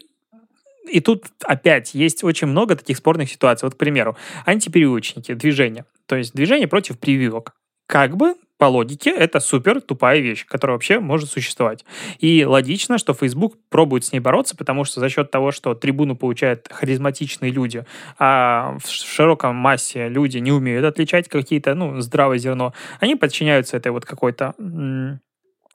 и 0.91 0.99
тут 0.99 1.25
опять 1.43 1.93
есть 1.93 2.23
очень 2.23 2.47
много 2.47 2.75
таких 2.75 2.97
спорных 2.97 3.29
ситуаций. 3.29 3.67
Вот, 3.67 3.75
к 3.75 3.77
примеру, 3.77 4.17
антипрививочники, 4.47 5.35
движение. 5.35 5.85
То 6.07 6.15
есть 6.15 6.33
движение 6.33 6.67
против 6.67 6.97
прививок. 6.97 7.53
Как 7.85 8.17
бы 8.17 8.33
по 8.61 8.65
логике, 8.65 9.09
это 9.09 9.39
супер 9.39 9.81
тупая 9.81 10.19
вещь, 10.19 10.45
которая 10.45 10.75
вообще 10.75 10.99
может 10.99 11.31
существовать. 11.31 11.83
И 12.19 12.45
логично, 12.45 12.99
что 12.99 13.15
Facebook 13.15 13.55
пробует 13.69 14.05
с 14.05 14.11
ней 14.11 14.19
бороться, 14.19 14.55
потому 14.55 14.83
что 14.83 14.99
за 14.99 15.09
счет 15.09 15.31
того, 15.31 15.51
что 15.51 15.73
трибуну 15.73 16.15
получают 16.15 16.67
харизматичные 16.71 17.51
люди, 17.51 17.85
а 18.19 18.77
в 18.79 18.87
широком 18.87 19.55
массе 19.55 20.09
люди 20.09 20.37
не 20.37 20.51
умеют 20.51 20.85
отличать 20.85 21.27
какие-то, 21.27 21.73
ну, 21.73 22.01
здравое 22.01 22.37
зерно, 22.37 22.75
они 22.99 23.15
подчиняются 23.15 23.77
этой 23.77 23.91
вот 23.91 24.05
какой-то 24.05 24.53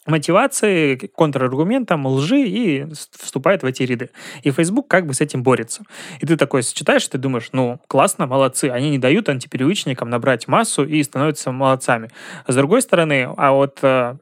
мотивации, 0.07 0.96
контраргументам, 0.96 2.07
лжи 2.07 2.42
и 2.42 2.86
вступает 2.92 3.62
в 3.62 3.66
эти 3.66 3.82
ряды. 3.82 4.11
И 4.42 4.50
Facebook 4.50 4.88
как 4.88 5.07
бы 5.07 5.14
с 5.14 5.20
этим 5.20 5.42
борется. 5.42 5.82
И 6.20 6.26
ты 6.26 6.36
такой 6.36 6.62
читаешь, 6.62 7.07
ты 7.07 7.18
думаешь, 7.18 7.50
ну, 7.52 7.80
классно, 7.88 8.26
молодцы, 8.26 8.66
они 8.66 8.90
не 8.90 8.98
дают 8.98 9.28
антипривычникам 9.28 10.11
набрать 10.11 10.48
массу 10.48 10.84
и 10.84 11.02
становятся 11.02 11.52
молодцами. 11.52 12.11
А 12.44 12.52
с 12.52 12.54
другой 12.54 12.82
стороны, 12.82 13.28
а 13.36 13.52
вот 13.52 13.78
э, 13.82 14.16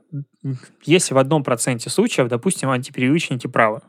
если 0.84 1.14
в 1.14 1.18
одном 1.18 1.42
проценте 1.42 1.90
случаев, 1.90 2.28
допустим, 2.28 2.70
антипривычники 2.70 3.46
правы, 3.46 3.80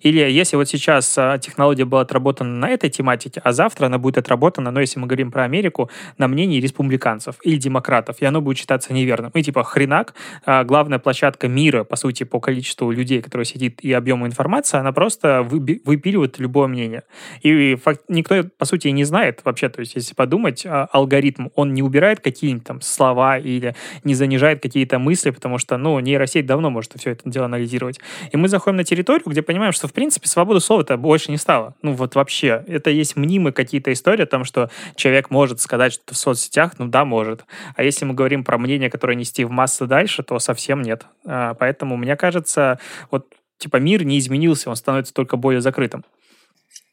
или 0.00 0.20
если 0.20 0.56
вот 0.56 0.68
сейчас 0.68 1.16
а, 1.18 1.38
технология 1.38 1.84
была 1.84 2.02
отработана 2.02 2.50
на 2.50 2.68
этой 2.70 2.90
тематике, 2.90 3.40
а 3.44 3.52
завтра 3.52 3.86
она 3.86 3.98
будет 3.98 4.18
отработана, 4.18 4.70
но 4.70 4.80
если 4.80 4.98
мы 4.98 5.06
говорим 5.06 5.30
про 5.30 5.44
Америку, 5.44 5.90
на 6.18 6.28
мнении 6.28 6.60
республиканцев 6.60 7.36
или 7.42 7.56
демократов, 7.56 8.16
и 8.20 8.24
оно 8.24 8.40
будет 8.40 8.58
считаться 8.58 8.92
неверным. 8.92 9.30
И 9.34 9.42
типа 9.42 9.64
хренак, 9.64 10.14
а, 10.44 10.64
главная 10.64 10.98
площадка 10.98 11.48
мира, 11.48 11.84
по 11.84 11.96
сути, 11.96 12.24
по 12.24 12.40
количеству 12.40 12.90
людей, 12.90 13.22
которые 13.22 13.46
сидит 13.46 13.80
и 13.82 13.92
объему 13.92 14.26
информации, 14.26 14.78
она 14.78 14.92
просто 14.92 15.42
выпиливает 15.42 16.38
любое 16.38 16.68
мнение. 16.68 17.02
И 17.42 17.76
никто, 18.08 18.44
по 18.56 18.64
сути, 18.64 18.88
не 18.88 19.04
знает 19.04 19.40
вообще, 19.44 19.68
то 19.68 19.80
есть 19.80 19.94
если 19.94 20.14
подумать, 20.14 20.64
а, 20.66 20.88
алгоритм, 20.92 21.48
он 21.54 21.74
не 21.74 21.82
убирает 21.82 22.20
какие-нибудь 22.20 22.64
там 22.66 22.80
слова 22.80 23.38
или 23.38 23.74
не 24.04 24.14
занижает 24.14 24.62
какие-то 24.62 24.98
мысли, 24.98 25.30
потому 25.30 25.58
что, 25.58 25.76
ну, 25.76 25.98
нейросеть 26.00 26.46
давно 26.46 26.70
может 26.70 26.92
все 26.96 27.10
это 27.10 27.28
дело 27.28 27.46
анализировать. 27.46 28.00
И 28.32 28.36
мы 28.36 28.48
заходим 28.48 28.76
на 28.76 28.84
территорию, 28.84 29.24
где 29.26 29.42
понимаем, 29.42 29.67
понимаем, 29.68 29.72
что, 29.72 29.88
в 29.88 29.92
принципе, 29.92 30.28
свободы 30.28 30.60
слова-то 30.60 30.96
больше 30.96 31.30
не 31.30 31.36
стало. 31.36 31.74
Ну, 31.82 31.92
вот 31.92 32.14
вообще. 32.14 32.64
Это 32.66 32.90
есть 32.90 33.16
мнимые 33.16 33.52
какие-то 33.52 33.92
истории 33.92 34.22
о 34.22 34.26
том, 34.26 34.44
что 34.44 34.70
человек 34.94 35.30
может 35.30 35.60
сказать 35.60 35.92
что-то 35.92 36.14
в 36.14 36.16
соцсетях, 36.16 36.78
ну 36.78 36.86
да, 36.86 37.04
может. 37.04 37.44
А 37.76 37.82
если 37.82 38.04
мы 38.04 38.14
говорим 38.14 38.44
про 38.44 38.58
мнение, 38.58 38.90
которое 38.90 39.14
нести 39.14 39.44
в 39.44 39.50
массы 39.50 39.86
дальше, 39.86 40.22
то 40.22 40.38
совсем 40.38 40.82
нет. 40.82 41.06
А, 41.26 41.54
поэтому, 41.54 41.96
мне 41.96 42.16
кажется, 42.16 42.78
вот, 43.10 43.26
типа, 43.58 43.76
мир 43.76 44.04
не 44.04 44.18
изменился, 44.18 44.70
он 44.70 44.76
становится 44.76 45.12
только 45.12 45.36
более 45.36 45.60
закрытым. 45.60 46.04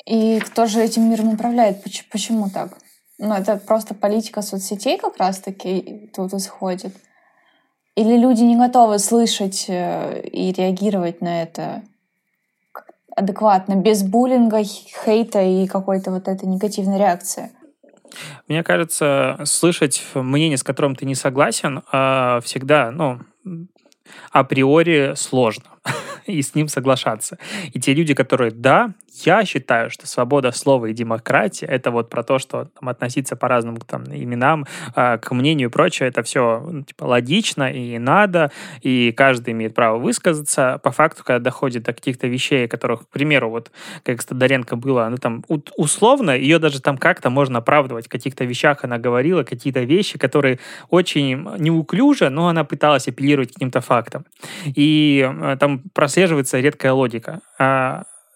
И 0.05 0.39
кто 0.39 0.65
же 0.65 0.81
этим 0.81 1.09
миром 1.09 1.29
управляет? 1.29 1.83
Почему 2.11 2.49
так? 2.49 2.77
Ну, 3.17 3.33
это 3.33 3.57
просто 3.57 3.93
политика 3.93 4.41
соцсетей 4.41 4.97
как 4.97 5.17
раз-таки 5.17 6.11
тут 6.13 6.33
исходит? 6.33 6.93
Или 7.95 8.17
люди 8.17 8.43
не 8.43 8.57
готовы 8.57 8.99
слышать 8.99 9.65
э, 9.69 10.21
и 10.27 10.51
реагировать 10.51 11.21
на 11.21 11.43
это? 11.43 11.81
Адекватно, 13.15 13.75
без 13.75 14.03
буллинга, 14.03 14.63
хейта 14.63 15.41
и 15.41 15.67
какой-то 15.67 16.11
вот 16.11 16.27
этой 16.27 16.47
негативной 16.47 16.97
реакции? 16.97 17.51
Мне 18.47 18.63
кажется, 18.63 19.39
слышать 19.45 20.03
мнение, 20.13 20.57
с 20.57 20.63
которым 20.63 20.95
ты 20.95 21.05
не 21.05 21.15
согласен, 21.15 21.81
а, 21.91 22.39
всегда, 22.41 22.91
ну, 22.91 23.19
априори 24.31 25.13
сложно 25.15 25.65
и 26.25 26.41
с 26.41 26.55
ним 26.55 26.67
соглашаться. 26.67 27.37
И 27.73 27.79
те 27.79 27.93
люди, 27.93 28.13
которые, 28.13 28.51
да, 28.51 28.93
я 29.23 29.45
считаю, 29.45 29.89
что 29.89 30.07
свобода 30.07 30.51
слова 30.51 30.87
и 30.87 30.93
демократия— 30.93 31.65
это 31.67 31.91
вот 31.91 32.09
про 32.09 32.23
то, 32.23 32.39
что 32.39 32.65
там, 32.79 32.89
относиться 32.89 33.35
по 33.35 33.47
разным 33.47 33.77
там, 33.77 34.03
именам, 34.05 34.65
э, 34.95 35.17
к 35.17 35.31
мнению 35.31 35.69
и 35.69 35.71
прочее, 35.71 36.09
это 36.09 36.23
все 36.23 36.59
ну, 36.59 36.83
типа, 36.83 37.05
логично 37.05 37.71
и 37.71 37.97
надо, 37.97 38.51
и 38.81 39.11
каждый 39.11 39.53
имеет 39.53 39.73
право 39.73 39.97
высказаться. 39.97 40.79
По 40.83 40.91
факту, 40.91 41.23
когда 41.23 41.39
доходит 41.39 41.83
до 41.83 41.93
каких-то 41.93 42.27
вещей, 42.27 42.67
которых, 42.67 43.03
к 43.03 43.07
примеру, 43.07 43.49
вот 43.49 43.71
как 44.03 44.21
с 44.21 44.25
Тодоренко 44.25 44.75
было, 44.75 45.07
ну 45.09 45.17
там 45.17 45.43
условно, 45.77 46.31
ее 46.31 46.59
даже 46.59 46.81
там 46.81 46.97
как-то 46.97 47.29
можно 47.29 47.59
оправдывать. 47.59 48.07
В 48.07 48.09
каких-то 48.09 48.45
вещах 48.45 48.83
она 48.83 48.97
говорила 48.97 49.43
какие-то 49.43 49.81
вещи, 49.81 50.17
которые 50.17 50.59
очень 50.89 51.47
неуклюже, 51.59 52.29
но 52.29 52.47
она 52.47 52.63
пыталась 52.63 53.07
апеллировать 53.07 53.51
к 53.51 53.53
каким-то 53.53 53.81
фактам. 53.81 54.25
И 54.65 55.27
э, 55.27 55.57
там 55.59 55.81
прослеживается 55.93 56.59
редкая 56.59 56.93
логика. 56.93 57.41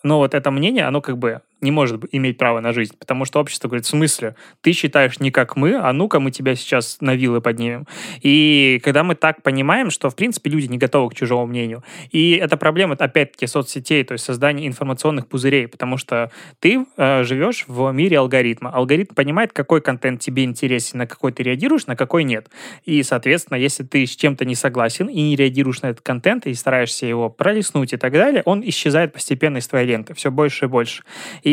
Но 0.04 0.18
вот 0.18 0.34
это 0.34 0.52
мнение, 0.52 0.86
оно 0.86 1.02
как 1.02 1.18
бы 1.18 1.41
не 1.62 1.72
может 1.72 2.03
иметь 2.12 2.38
право 2.38 2.60
на 2.60 2.74
жизнь, 2.74 2.95
потому 2.97 3.26
что 3.26 3.39
общество 3.39 3.68
говорит, 3.68 3.86
в 3.86 3.89
смысле, 3.89 4.36
ты 4.62 4.72
считаешь 4.72 5.20
не 5.20 5.32
как 5.32 5.55
мы, 5.55 5.76
а 5.76 5.91
ну-ка 5.93 6.20
мы 6.20 6.32
тебя 6.32 6.55
сейчас 6.55 6.97
на 7.01 7.16
вилы 7.16 7.41
поднимем. 7.41 7.86
И 8.22 8.80
когда 8.84 9.03
мы 9.03 9.16
так 9.16 9.43
понимаем, 9.43 9.89
что, 9.89 10.10
в 10.10 10.16
принципе, 10.16 10.49
люди 10.49 10.68
не 10.68 10.78
готовы 10.78 11.10
к 11.10 11.16
чужому 11.16 11.45
мнению, 11.45 11.84
и 12.12 12.32
это 12.34 12.57
проблема, 12.57 12.95
опять-таки, 12.95 13.47
соцсетей, 13.47 14.03
то 14.03 14.14
есть 14.14 14.26
создание 14.26 14.68
информационных 14.68 15.28
пузырей, 15.28 15.68
потому 15.68 15.97
что 15.97 16.32
ты 16.60 16.86
э, 16.97 17.24
живешь 17.24 17.66
в 17.68 17.91
мире 17.91 18.20
алгоритма. 18.20 18.70
Алгоритм 18.72 19.16
понимает, 19.16 19.53
какой 19.53 19.82
контент 19.82 20.22
тебе 20.22 20.43
интересен, 20.43 20.99
на 20.99 21.07
какой 21.07 21.32
ты 21.32 21.43
реагируешь, 21.43 21.88
на 21.88 21.95
какой 21.95 22.24
нет. 22.24 22.49
И, 22.86 23.03
соответственно, 23.03 23.57
если 23.57 23.84
ты 23.84 24.05
с 24.05 24.16
чем-то 24.16 24.45
не 24.45 24.55
согласен 24.55 25.07
и 25.07 25.22
не 25.22 25.36
реагируешь 25.36 25.82
на 25.82 25.88
этот 25.88 26.01
контент, 26.01 26.45
и 26.45 26.53
стараешься 26.53 27.05
его 27.05 27.30
пролистнуть 27.30 27.93
и 27.93 27.97
так 27.97 28.14
далее, 28.14 28.43
он 28.45 28.62
исчезает 28.64 29.14
постепенно 29.14 29.57
из 29.57 29.68
твоей 29.68 29.88
ленты, 29.88 30.14
все 30.14 30.32
больше 30.32 30.66
и 30.66 30.68
больше. 30.68 31.03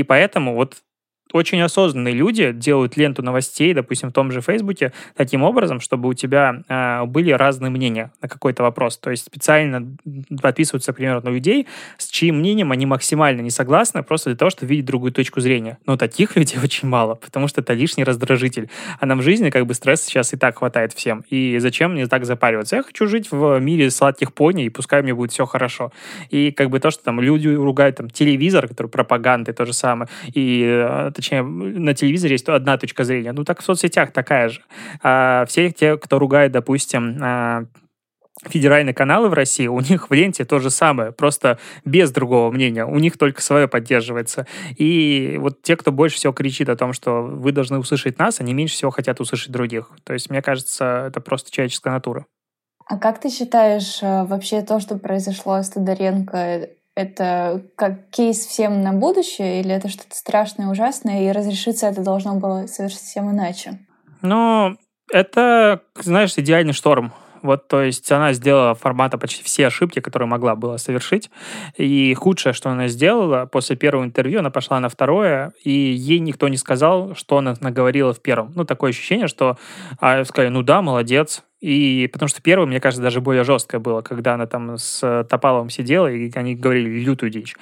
Поэтому 0.02 0.54
вот 0.54 0.82
очень 1.36 1.60
осознанные 1.60 2.14
люди 2.14 2.52
делают 2.52 2.96
ленту 2.96 3.22
новостей, 3.22 3.74
допустим, 3.74 4.10
в 4.10 4.12
том 4.12 4.32
же 4.32 4.40
Фейсбуке, 4.40 4.92
таким 5.16 5.42
образом, 5.42 5.80
чтобы 5.80 6.08
у 6.08 6.14
тебя 6.14 6.62
э, 6.68 7.04
были 7.04 7.30
разные 7.30 7.70
мнения 7.70 8.10
на 8.22 8.28
какой-то 8.28 8.62
вопрос. 8.62 8.98
То 8.98 9.10
есть 9.10 9.24
специально 9.24 9.96
подписываются, 10.40 10.92
например, 10.92 11.22
на 11.22 11.28
людей, 11.28 11.66
с 11.98 12.08
чьим 12.08 12.38
мнением 12.38 12.72
они 12.72 12.86
максимально 12.86 13.40
не 13.40 13.50
согласны, 13.50 14.02
просто 14.02 14.30
для 14.30 14.36
того, 14.36 14.50
чтобы 14.50 14.70
видеть 14.70 14.86
другую 14.86 15.12
точку 15.12 15.40
зрения. 15.40 15.78
Но 15.86 15.96
таких 15.96 16.36
людей 16.36 16.58
очень 16.62 16.88
мало, 16.88 17.14
потому 17.14 17.48
что 17.48 17.60
это 17.60 17.72
лишний 17.72 18.04
раздражитель. 18.04 18.68
А 19.00 19.06
нам 19.06 19.18
в 19.18 19.22
жизни 19.22 19.50
как 19.50 19.66
бы 19.66 19.74
стресс 19.74 20.02
сейчас 20.02 20.32
и 20.32 20.36
так 20.36 20.58
хватает 20.58 20.92
всем. 20.92 21.24
И 21.30 21.58
зачем 21.58 21.92
мне 21.92 22.06
так 22.06 22.24
запариваться? 22.24 22.76
Я 22.76 22.82
хочу 22.82 23.06
жить 23.06 23.30
в 23.30 23.58
мире 23.60 23.90
сладких 23.90 24.32
пони, 24.32 24.64
и 24.64 24.68
пускай 24.68 25.02
мне 25.02 25.14
будет 25.14 25.32
все 25.32 25.46
хорошо. 25.46 25.92
И 26.30 26.50
как 26.50 26.70
бы 26.70 26.80
то, 26.80 26.90
что 26.90 27.04
там 27.04 27.20
люди 27.20 27.48
ругают 27.48 27.96
там 27.96 28.10
телевизор, 28.10 28.68
который 28.68 28.88
пропаганда, 28.88 29.52
то 29.52 29.64
же 29.64 29.72
самое, 29.72 30.08
и 30.32 30.64
э, 30.64 31.10
точнее, 31.26 31.42
на 31.42 31.94
телевизоре 31.94 32.32
есть 32.32 32.48
одна 32.48 32.78
точка 32.78 33.04
зрения. 33.04 33.32
Ну, 33.32 33.44
так 33.44 33.60
в 33.60 33.64
соцсетях 33.64 34.12
такая 34.12 34.48
же. 34.48 34.62
А 35.02 35.44
все 35.46 35.70
те, 35.70 35.96
кто 35.96 36.18
ругает, 36.18 36.52
допустим, 36.52 37.18
а, 37.20 37.64
федеральные 38.44 38.94
каналы 38.94 39.28
в 39.28 39.34
России, 39.34 39.66
у 39.66 39.80
них 39.80 40.08
в 40.08 40.12
ленте 40.14 40.44
то 40.44 40.60
же 40.60 40.70
самое, 40.70 41.10
просто 41.10 41.58
без 41.84 42.12
другого 42.12 42.52
мнения. 42.52 42.84
У 42.86 42.98
них 42.98 43.18
только 43.18 43.42
свое 43.42 43.66
поддерживается. 43.66 44.46
И 44.76 45.36
вот 45.40 45.62
те, 45.62 45.76
кто 45.76 45.90
больше 45.90 46.16
всего 46.16 46.32
кричит 46.32 46.68
о 46.68 46.76
том, 46.76 46.92
что 46.92 47.22
вы 47.22 47.50
должны 47.50 47.78
услышать 47.78 48.18
нас, 48.18 48.40
они 48.40 48.54
меньше 48.54 48.74
всего 48.74 48.90
хотят 48.90 49.20
услышать 49.20 49.50
других. 49.50 49.90
То 50.04 50.12
есть, 50.12 50.30
мне 50.30 50.42
кажется, 50.42 51.06
это 51.08 51.20
просто 51.20 51.50
человеческая 51.50 51.90
натура. 51.90 52.26
А 52.88 52.98
как 52.98 53.20
ты 53.20 53.30
считаешь, 53.30 54.00
э, 54.00 54.24
вообще 54.24 54.62
то, 54.62 54.78
что 54.78 54.96
произошло 54.96 55.60
с 55.60 55.70
Тодоренко, 55.70 56.68
это 56.96 57.62
как 57.76 58.08
кейс 58.10 58.38
всем 58.38 58.82
на 58.82 58.92
будущее, 58.92 59.60
или 59.60 59.72
это 59.72 59.88
что-то 59.88 60.16
страшное, 60.16 60.68
ужасное, 60.68 61.28
и 61.28 61.32
разрешиться 61.32 61.86
это 61.86 62.02
должно 62.02 62.36
было 62.36 62.66
совсем 62.66 63.30
иначе? 63.30 63.78
Ну, 64.22 64.76
это, 65.12 65.82
знаешь, 66.00 66.32
идеальный 66.36 66.72
шторм. 66.72 67.12
Вот, 67.42 67.68
то 67.68 67.82
есть 67.82 68.10
она 68.10 68.32
сделала 68.32 68.74
формата 68.74 69.18
почти 69.18 69.44
все 69.44 69.66
ошибки, 69.66 70.00
которые 70.00 70.26
могла 70.26 70.56
была 70.56 70.78
совершить. 70.78 71.30
И 71.76 72.12
худшее, 72.14 72.54
что 72.54 72.70
она 72.70 72.88
сделала, 72.88 73.46
после 73.46 73.76
первого 73.76 74.04
интервью 74.04 74.40
она 74.40 74.50
пошла 74.50 74.80
на 74.80 74.88
второе, 74.88 75.52
и 75.62 75.70
ей 75.70 76.18
никто 76.18 76.48
не 76.48 76.56
сказал, 76.56 77.14
что 77.14 77.38
она 77.38 77.54
наговорила 77.60 78.12
в 78.12 78.20
первом. 78.20 78.52
Ну, 78.56 78.64
такое 78.64 78.90
ощущение, 78.90 79.28
что 79.28 79.58
а, 80.00 80.24
сказали, 80.24 80.48
ну 80.48 80.62
да, 80.62 80.82
молодец, 80.82 81.44
и 81.60 82.08
потому 82.12 82.28
что 82.28 82.42
первым, 82.42 82.68
мне 82.68 82.80
кажется, 82.80 83.02
даже 83.02 83.20
более 83.20 83.44
жесткое 83.44 83.80
было, 83.80 84.02
когда 84.02 84.34
она 84.34 84.46
там 84.46 84.76
с 84.76 85.24
Топаловым 85.28 85.70
сидела, 85.70 86.06
и 86.06 86.30
они 86.34 86.54
говорили 86.54 87.00
лютую 87.00 87.30
дичь. 87.30 87.54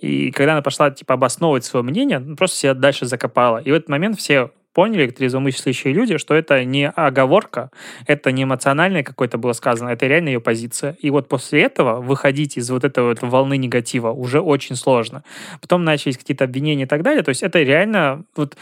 И 0.00 0.30
когда 0.30 0.52
она 0.52 0.62
пошла, 0.62 0.90
типа, 0.90 1.14
обосновывать 1.14 1.64
свое 1.64 1.84
мнение, 1.84 2.18
ну, 2.18 2.36
просто 2.36 2.56
себя 2.56 2.74
дальше 2.74 3.06
закопала. 3.06 3.58
И 3.58 3.70
в 3.70 3.74
этот 3.74 3.88
момент 3.88 4.18
все 4.18 4.50
поняли, 4.72 5.08
трезвомыслящие 5.10 5.92
люди, 5.92 6.16
что 6.18 6.34
это 6.34 6.64
не 6.64 6.88
оговорка, 6.88 7.70
это 8.06 8.32
не 8.32 8.44
эмоциональное 8.44 9.02
какое-то 9.02 9.38
было 9.38 9.52
сказано, 9.52 9.90
это 9.90 10.06
реально 10.06 10.30
ее 10.30 10.40
позиция. 10.40 10.96
И 11.00 11.10
вот 11.10 11.28
после 11.28 11.62
этого 11.62 12.00
выходить 12.00 12.56
из 12.56 12.70
вот 12.70 12.84
этой 12.84 13.04
вот 13.04 13.22
волны 13.22 13.56
негатива 13.56 14.12
уже 14.12 14.40
очень 14.40 14.76
сложно. 14.76 15.24
Потом 15.60 15.84
начались 15.84 16.16
какие-то 16.16 16.44
обвинения 16.44 16.84
и 16.84 16.86
так 16.86 17.02
далее. 17.02 17.22
То 17.22 17.30
есть 17.30 17.42
это 17.42 17.60
реально 17.60 18.24
вот 18.34 18.56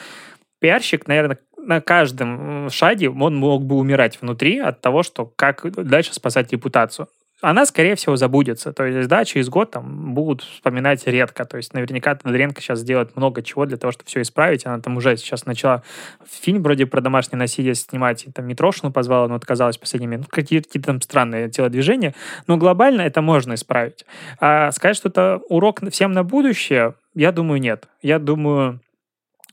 пиарщик, 0.59 1.07
наверное, 1.07 1.39
на 1.67 1.81
каждом 1.81 2.71
шаге 2.71 3.11
он 3.11 3.37
мог 3.37 3.65
бы 3.65 3.77
умирать 3.77 4.21
внутри 4.21 4.59
от 4.59 4.81
того, 4.81 5.03
что 5.03 5.27
как 5.37 5.65
дальше 5.73 6.15
спасать 6.15 6.53
репутацию 6.53 7.09
она, 7.41 7.65
скорее 7.65 7.95
всего, 7.95 8.17
забудется. 8.17 8.73
То 8.73 8.85
есть, 8.85 9.09
да, 9.09 9.25
через 9.25 9.49
год 9.49 9.71
там 9.71 10.15
будут 10.15 10.43
вспоминать 10.43 11.07
редко. 11.07 11.45
То 11.45 11.57
есть, 11.57 11.73
наверняка 11.73 12.15
Тодоренко 12.15 12.61
сейчас 12.61 12.81
сделает 12.81 13.17
много 13.17 13.43
чего 13.43 13.67
для 13.67 13.77
того, 13.77 13.93
чтобы 13.93 14.09
все 14.09 14.21
исправить. 14.21 14.67
Она 14.67 14.81
там 14.81 14.97
уже 14.97 15.17
сейчас 15.17 15.47
начала 15.47 15.83
фильм 16.29 16.63
вроде 16.63 16.87
про 16.87 17.01
домашнее 17.01 17.39
насилие 17.39 17.75
снимать, 17.75 18.27
и 18.27 18.31
там 18.31 18.47
Митрошину 18.47 18.93
позвала, 18.93 19.27
но 19.29 19.35
отказалась 19.35 19.79
последними. 19.79 20.17
Ну, 20.17 20.25
какие-то 20.29 20.69
какие 20.69 20.83
там 20.83 21.01
странные 21.01 21.49
телодвижения. 21.49 22.15
Но 22.47 22.57
глобально 22.57 23.03
это 23.03 23.23
можно 23.23 23.55
исправить. 23.55 24.05
А 24.39 24.71
сказать, 24.73 24.97
что 24.97 25.09
это 25.09 25.41
урок 25.49 25.81
всем 25.91 26.13
на 26.13 26.25
будущее, 26.25 26.95
я 27.15 27.33
думаю, 27.33 27.61
нет. 27.61 27.89
Я 28.03 28.19
думаю, 28.19 28.81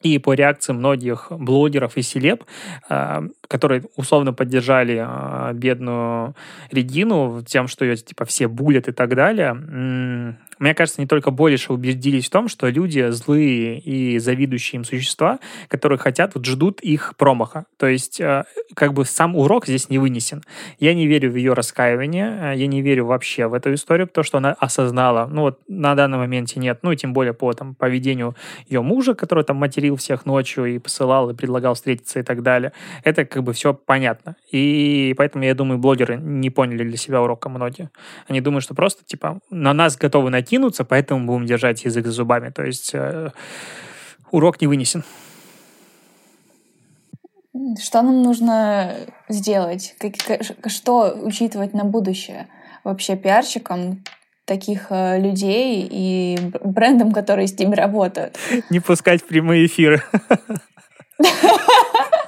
и 0.02 0.18
по 0.20 0.34
реакции 0.34 0.74
многих 0.74 1.28
блогеров 1.32 1.98
и 1.98 2.02
селеб, 2.02 2.44
а, 2.90 3.24
которые 3.48 3.84
условно 3.96 4.34
поддержали 4.34 4.98
а, 5.00 5.52
бедную 5.54 6.36
Регину 6.72 7.44
тем, 7.46 7.68
что 7.68 7.86
ее 7.86 7.96
типа 7.96 8.26
все 8.26 8.48
булят 8.48 8.88
и 8.88 8.92
так 8.92 9.16
далее, 9.16 10.38
мне 10.60 10.74
кажется, 10.74 11.02
не 11.02 11.08
только 11.08 11.32
больше 11.32 11.74
убедились 11.74 12.28
в 12.28 12.30
том, 12.30 12.48
что 12.48 12.68
люди 12.68 13.10
злые 13.10 13.80
и 13.80 14.20
завидующие 14.20 14.78
им 14.78 14.84
существа, 14.84 15.40
которые 15.68 15.98
хотят, 15.98 16.36
вот 16.36 16.46
ждут 16.46 16.82
их 16.82 17.14
промаха. 17.18 17.66
То 17.78 17.88
есть, 17.88 18.20
э, 18.20 18.44
как 18.74 18.94
бы 18.94 19.06
сам 19.06 19.36
урок 19.36 19.68
здесь 19.68 19.90
не 19.90 19.98
вынесен. 19.98 20.44
Я 20.80 20.94
не 20.94 21.08
верю 21.08 21.32
в 21.32 21.36
ее 21.36 21.54
раскаивание, 21.54 22.54
э, 22.54 22.58
я 22.58 22.68
не 22.68 22.82
верю 22.82 23.06
вообще 23.06 23.48
в 23.48 23.54
эту 23.54 23.74
историю, 23.74 24.08
потому 24.08 24.24
что 24.24 24.38
она 24.38 24.54
осознала, 24.54 25.28
ну 25.28 25.42
вот 25.42 25.60
на 25.68 25.96
данном 25.96 26.20
моменте 26.22 26.60
нет, 26.60 26.80
ну 26.82 26.92
и 26.92 26.96
тем 26.96 27.14
более 27.14 27.34
по 27.34 27.54
там, 27.54 27.76
поведению 27.76 28.36
ее 28.68 28.82
мужа, 28.82 29.14
который 29.14 29.44
там 29.44 29.58
материл 29.58 29.96
всех 29.96 30.26
ночью 30.26 30.66
и 30.66 30.80
посылал, 30.80 31.30
и 31.30 31.36
предлагал 31.36 31.74
встретиться 31.76 32.20
и 32.20 32.24
так 32.24 32.44
далее. 32.44 32.72
Это 33.04 33.26
как 33.26 33.44
бы 33.44 33.54
все 33.54 33.74
понятно. 33.74 34.36
И 34.52 35.14
поэтому, 35.18 35.44
я 35.44 35.54
думаю, 35.54 35.78
блогеры 35.78 36.18
не 36.18 36.50
поняли 36.50 36.84
для 36.84 36.98
себя 36.98 37.22
урока 37.22 37.50
многие. 37.50 37.90
Они 38.28 38.42
думают, 38.42 38.64
что 38.64 38.74
просто, 38.74 39.04
типа, 39.06 39.40
на 39.50 39.74
нас 39.74 39.98
готовы 39.98 40.30
найти 40.30 40.47
накинуться, 40.48 40.86
поэтому 40.86 41.26
будем 41.26 41.46
держать 41.46 41.84
язык 41.86 42.06
за 42.06 42.12
зубами. 42.12 42.50
То 42.50 42.64
есть 42.64 42.92
э, 42.94 43.32
урок 44.32 44.62
не 44.62 44.68
вынесен. 44.68 45.04
Что 47.82 48.02
нам 48.02 48.22
нужно 48.22 48.96
сделать? 49.30 49.96
Как, 50.00 50.42
что 50.68 51.18
учитывать 51.22 51.74
на 51.74 51.84
будущее 51.84 52.48
вообще 52.84 53.18
пиарщикам 53.18 54.04
таких 54.46 54.88
э, 54.90 55.20
людей 55.20 55.88
и 55.90 56.38
брендам, 56.64 57.12
которые 57.12 57.48
с 57.48 57.60
ними 57.60 57.76
работают? 57.76 58.38
Не 58.70 58.80
пускать 58.80 59.26
прямые 59.26 59.66
эфиры. 59.66 60.02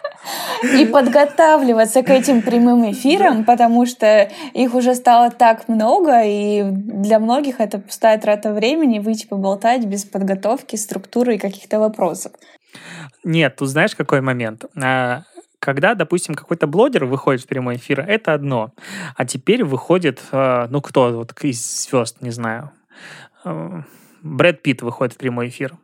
и 0.64 0.86
подготавливаться 0.86 2.04
к 2.04 2.10
этим 2.10 2.42
прямым 2.42 2.92
эфирам, 2.92 3.46
потому 3.46 3.86
что 3.86 4.30
их 4.54 4.74
уже 4.74 4.96
стало 4.96 5.32
так 5.32 5.68
много, 5.68 6.22
и 6.24 6.64
для 6.64 7.20
многих 7.20 7.60
это 7.60 7.80
пустая 7.80 8.20
трата 8.20 8.54
времени 8.54 9.00
выйти 9.00 9.28
поболтать 9.28 9.86
без 9.86 10.06
подготовки, 10.06 10.76
структуры 10.76 11.36
и 11.36 11.40
каких-то 11.40 11.80
вопросов. 11.80 12.34
Нет, 13.24 13.56
тут 13.58 13.70
знаешь, 13.70 13.96
какой 13.96 14.22
момент? 14.22 14.66
А, 14.82 15.24
когда, 15.60 15.94
допустим, 15.94 16.36
какой-то 16.36 16.68
блогер 16.68 17.06
выходит 17.06 17.42
в 17.42 17.48
прямой 17.48 17.76
эфир, 17.76 18.00
это 18.00 18.34
одно. 18.34 18.72
А 19.16 19.26
теперь 19.26 19.64
выходит, 19.64 20.22
а, 20.32 20.68
ну 20.70 20.82
кто 20.82 21.12
вот 21.12 21.34
из 21.44 21.86
звезд, 21.86 22.22
не 22.22 22.32
знаю, 22.32 22.72
а, 23.44 23.84
Брэд 24.22 24.62
Питт 24.62 24.82
выходит 24.82 25.14
в 25.14 25.18
прямой 25.18 25.50
эфир 25.50 25.78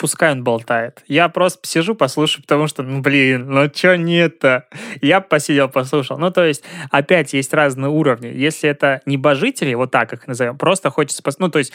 пускай 0.00 0.32
он 0.32 0.42
болтает. 0.42 1.04
Я 1.08 1.28
просто 1.28 1.68
сижу, 1.68 1.94
послушаю, 1.94 2.42
потому 2.42 2.66
что, 2.66 2.82
ну, 2.82 3.02
блин, 3.02 3.50
ну 3.50 3.70
что 3.72 3.98
нет-то? 3.98 4.66
Я 5.02 5.20
посидел, 5.20 5.68
послушал. 5.68 6.16
Ну, 6.16 6.30
то 6.30 6.42
есть, 6.42 6.64
опять 6.90 7.34
есть 7.34 7.52
разные 7.52 7.90
уровни. 7.90 8.28
Если 8.28 8.70
это 8.70 9.02
небожители, 9.04 9.74
вот 9.74 9.90
так 9.90 10.14
их 10.14 10.26
назовем, 10.26 10.56
просто 10.56 10.88
хочется... 10.88 11.22
Ну, 11.38 11.50
то 11.50 11.58
есть, 11.58 11.74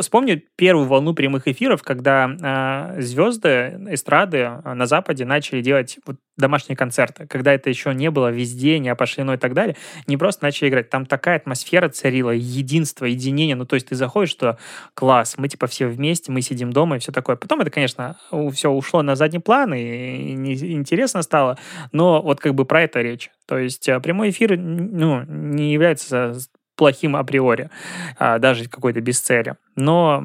вспомню 0.00 0.42
первую 0.56 0.86
волну 0.86 1.12
прямых 1.12 1.46
эфиров, 1.48 1.82
когда 1.82 2.94
э, 2.96 3.02
звезды 3.02 3.78
эстрады 3.90 4.52
на 4.64 4.86
Западе 4.86 5.26
начали 5.26 5.60
делать 5.60 5.98
вот 6.06 6.16
домашние 6.36 6.76
концерты, 6.76 7.26
когда 7.26 7.52
это 7.52 7.70
еще 7.70 7.94
не 7.94 8.10
было 8.10 8.30
везде, 8.30 8.78
не 8.78 8.88
опошлено 8.88 9.34
и 9.34 9.36
так 9.36 9.54
далее, 9.54 9.76
не 10.06 10.16
просто 10.16 10.44
начали 10.44 10.68
играть. 10.68 10.90
Там 10.90 11.06
такая 11.06 11.36
атмосфера 11.36 11.88
царила, 11.88 12.30
единство, 12.30 13.04
единение. 13.04 13.56
Ну, 13.56 13.66
то 13.66 13.74
есть 13.74 13.88
ты 13.88 13.94
заходишь, 13.94 14.30
что 14.30 14.58
класс, 14.94 15.36
мы 15.38 15.48
типа 15.48 15.66
все 15.66 15.86
вместе, 15.86 16.32
мы 16.32 16.42
сидим 16.42 16.72
дома 16.72 16.96
и 16.96 16.98
все 16.98 17.12
такое. 17.12 17.36
Потом 17.36 17.60
это, 17.60 17.70
конечно, 17.70 18.16
все 18.52 18.70
ушло 18.70 19.02
на 19.02 19.16
задний 19.16 19.38
план 19.38 19.74
и 19.74 20.32
интересно 20.74 21.22
стало, 21.22 21.58
но 21.92 22.22
вот 22.22 22.40
как 22.40 22.54
бы 22.54 22.64
про 22.64 22.82
это 22.82 23.00
речь. 23.00 23.30
То 23.46 23.58
есть 23.58 23.88
э, 23.88 24.00
прямой 24.00 24.30
эфир, 24.30 24.58
ну, 24.58 25.22
не 25.22 25.72
является 25.72 26.36
плохим 26.76 27.16
априори, 27.16 27.70
а, 28.18 28.38
даже 28.38 28.68
какой-то 28.68 29.00
без. 29.00 29.26
Но 29.74 30.24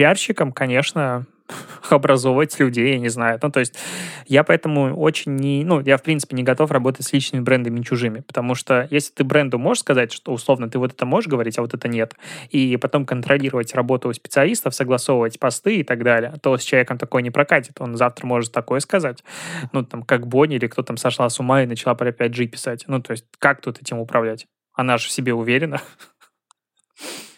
пиарщикам, 0.00 0.50
конечно, 0.50 1.26
образовывать 1.90 2.58
людей, 2.58 2.92
я 2.94 2.98
не 2.98 3.10
знаю. 3.10 3.38
Ну, 3.42 3.50
то 3.50 3.60
есть 3.60 3.74
я 4.26 4.44
поэтому 4.44 4.96
очень 4.98 5.36
не... 5.36 5.62
Ну, 5.62 5.80
я, 5.80 5.98
в 5.98 6.02
принципе, 6.02 6.34
не 6.36 6.42
готов 6.42 6.70
работать 6.70 7.04
с 7.04 7.12
личными 7.12 7.42
брендами 7.42 7.82
чужими, 7.82 8.20
потому 8.20 8.54
что 8.54 8.88
если 8.90 9.12
ты 9.12 9.24
бренду 9.24 9.58
можешь 9.58 9.82
сказать, 9.82 10.10
что, 10.10 10.32
условно, 10.32 10.70
ты 10.70 10.78
вот 10.78 10.92
это 10.92 11.04
можешь 11.04 11.28
говорить, 11.28 11.58
а 11.58 11.60
вот 11.60 11.74
это 11.74 11.86
нет, 11.86 12.14
и 12.48 12.78
потом 12.78 13.04
контролировать 13.04 13.74
работу 13.74 14.10
специалистов, 14.14 14.74
согласовывать 14.74 15.38
посты 15.38 15.80
и 15.80 15.84
так 15.84 16.02
далее, 16.02 16.32
то 16.40 16.56
с 16.56 16.62
человеком 16.62 16.96
такое 16.96 17.20
не 17.20 17.30
прокатит. 17.30 17.78
Он 17.78 17.94
завтра 17.98 18.26
может 18.26 18.52
такое 18.52 18.80
сказать. 18.80 19.22
Ну, 19.74 19.84
там, 19.84 20.02
как 20.02 20.26
Бонни 20.26 20.56
или 20.56 20.66
кто 20.66 20.82
там 20.82 20.96
сошла 20.96 21.28
с 21.28 21.38
ума 21.40 21.62
и 21.62 21.66
начала 21.66 21.94
про 21.94 22.08
5G 22.08 22.46
писать. 22.46 22.84
Ну, 22.86 23.02
то 23.02 23.10
есть 23.10 23.26
как 23.38 23.60
тут 23.60 23.82
этим 23.82 23.98
управлять? 23.98 24.46
Она 24.72 24.96
же 24.96 25.08
в 25.08 25.12
себе 25.12 25.34
уверена. 25.34 25.82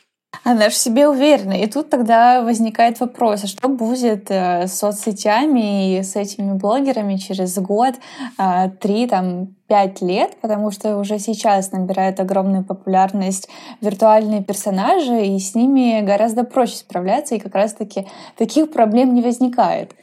Она 0.45 0.65
же 0.65 0.71
в 0.71 0.75
себе 0.75 1.07
уверена. 1.09 1.53
И 1.53 1.67
тут 1.67 1.89
тогда 1.89 2.43
возникает 2.43 2.99
вопрос, 2.99 3.45
а 3.45 3.47
что 3.47 3.69
будет 3.69 4.31
э, 4.31 4.67
с 4.67 4.79
соцсетями 4.79 5.99
и 5.99 6.03
с 6.03 6.17
этими 6.17 6.55
блогерами 6.55 7.17
через 7.17 7.57
год, 7.59 7.95
э, 8.39 8.71
три, 8.81 9.07
там, 9.07 9.55
пять 9.69 10.03
лет, 10.03 10.37
потому 10.43 10.73
что 10.73 10.99
уже 10.99 11.19
сейчас 11.19 11.71
набирают 11.71 12.19
огромную 12.19 12.65
популярность 12.65 13.49
виртуальные 13.81 14.43
персонажи, 14.43 15.27
и 15.27 15.39
с 15.39 15.55
ними 15.55 16.05
гораздо 16.05 16.43
проще 16.45 16.77
справляться, 16.77 17.37
и 17.37 17.41
как 17.41 17.55
раз-таки 17.55 18.09
таких 18.37 18.73
проблем 18.73 19.15
не 19.15 19.23
возникает. 19.23 19.95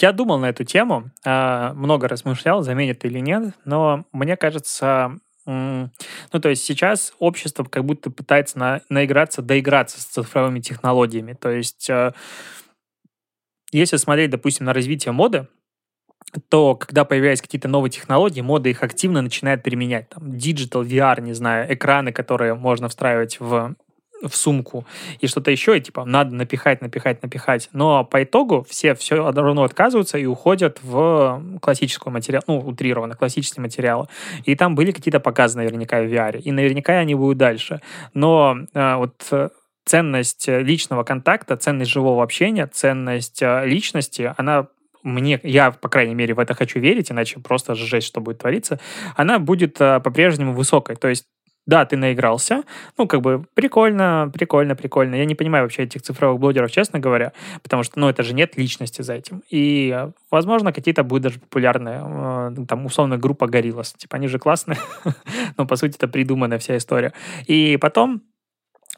Я 0.00 0.12
думал 0.12 0.38
на 0.38 0.46
эту 0.46 0.64
тему, 0.64 1.10
а, 1.24 1.74
много 1.74 2.06
размышлял, 2.06 2.62
заменит 2.62 3.04
или 3.04 3.18
нет, 3.18 3.54
но 3.64 4.04
мне 4.12 4.36
кажется, 4.36 5.18
ну, 5.48 6.40
то 6.40 6.50
есть 6.50 6.62
сейчас 6.62 7.14
общество 7.18 7.64
как 7.64 7.84
будто 7.84 8.10
пытается 8.10 8.58
на, 8.58 8.82
наиграться, 8.90 9.40
доиграться 9.40 10.00
с 10.00 10.04
цифровыми 10.04 10.60
технологиями. 10.60 11.32
То 11.32 11.50
есть, 11.50 11.88
э, 11.88 12.12
если 13.72 13.96
смотреть, 13.96 14.30
допустим, 14.30 14.66
на 14.66 14.74
развитие 14.74 15.12
моды, 15.12 15.48
то 16.50 16.74
когда 16.74 17.06
появляются 17.06 17.44
какие-то 17.44 17.68
новые 17.68 17.90
технологии, 17.90 18.42
мода 18.42 18.68
их 18.68 18.82
активно 18.82 19.22
начинает 19.22 19.62
применять. 19.62 20.10
Там, 20.10 20.32
digital, 20.32 20.84
VR, 20.84 21.22
не 21.22 21.32
знаю, 21.32 21.72
экраны, 21.72 22.12
которые 22.12 22.54
можно 22.54 22.90
встраивать 22.90 23.40
в 23.40 23.74
в 24.22 24.34
сумку 24.34 24.86
и 25.20 25.26
что-то 25.26 25.50
еще, 25.50 25.76
и 25.78 25.80
типа 25.80 26.04
надо 26.04 26.34
напихать, 26.34 26.80
напихать, 26.80 27.22
напихать. 27.22 27.68
Но 27.72 28.04
по 28.04 28.22
итогу 28.22 28.66
все 28.68 28.94
все 28.94 29.30
равно 29.30 29.62
отказываются 29.62 30.18
и 30.18 30.26
уходят 30.26 30.78
в 30.82 31.42
классическую 31.60 32.12
материал, 32.12 32.42
ну, 32.46 32.58
утрированно, 32.58 33.14
классические 33.14 33.62
материалы. 33.62 34.08
И 34.44 34.54
там 34.56 34.74
были 34.74 34.92
какие-то 34.92 35.20
показы 35.20 35.58
наверняка 35.58 36.00
в 36.00 36.06
VR, 36.06 36.38
и 36.38 36.52
наверняка 36.52 36.94
они 36.94 37.14
будут 37.14 37.38
дальше. 37.38 37.80
Но 38.14 38.58
э, 38.74 38.94
вот 38.96 39.14
ценность 39.84 40.48
личного 40.48 41.02
контакта, 41.02 41.56
ценность 41.56 41.90
живого 41.90 42.22
общения, 42.22 42.66
ценность 42.66 43.42
э, 43.42 43.66
личности, 43.66 44.34
она 44.36 44.68
мне, 45.02 45.40
я, 45.42 45.70
по 45.70 45.88
крайней 45.88 46.14
мере, 46.14 46.34
в 46.34 46.38
это 46.38 46.54
хочу 46.54 46.80
верить, 46.80 47.10
иначе 47.10 47.40
просто 47.40 47.74
жесть, 47.74 48.06
что 48.06 48.20
будет 48.20 48.38
твориться, 48.38 48.80
она 49.16 49.38
будет 49.38 49.80
э, 49.80 50.00
по-прежнему 50.00 50.52
высокой. 50.52 50.96
То 50.96 51.08
есть 51.08 51.24
да, 51.68 51.84
ты 51.84 51.98
наигрался, 51.98 52.62
ну, 52.96 53.06
как 53.06 53.20
бы 53.20 53.44
прикольно, 53.52 54.30
прикольно, 54.32 54.74
прикольно. 54.74 55.16
Я 55.16 55.26
не 55.26 55.34
понимаю 55.34 55.64
вообще 55.64 55.82
этих 55.82 56.00
цифровых 56.00 56.40
блогеров, 56.40 56.70
честно 56.70 56.98
говоря, 56.98 57.34
потому 57.62 57.82
что, 57.82 58.00
ну, 58.00 58.08
это 58.08 58.22
же 58.22 58.32
нет 58.32 58.56
личности 58.56 59.02
за 59.02 59.12
этим. 59.12 59.42
И, 59.50 60.06
возможно, 60.30 60.72
какие-то 60.72 61.04
будут 61.04 61.24
даже 61.24 61.38
популярные, 61.38 62.02
э, 62.02 62.64
там, 62.66 62.86
условно, 62.86 63.18
группа 63.18 63.46
Гориллас. 63.46 63.92
Типа, 63.92 64.16
они 64.16 64.28
же 64.28 64.38
классные, 64.38 64.78
но, 65.58 65.66
по 65.66 65.76
сути, 65.76 65.96
это 65.96 66.08
придуманная 66.08 66.58
вся 66.58 66.74
история. 66.74 67.12
И 67.46 67.76
потом 67.76 68.22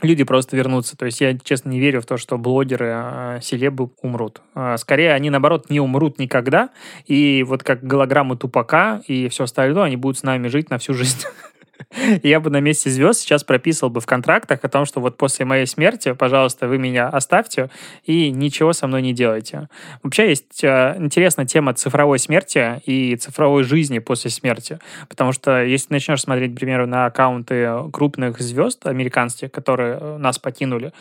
люди 0.00 0.22
просто 0.22 0.56
вернутся. 0.56 0.96
То 0.96 1.06
есть 1.06 1.20
я, 1.20 1.36
честно, 1.36 1.70
не 1.70 1.80
верю 1.80 2.00
в 2.00 2.06
то, 2.06 2.18
что 2.18 2.38
блогеры, 2.38 2.92
э, 2.94 3.38
селебы 3.42 3.90
умрут. 4.00 4.42
Э, 4.54 4.76
скорее, 4.76 5.12
они, 5.12 5.28
наоборот, 5.28 5.70
не 5.70 5.80
умрут 5.80 6.20
никогда. 6.20 6.70
И 7.06 7.42
вот 7.42 7.64
как 7.64 7.82
голограммы 7.82 8.36
тупака 8.36 9.02
и 9.08 9.28
все 9.28 9.42
остальное, 9.42 9.86
они 9.86 9.96
будут 9.96 10.18
с 10.18 10.22
нами 10.22 10.46
жить 10.46 10.70
на 10.70 10.78
всю 10.78 10.94
жизнь. 10.94 11.24
Я 12.22 12.41
бы 12.41 12.51
на 12.51 12.61
месте 12.61 12.88
звезд 12.91 13.20
сейчас 13.20 13.43
прописывал 13.43 13.91
бы 13.91 14.01
в 14.01 14.07
контрактах 14.07 14.61
о 14.62 14.68
том, 14.68 14.84
что 14.84 15.01
вот 15.01 15.16
после 15.16 15.45
моей 15.45 15.66
смерти, 15.66 16.12
пожалуйста, 16.12 16.68
вы 16.68 16.78
меня 16.78 17.09
оставьте 17.09 17.70
и 18.05 18.30
ничего 18.30 18.72
со 18.72 18.86
мной 18.86 19.03
не 19.03 19.12
делайте. 19.12 19.68
Вообще 20.03 20.28
есть 20.28 20.62
э, 20.62 20.95
интересная 20.99 21.47
тема 21.47 21.74
цифровой 21.74 22.18
смерти 22.18 22.80
и 22.86 23.16
цифровой 23.16 23.64
жизни 23.64 23.99
после 23.99 24.30
смерти, 24.30 24.78
потому 25.09 25.32
что 25.32 25.62
если 25.62 25.93
начнешь 25.93 26.22
смотреть, 26.22 26.51
например, 26.53 26.86
на 26.86 27.07
аккаунты 27.07 27.68
крупных 27.93 28.41
звезд 28.41 28.86
американских, 28.86 29.51
которые 29.51 29.99
э, 30.01 30.16
нас 30.18 30.38
покинули, 30.38 30.93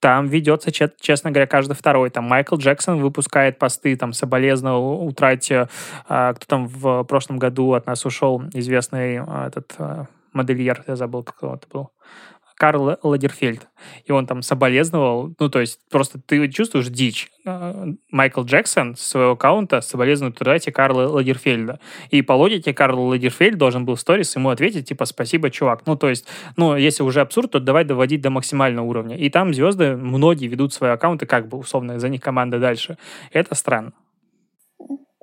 там 0.00 0.26
ведется, 0.26 0.70
честно 0.70 1.30
говоря, 1.30 1.46
каждый 1.46 1.72
второй. 1.72 2.10
Там 2.10 2.24
Майкл 2.24 2.56
Джексон 2.56 3.00
выпускает 3.00 3.58
посты, 3.58 3.96
там, 3.96 4.12
соболезновал 4.12 5.02
утрате. 5.06 5.68
А, 6.06 6.34
кто 6.34 6.44
там 6.44 6.66
в 6.66 7.04
прошлом 7.04 7.38
году 7.38 7.72
от 7.72 7.86
нас 7.86 8.04
ушел, 8.04 8.42
известный 8.52 9.20
а, 9.20 9.48
этот 9.48 9.72
модельер, 10.34 10.84
я 10.86 10.96
забыл, 10.96 11.22
кто 11.22 11.54
это 11.54 11.66
был. 11.68 11.90
Карл 12.56 12.96
Ладерфельд. 13.02 13.66
И 14.04 14.12
он 14.12 14.26
там 14.26 14.42
соболезновал. 14.42 15.34
Ну, 15.38 15.48
то 15.48 15.60
есть 15.60 15.80
просто 15.90 16.20
ты 16.20 16.48
чувствуешь 16.48 16.88
дичь. 16.88 17.30
А, 17.44 17.88
Майкл 18.10 18.42
Джексон 18.44 18.96
с 18.96 19.02
своего 19.02 19.32
аккаунта 19.32 19.80
соболезнует 19.80 20.40
утрате 20.40 20.70
Карла 20.70 21.08
Ладерфельда. 21.08 21.80
И 22.10 22.22
по 22.22 22.32
логике 22.32 22.72
Карл 22.72 23.06
Ладерфельд 23.06 23.58
должен 23.58 23.84
был 23.84 23.96
в 23.96 24.00
сторис 24.00 24.34
ему 24.36 24.50
ответить, 24.50 24.88
типа, 24.88 25.04
спасибо, 25.04 25.50
чувак. 25.50 25.82
Ну, 25.86 25.96
то 25.96 26.08
есть, 26.08 26.26
ну, 26.56 26.76
если 26.76 27.02
уже 27.02 27.20
абсурд, 27.20 27.50
то 27.50 27.60
давай 27.60 27.84
доводить 27.84 28.20
до 28.20 28.30
максимального 28.30 28.86
уровня. 28.86 29.16
И 29.16 29.30
там 29.30 29.52
звезды, 29.52 29.96
многие 29.96 30.46
ведут 30.46 30.72
свои 30.72 30.90
аккаунты, 30.90 31.26
как 31.26 31.48
бы, 31.48 31.58
условно, 31.58 31.98
за 31.98 32.08
них 32.08 32.20
команда 32.20 32.60
дальше. 32.60 32.98
Это 33.32 33.54
странно. 33.56 33.92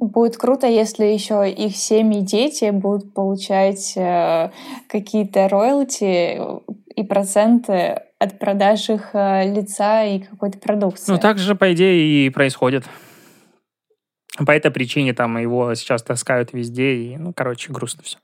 Будет 0.01 0.35
круто, 0.35 0.65
если 0.65 1.05
еще 1.05 1.47
их 1.47 1.75
семьи 1.75 2.21
дети 2.21 2.71
будут 2.71 3.13
получать 3.13 3.93
э, 3.95 4.49
какие-то 4.87 5.47
роялти 5.47 6.39
и 6.95 7.03
проценты 7.03 8.01
от 8.17 8.39
продаж 8.39 8.89
их 8.89 9.11
э, 9.13 9.53
лица 9.53 10.03
и 10.03 10.17
какой-то 10.17 10.57
продукции. 10.57 11.11
Ну, 11.11 11.19
так 11.19 11.37
же, 11.37 11.53
по 11.53 11.71
идее, 11.71 12.25
и 12.25 12.31
происходит. 12.31 12.85
По 14.43 14.49
этой 14.49 14.71
причине 14.71 15.13
там 15.13 15.37
его 15.37 15.75
сейчас 15.75 16.01
таскают 16.01 16.51
везде, 16.51 16.95
и, 16.95 17.17
ну, 17.17 17.31
короче, 17.31 17.71
грустно 17.71 18.01
все. 18.01 18.17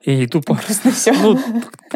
И 0.00 0.26
тупо... 0.26 0.54
Грустно 0.54 0.90
все. 0.90 1.12
Ну, 1.12 1.38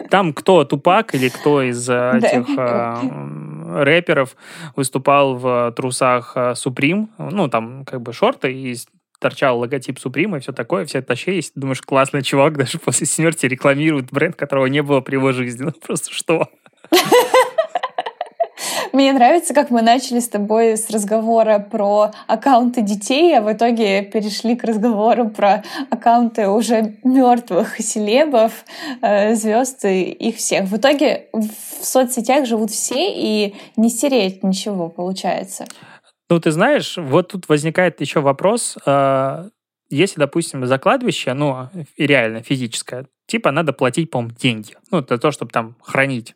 там 0.09 0.33
кто, 0.35 0.64
Тупак 0.64 1.16
или 1.16 1.31
кто 1.31 1.62
из 1.62 1.91
э, 1.91 2.18
этих 2.18 2.47
рэперов 3.73 4.37
выступал 4.77 5.37
в 5.37 5.73
трусах 5.77 6.37
Supreme, 6.37 7.09
ну, 7.18 7.49
там 7.49 7.85
как 7.85 8.03
бы 8.03 8.12
шорты 8.12 8.53
и 8.53 8.77
торчал 9.21 9.59
логотип 9.59 9.99
Supreme 9.99 10.39
и 10.39 10.41
все 10.41 10.53
такое, 10.53 10.85
все 10.87 11.03
тащились. 11.03 11.53
Думаешь, 11.55 11.83
классный 11.83 12.23
чувак 12.23 12.57
даже 12.59 12.79
после 12.79 13.07
смерти 13.07 13.47
рекламирует 13.47 14.11
бренд, 14.11 14.35
которого 14.35 14.66
не 14.66 14.83
было 14.83 15.01
при 15.01 15.14
его 15.14 15.33
жизни. 15.33 15.64
Ну, 15.64 15.73
просто 15.73 16.12
что? 16.12 16.49
Мне 18.93 19.12
нравится, 19.12 19.55
как 19.55 19.70
мы 19.70 19.82
начали 19.82 20.18
с 20.18 20.28
тобой 20.28 20.76
с 20.76 20.91
разговора 20.91 21.59
про 21.59 22.11
аккаунты 22.26 22.82
детей, 22.82 23.36
а 23.38 23.41
в 23.41 23.53
итоге 23.53 24.03
перешли 24.03 24.57
к 24.57 24.64
разговору 24.64 25.28
про 25.28 25.62
аккаунты 25.91 26.49
уже 26.49 26.97
мертвых 27.05 27.78
селебов, 27.78 28.64
э, 29.01 29.34
звезд 29.34 29.84
и 29.84 30.11
их 30.11 30.36
всех. 30.36 30.64
В 30.64 30.76
итоге 30.76 31.28
в 31.32 31.84
соцсетях 31.84 32.47
живут 32.47 32.70
все, 32.70 33.12
и 33.14 33.55
не 33.76 33.91
стереть 33.91 34.43
ничего 34.43 34.88
получается. 34.88 35.66
Ну, 36.28 36.41
ты 36.41 36.51
знаешь, 36.51 36.97
вот 36.97 37.28
тут 37.28 37.49
возникает 37.49 38.01
еще 38.01 38.20
вопрос, 38.20 38.76
э, 38.86 39.49
если, 39.88 40.20
допустим, 40.20 40.66
за 40.66 40.78
кладбище, 40.78 41.32
ну, 41.34 41.68
реально 41.97 42.43
физическое, 42.43 43.07
типа 43.26 43.51
надо 43.51 43.72
платить, 43.72 44.11
по-моему, 44.11 44.34
деньги. 44.36 44.74
Ну, 44.91 45.05
за 45.09 45.18
то, 45.18 45.30
чтобы 45.30 45.51
там 45.51 45.76
хранить 45.80 46.34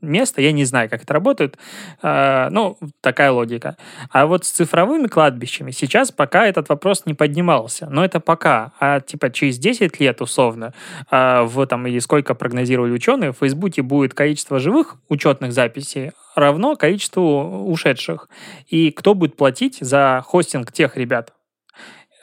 место, 0.00 0.40
я 0.40 0.52
не 0.52 0.64
знаю, 0.64 0.88
как 0.88 1.02
это 1.02 1.12
работает. 1.12 1.58
А, 2.02 2.48
ну, 2.50 2.78
такая 3.00 3.30
логика. 3.32 3.76
А 4.10 4.26
вот 4.26 4.44
с 4.44 4.50
цифровыми 4.50 5.06
кладбищами 5.06 5.70
сейчас 5.70 6.12
пока 6.12 6.46
этот 6.46 6.68
вопрос 6.68 7.06
не 7.06 7.14
поднимался. 7.14 7.88
Но 7.90 8.04
это 8.04 8.20
пока. 8.20 8.72
А 8.80 9.00
типа 9.00 9.30
через 9.30 9.58
10 9.58 10.00
лет, 10.00 10.20
условно, 10.20 10.74
а, 11.10 11.44
в 11.44 11.66
там, 11.66 11.86
или 11.86 11.98
сколько 11.98 12.34
прогнозировали 12.34 12.92
ученые, 12.92 13.32
в 13.32 13.38
Фейсбуке 13.38 13.82
будет 13.82 14.14
количество 14.14 14.58
живых 14.58 14.96
учетных 15.08 15.52
записей 15.52 16.12
равно 16.34 16.76
количеству 16.76 17.64
ушедших. 17.66 18.28
И 18.68 18.90
кто 18.90 19.14
будет 19.14 19.36
платить 19.36 19.78
за 19.80 20.22
хостинг 20.24 20.72
тех 20.72 20.96
ребят? 20.96 21.32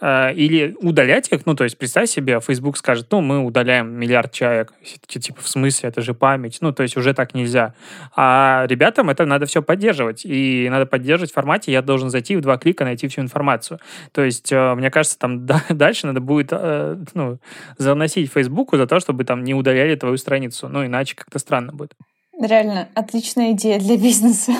А, 0.04 0.32
или 0.32 0.76
удалять 0.82 1.32
их, 1.32 1.45
ну, 1.45 1.54
то 1.54 1.64
есть 1.64 1.78
представь 1.78 2.10
себе, 2.10 2.39
Facebook 2.39 2.76
скажет, 2.76 3.06
ну, 3.12 3.22
мы 3.22 3.39
удаляем 3.39 3.93
миллиард 3.93 4.32
человек, 4.32 4.74
типа, 5.08 5.41
в 5.41 5.47
смысле, 5.47 5.89
это 5.89 6.02
же 6.02 6.16
память, 6.16 6.58
ну, 6.60 6.74
то 6.74 6.82
есть 6.82 6.97
уже 6.97 7.14
так 7.14 7.36
нельзя. 7.36 7.76
А 8.16 8.66
ребятам 8.68 9.12
это 9.12 9.28
надо 9.28 9.45
все 9.45 9.62
поддерживать, 9.62 10.26
и 10.26 10.68
надо 10.72 10.88
поддерживать 10.88 11.30
в 11.30 11.36
формате, 11.36 11.72
я 11.72 11.84
должен 11.84 12.10
зайти 12.10 12.36
в 12.36 12.41
два 12.41 12.58
клика, 12.58 12.84
найти 12.84 13.08
всю 13.08 13.22
информацию. 13.22 13.80
То 14.12 14.24
есть, 14.24 14.52
э, 14.52 14.74
мне 14.74 14.89
кажется, 14.89 15.20
там 15.20 15.45
дальше 15.70 16.08
надо 16.08 16.20
будет, 16.20 16.49
э, 16.52 16.97
ну, 17.14 17.38
заносить 17.78 18.32
Фейсбуку 18.32 18.78
за 18.78 18.88
то, 18.88 18.99
чтобы 18.99 19.24
там 19.24 19.43
не 19.43 19.54
удаляли 19.54 19.95
твою 19.95 20.18
страницу, 20.18 20.68
ну, 20.68 20.84
иначе 20.84 21.16
как-то 21.16 21.38
странно 21.38 21.74
будет. 21.74 21.93
Реально, 22.41 22.88
отличная 22.95 23.52
идея 23.52 23.80
для 23.80 23.97
бизнеса. 23.99 24.54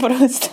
Просто. 0.00 0.48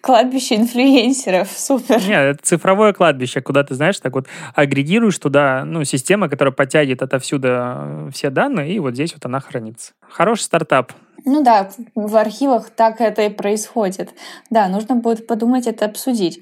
Кладбище 0.00 0.56
инфлюенсеров, 0.56 1.50
супер. 1.50 2.00
Нет, 2.00 2.36
это 2.36 2.38
цифровое 2.42 2.92
кладбище, 2.92 3.40
куда 3.40 3.64
ты, 3.64 3.74
знаешь, 3.74 3.98
так 4.00 4.14
вот 4.14 4.26
агрегируешь 4.54 5.18
туда, 5.18 5.64
ну, 5.64 5.84
система, 5.84 6.28
которая 6.28 6.52
подтягивает 6.52 7.02
отовсюду 7.02 7.48
э, 7.50 8.10
все 8.12 8.30
данные, 8.30 8.74
и 8.74 8.78
вот 8.78 8.94
здесь 8.94 9.14
вот 9.14 9.24
она 9.24 9.40
хранится. 9.40 9.92
Хороший 10.08 10.42
стартап. 10.42 10.92
Ну 11.24 11.42
да, 11.42 11.70
в 11.94 12.16
архивах 12.16 12.70
так 12.70 13.00
это 13.00 13.22
и 13.22 13.30
происходит. 13.30 14.10
Да, 14.50 14.68
нужно 14.68 14.96
будет 14.96 15.26
подумать, 15.26 15.66
это 15.66 15.86
обсудить. 15.86 16.40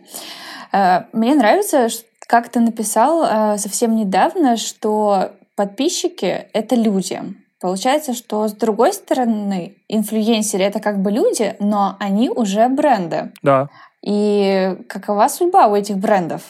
Э, 0.72 1.02
мне 1.12 1.34
нравится, 1.34 1.88
как 2.26 2.48
ты 2.48 2.60
написал 2.60 3.24
э, 3.24 3.58
совсем 3.58 3.94
недавно, 3.94 4.56
что 4.56 5.32
подписчики— 5.54 6.46
это 6.52 6.74
люди. 6.74 7.20
Получается, 7.62 8.12
что 8.12 8.48
с 8.48 8.54
другой 8.54 8.92
стороны, 8.92 9.76
инфлюенсеры 9.86 10.64
это 10.64 10.80
как 10.80 11.00
бы 11.00 11.12
люди, 11.12 11.54
но 11.60 11.96
они 12.00 12.28
уже 12.28 12.68
бренды. 12.68 13.32
Да. 13.40 13.68
И 14.04 14.76
какова 14.88 15.28
судьба 15.28 15.68
у 15.68 15.76
этих 15.76 15.96
брендов, 15.98 16.42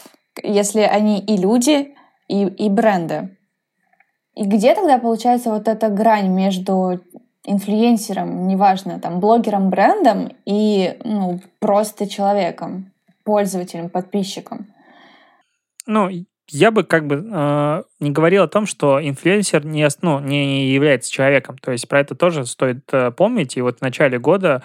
если 0.43 0.81
они 0.81 1.21
и 1.21 1.37
люди, 1.37 1.95
и, 2.29 2.47
и 2.47 2.71
бренды? 2.71 3.37
И 4.35 4.47
где 4.47 4.75
тогда 4.75 4.97
получается 4.97 5.51
вот 5.51 5.69
эта 5.69 5.91
грань 5.91 6.31
между 6.31 7.03
инфлюенсером, 7.45 8.47
неважно, 8.47 8.99
там, 8.99 9.21
блогером, 9.21 9.69
брендом 9.69 10.33
и 10.47 10.97
ну, 11.05 11.41
просто 11.59 12.09
человеком, 12.09 12.91
пользователем, 13.23 13.91
подписчиком? 13.91 14.73
Ну, 15.85 16.09
я 16.49 16.71
бы 16.71 16.85
как 16.85 17.07
бы 17.07 17.17
э, 17.31 17.83
не 18.03 18.11
говорил 18.11 18.43
о 18.43 18.49
том, 18.49 18.67
что 18.67 19.01
инфлюенсер 19.01 19.65
не, 19.65 19.89
ну, 20.03 20.21
не 20.21 20.69
является 20.69 21.11
человеком. 21.11 21.57
То 21.59 21.73
есть 21.73 21.89
про 21.89 22.01
это 22.01 22.15
тоже 22.15 22.45
стоит 22.47 22.85
э, 22.93 23.11
помнить. 23.13 23.57
И 23.57 23.63
вот 23.63 23.79
в 23.79 23.83
начале 23.83 24.19
года 24.19 24.63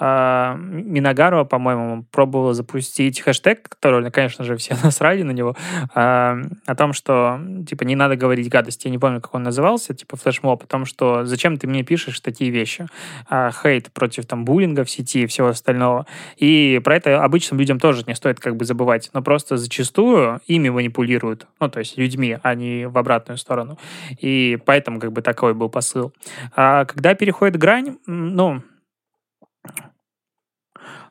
э, 0.00 0.54
Миногарова, 0.58 1.44
по-моему, 1.44 2.04
пробовала 2.10 2.54
запустить 2.54 3.20
хэштег, 3.20 3.68
который, 3.68 4.10
конечно 4.10 4.44
же, 4.44 4.56
все 4.56 4.76
насрали 4.82 5.22
на 5.22 5.32
него, 5.32 5.56
э, 5.94 6.42
о 6.66 6.74
том, 6.76 6.92
что 6.92 7.40
типа 7.68 7.84
не 7.84 7.94
надо 7.94 8.16
говорить 8.16 8.48
гадости. 8.48 8.86
Я 8.86 8.90
не 8.90 8.98
помню, 8.98 9.20
как 9.20 9.34
он 9.34 9.42
назывался, 9.42 9.94
типа 9.94 10.16
флешмоб, 10.16 10.62
о 10.62 10.66
том, 10.66 10.84
что 10.84 11.24
зачем 11.24 11.58
ты 11.58 11.66
мне 11.66 11.82
пишешь 11.82 12.20
такие 12.20 12.50
вещи. 12.50 12.86
Э, 13.30 13.50
хейт 13.62 13.92
против 13.92 14.26
там 14.26 14.44
буллинга 14.44 14.84
в 14.84 14.90
сети 14.90 15.24
и 15.24 15.26
всего 15.26 15.48
остального. 15.48 16.06
И 16.36 16.80
про 16.82 16.96
это 16.96 17.22
обычным 17.22 17.60
людям 17.60 17.78
тоже 17.78 18.04
не 18.06 18.14
стоит 18.14 18.40
как 18.40 18.56
бы 18.56 18.64
забывать. 18.64 19.10
Но 19.12 19.22
просто 19.22 19.56
зачастую 19.56 20.40
ими 20.46 20.70
манипулируют 20.70 21.46
ну, 21.60 21.68
то 21.68 21.80
есть 21.80 21.98
людьми, 21.98 22.38
а 22.42 22.54
не 22.54 22.77
в 22.86 22.96
обратную 22.98 23.38
сторону. 23.38 23.78
И 24.20 24.58
поэтому 24.64 25.00
как 25.00 25.12
бы 25.12 25.22
такой 25.22 25.54
был 25.54 25.68
посыл. 25.68 26.12
А 26.54 26.84
когда 26.84 27.14
переходит 27.14 27.56
грань, 27.56 27.98
ну, 28.06 28.62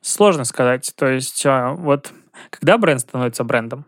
сложно 0.02 0.44
сказать. 0.46 0.92
То 0.96 1.08
есть 1.08 1.46
а, 1.46 1.74
вот 1.74 2.12
когда 2.50 2.78
бренд 2.78 3.02
становится 3.02 3.44
брендом? 3.44 3.86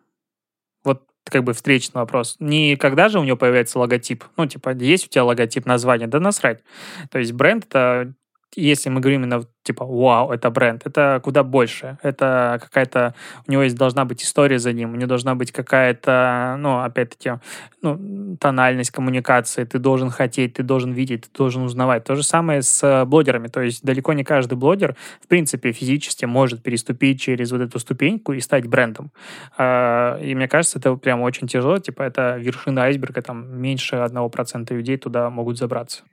Вот 0.84 1.04
как 1.26 1.44
бы 1.44 1.54
встречный 1.54 2.02
вопрос. 2.02 2.36
Не 2.40 2.76
когда 2.76 3.10
же 3.10 3.20
у 3.20 3.24
него 3.24 3.38
появляется 3.38 3.80
логотип. 3.80 4.24
Ну, 4.38 4.46
типа, 4.46 4.74
есть 4.76 5.08
у 5.08 5.10
тебя 5.10 5.24
логотип 5.24 5.66
названия? 5.66 6.08
Да 6.08 6.20
насрать. 6.20 6.64
То 7.12 7.20
есть 7.20 7.34
бренд— 7.34 7.66
это 7.70 8.14
если 8.56 8.90
мы 8.90 9.00
говорим 9.00 9.22
именно 9.24 9.44
типа 9.64 9.86
вау, 9.86 10.32
это 10.32 10.50
бренд, 10.50 10.82
это 10.86 11.20
куда 11.24 11.44
больше. 11.44 11.98
Это 12.02 12.60
какая-то, 12.62 13.14
у 13.48 13.52
него 13.52 13.62
есть, 13.64 13.76
должна 13.76 14.06
быть 14.06 14.24
история 14.24 14.58
за 14.58 14.74
ним, 14.74 14.94
у 14.94 14.96
него 14.96 15.08
должна 15.08 15.36
быть 15.36 15.52
какая-то, 15.52 16.56
ну, 16.58 16.80
опять-таки, 16.80 17.34
ну, 17.82 18.36
тональность 18.40 18.90
коммуникации, 18.90 19.66
ты 19.66 19.78
должен 19.78 20.10
хотеть, 20.10 20.56
ты 20.56 20.64
должен 20.64 20.92
видеть, 20.92 21.26
ты 21.26 21.38
должен 21.38 21.64
узнавать. 21.64 22.04
То 22.04 22.16
же 22.16 22.24
самое 22.24 22.64
с 22.64 22.82
э, 22.84 23.06
блогерами, 23.06 23.48
то 23.48 23.62
есть 23.62 23.84
далеко 23.84 24.14
не 24.14 24.24
каждый 24.24 24.58
блогер, 24.58 24.96
в 25.22 25.28
принципе, 25.28 25.72
физически 25.72 26.26
может 26.26 26.64
переступить 26.64 27.22
через 27.22 27.52
вот 27.52 27.62
эту 27.62 27.78
ступеньку 27.80 28.34
и 28.34 28.40
стать 28.40 28.66
брендом. 28.66 29.12
А, 29.58 30.18
и 30.20 30.34
мне 30.34 30.48
кажется, 30.48 30.80
это 30.80 30.96
прям 30.96 31.22
очень 31.22 31.48
тяжело, 31.48 31.78
типа 31.78 32.02
это 32.04 32.38
вершина 32.38 32.84
айсберга, 32.84 33.22
там 33.22 33.62
меньше 33.62 33.98
одного 33.98 34.30
процента 34.30 34.74
людей 34.74 34.98
туда 34.98 35.30
могут 35.30 35.58
забраться. 35.58 36.04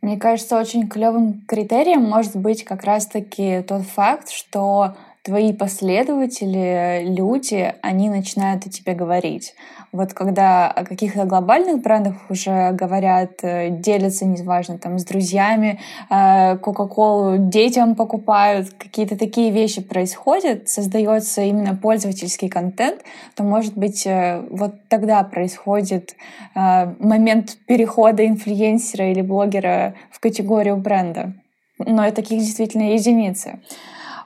Мне 0.00 0.18
кажется, 0.18 0.58
очень 0.58 0.88
клевым 0.88 1.42
критерием 1.46 2.02
может 2.02 2.36
быть 2.36 2.64
как 2.64 2.84
раз-таки 2.84 3.62
тот 3.62 3.82
факт, 3.82 4.30
что 4.30 4.94
твои 5.26 5.52
последователи, 5.52 7.04
люди, 7.04 7.74
они 7.82 8.08
начинают 8.08 8.64
о 8.64 8.70
тебе 8.70 8.94
говорить. 8.94 9.54
Вот 9.90 10.14
когда 10.14 10.70
о 10.70 10.84
каких-то 10.84 11.24
глобальных 11.24 11.82
брендах 11.82 12.14
уже 12.30 12.70
говорят, 12.70 13.42
э, 13.42 13.70
делятся, 13.70 14.24
неважно, 14.24 14.78
там, 14.78 15.00
с 15.00 15.04
друзьями, 15.04 15.80
э, 16.10 16.58
Кока-Колу 16.58 17.38
детям 17.38 17.96
покупают, 17.96 18.70
какие-то 18.78 19.18
такие 19.18 19.50
вещи 19.50 19.82
происходят, 19.82 20.68
создается 20.68 21.42
именно 21.42 21.74
пользовательский 21.74 22.48
контент, 22.48 23.00
то, 23.34 23.42
может 23.42 23.76
быть, 23.76 24.06
э, 24.06 24.44
вот 24.50 24.74
тогда 24.88 25.24
происходит 25.24 26.14
момент 26.54 27.58
перехода 27.66 28.26
инфлюенсера 28.26 29.10
или 29.10 29.20
блогера 29.20 29.94
в 30.10 30.20
категорию 30.20 30.76
бренда. 30.76 31.34
Но 31.78 32.10
таких 32.12 32.38
действительно 32.38 32.94
единицы. 32.94 33.58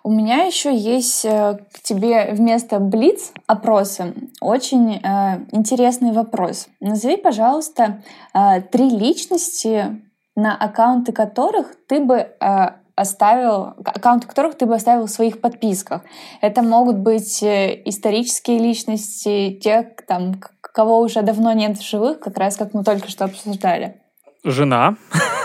У 0.02 0.10
меня 0.10 0.44
еще 0.44 0.74
есть 0.74 1.24
э, 1.24 1.58
к 1.72 1.80
тебе 1.82 2.32
вместо 2.32 2.78
блиц 2.78 3.32
опроса 3.46 4.14
очень 4.40 4.94
э, 4.94 5.44
интересный 5.52 6.12
вопрос. 6.12 6.68
Назови, 6.80 7.16
пожалуйста, 7.16 8.02
э, 8.32 8.62
три 8.62 8.88
личности, 8.88 10.00
на 10.36 10.56
аккаунты 10.56 11.12
которых 11.12 11.74
ты 11.86 12.00
бы 12.00 12.16
э, 12.16 12.68
оставил, 12.94 13.74
аккаунты 13.84 14.26
которых 14.26 14.56
ты 14.56 14.66
бы 14.66 14.74
оставил 14.74 15.06
в 15.06 15.10
своих 15.10 15.40
подписках. 15.40 16.02
Это 16.40 16.62
могут 16.62 16.96
быть 16.96 17.42
э, 17.42 17.82
исторические 17.84 18.58
личности, 18.58 19.58
те, 19.62 19.94
там, 20.06 20.40
кого 20.60 21.00
уже 21.00 21.22
давно 21.22 21.52
нет 21.52 21.78
в 21.78 21.82
живых, 21.82 22.20
как 22.20 22.38
раз 22.38 22.56
как 22.56 22.72
мы 22.74 22.84
только 22.84 23.08
что 23.10 23.24
обсуждали. 23.24 24.00
Жена. 24.44 24.96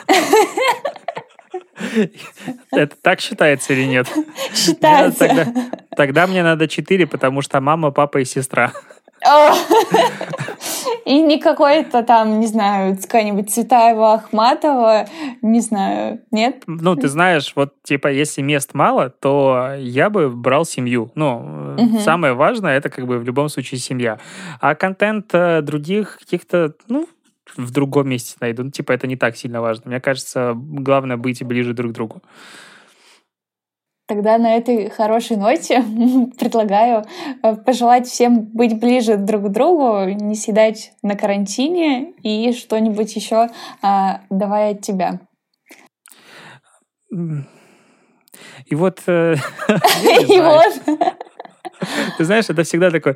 Это 2.72 2.96
так 3.02 3.20
считается 3.20 3.74
или 3.74 3.86
нет? 3.86 4.08
Считается. 4.54 5.28
Тогда, 5.28 5.46
тогда 5.96 6.28
мне 6.28 6.44
надо 6.44 6.68
четыре, 6.68 7.08
потому 7.08 7.42
что 7.42 7.60
мама, 7.62 7.92
папа 7.92 8.20
и 8.20 8.26
сестра. 8.26 8.74
И 11.06 11.22
не 11.22 11.40
какой-то 11.40 12.04
там, 12.04 12.40
не 12.40 12.48
знаю, 12.48 12.98
какая-нибудь 12.98 13.50
Цветаева, 13.50 14.14
Ахматова, 14.14 15.06
не 15.42 15.60
знаю, 15.60 16.22
нет? 16.32 16.64
Ну, 16.68 16.96
ты 16.96 17.08
знаешь, 17.08 17.54
вот, 17.56 17.74
типа, 17.84 18.08
если 18.08 18.42
мест 18.42 18.74
мало, 18.74 19.10
то 19.10 19.74
я 19.78 20.10
бы 20.10 20.30
брал 20.30 20.66
семью. 20.66 21.12
Ну, 21.16 21.76
угу. 21.78 22.00
самое 22.00 22.34
важное, 22.34 22.78
это 22.78 22.90
как 22.90 23.08
бы 23.08 23.20
в 23.20 23.24
любом 23.24 23.50
случае 23.50 23.80
семья. 23.80 24.20
А 24.60 24.76
контент 24.76 25.30
э, 25.34 25.62
других 25.62 26.18
каких-то, 26.20 26.74
ну, 26.88 27.08
в 27.58 27.72
другом 27.72 28.10
месте 28.10 28.36
найду. 28.40 28.64
Ну, 28.64 28.72
типа, 28.72 28.92
это 28.92 29.08
не 29.08 29.16
так 29.16 29.36
сильно 29.38 29.62
важно. 29.62 29.90
Мне 29.90 30.00
кажется, 30.00 30.54
главное 30.56 31.18
быть 31.18 31.44
ближе 31.44 31.74
друг 31.74 31.92
к 31.92 31.96
другу. 31.96 32.22
Тогда 34.08 34.38
на 34.38 34.56
этой 34.56 34.90
хорошей 34.90 35.36
ноте 35.36 35.82
предлагаю 36.38 37.06
э, 37.42 37.56
пожелать 37.56 38.08
всем 38.08 38.44
быть 38.44 38.80
ближе 38.80 39.18
друг 39.18 39.46
к 39.46 39.50
другу, 39.50 40.04
не 40.10 40.36
съедать 40.36 40.94
на 41.02 41.16
карантине 41.16 42.12
и 42.22 42.54
что-нибудь 42.54 43.16
еще 43.16 43.50
а, 43.82 44.22
давай 44.30 44.74
от 44.74 44.82
тебя. 44.82 45.22
И 48.66 48.76
вот... 48.76 49.02
Э, 49.08 49.36
и 50.30 50.40
вот... 50.40 51.25
Ты 52.18 52.24
знаешь, 52.24 52.46
это 52.50 52.64
всегда 52.64 52.92
такой 52.92 53.16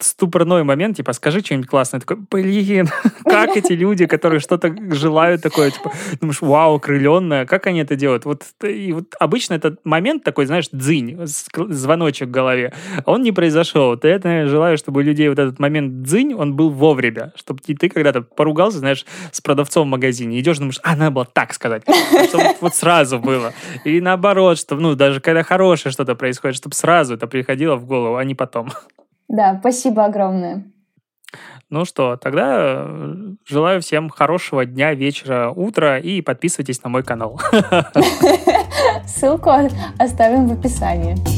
ступорной 0.00 0.62
момент, 0.62 0.96
типа, 0.96 1.12
скажи 1.12 1.40
что-нибудь 1.40 1.68
классное. 1.68 2.00
Такой, 2.00 2.18
блин, 2.30 2.88
как 3.24 3.56
эти 3.56 3.72
люди, 3.72 4.06
которые 4.06 4.40
что-то 4.40 4.74
желают 4.90 5.42
такое, 5.42 5.70
типа, 5.70 5.92
думаешь, 6.20 6.40
вау, 6.40 6.76
окрыленное, 6.76 7.46
как 7.46 7.66
они 7.66 7.80
это 7.80 7.96
делают? 7.96 8.24
Вот, 8.24 8.44
и 8.62 8.92
вот 8.92 9.14
обычно 9.18 9.54
этот 9.54 9.84
момент 9.84 10.24
такой, 10.24 10.46
знаешь, 10.46 10.68
дзынь, 10.70 11.18
звоночек 11.24 12.28
в 12.28 12.30
голове, 12.30 12.72
он 13.06 13.22
не 13.22 13.32
произошел. 13.32 13.96
Ты 13.96 14.08
это 14.08 14.46
желаю, 14.46 14.78
чтобы 14.78 15.00
у 15.00 15.04
людей 15.04 15.28
вот 15.28 15.38
этот 15.38 15.58
момент 15.58 16.02
дзынь, 16.02 16.34
он 16.34 16.54
был 16.54 16.70
вовремя, 16.70 17.32
чтобы 17.34 17.60
ты 17.60 17.88
когда-то 17.88 18.22
поругался, 18.22 18.78
знаешь, 18.78 19.04
с 19.32 19.40
продавцом 19.40 19.88
в 19.88 19.90
магазине, 19.90 20.38
идешь, 20.38 20.58
думаешь, 20.58 20.80
а, 20.82 20.96
надо 20.96 21.10
было 21.10 21.24
так 21.24 21.52
сказать, 21.54 21.82
чтобы 22.28 22.44
вот 22.60 22.74
сразу 22.74 23.18
было. 23.18 23.52
И 23.84 24.00
наоборот, 24.00 24.58
чтобы, 24.58 24.80
ну, 24.82 24.94
даже 24.94 25.20
когда 25.20 25.42
хорошее 25.42 25.92
что-то 25.92 26.14
происходит, 26.14 26.56
чтобы 26.56 26.74
сразу 26.74 27.14
это 27.14 27.26
приходило 27.26 27.76
в 27.76 27.84
голову, 27.84 27.97
а 28.16 28.24
не 28.24 28.34
потом. 28.34 28.68
Да, 29.28 29.58
спасибо 29.60 30.04
огромное. 30.04 30.64
Ну 31.70 31.84
что, 31.84 32.16
тогда 32.16 32.56
э, 32.78 33.14
желаю 33.44 33.82
всем 33.82 34.08
хорошего 34.08 34.64
дня, 34.64 34.94
вечера, 34.94 35.50
утра 35.50 35.98
и 35.98 36.22
подписывайтесь 36.22 36.82
на 36.82 36.88
мой 36.88 37.02
канал. 37.02 37.38
Ссылку 39.06 39.50
оставим 39.98 40.48
в 40.48 40.52
описании. 40.52 41.37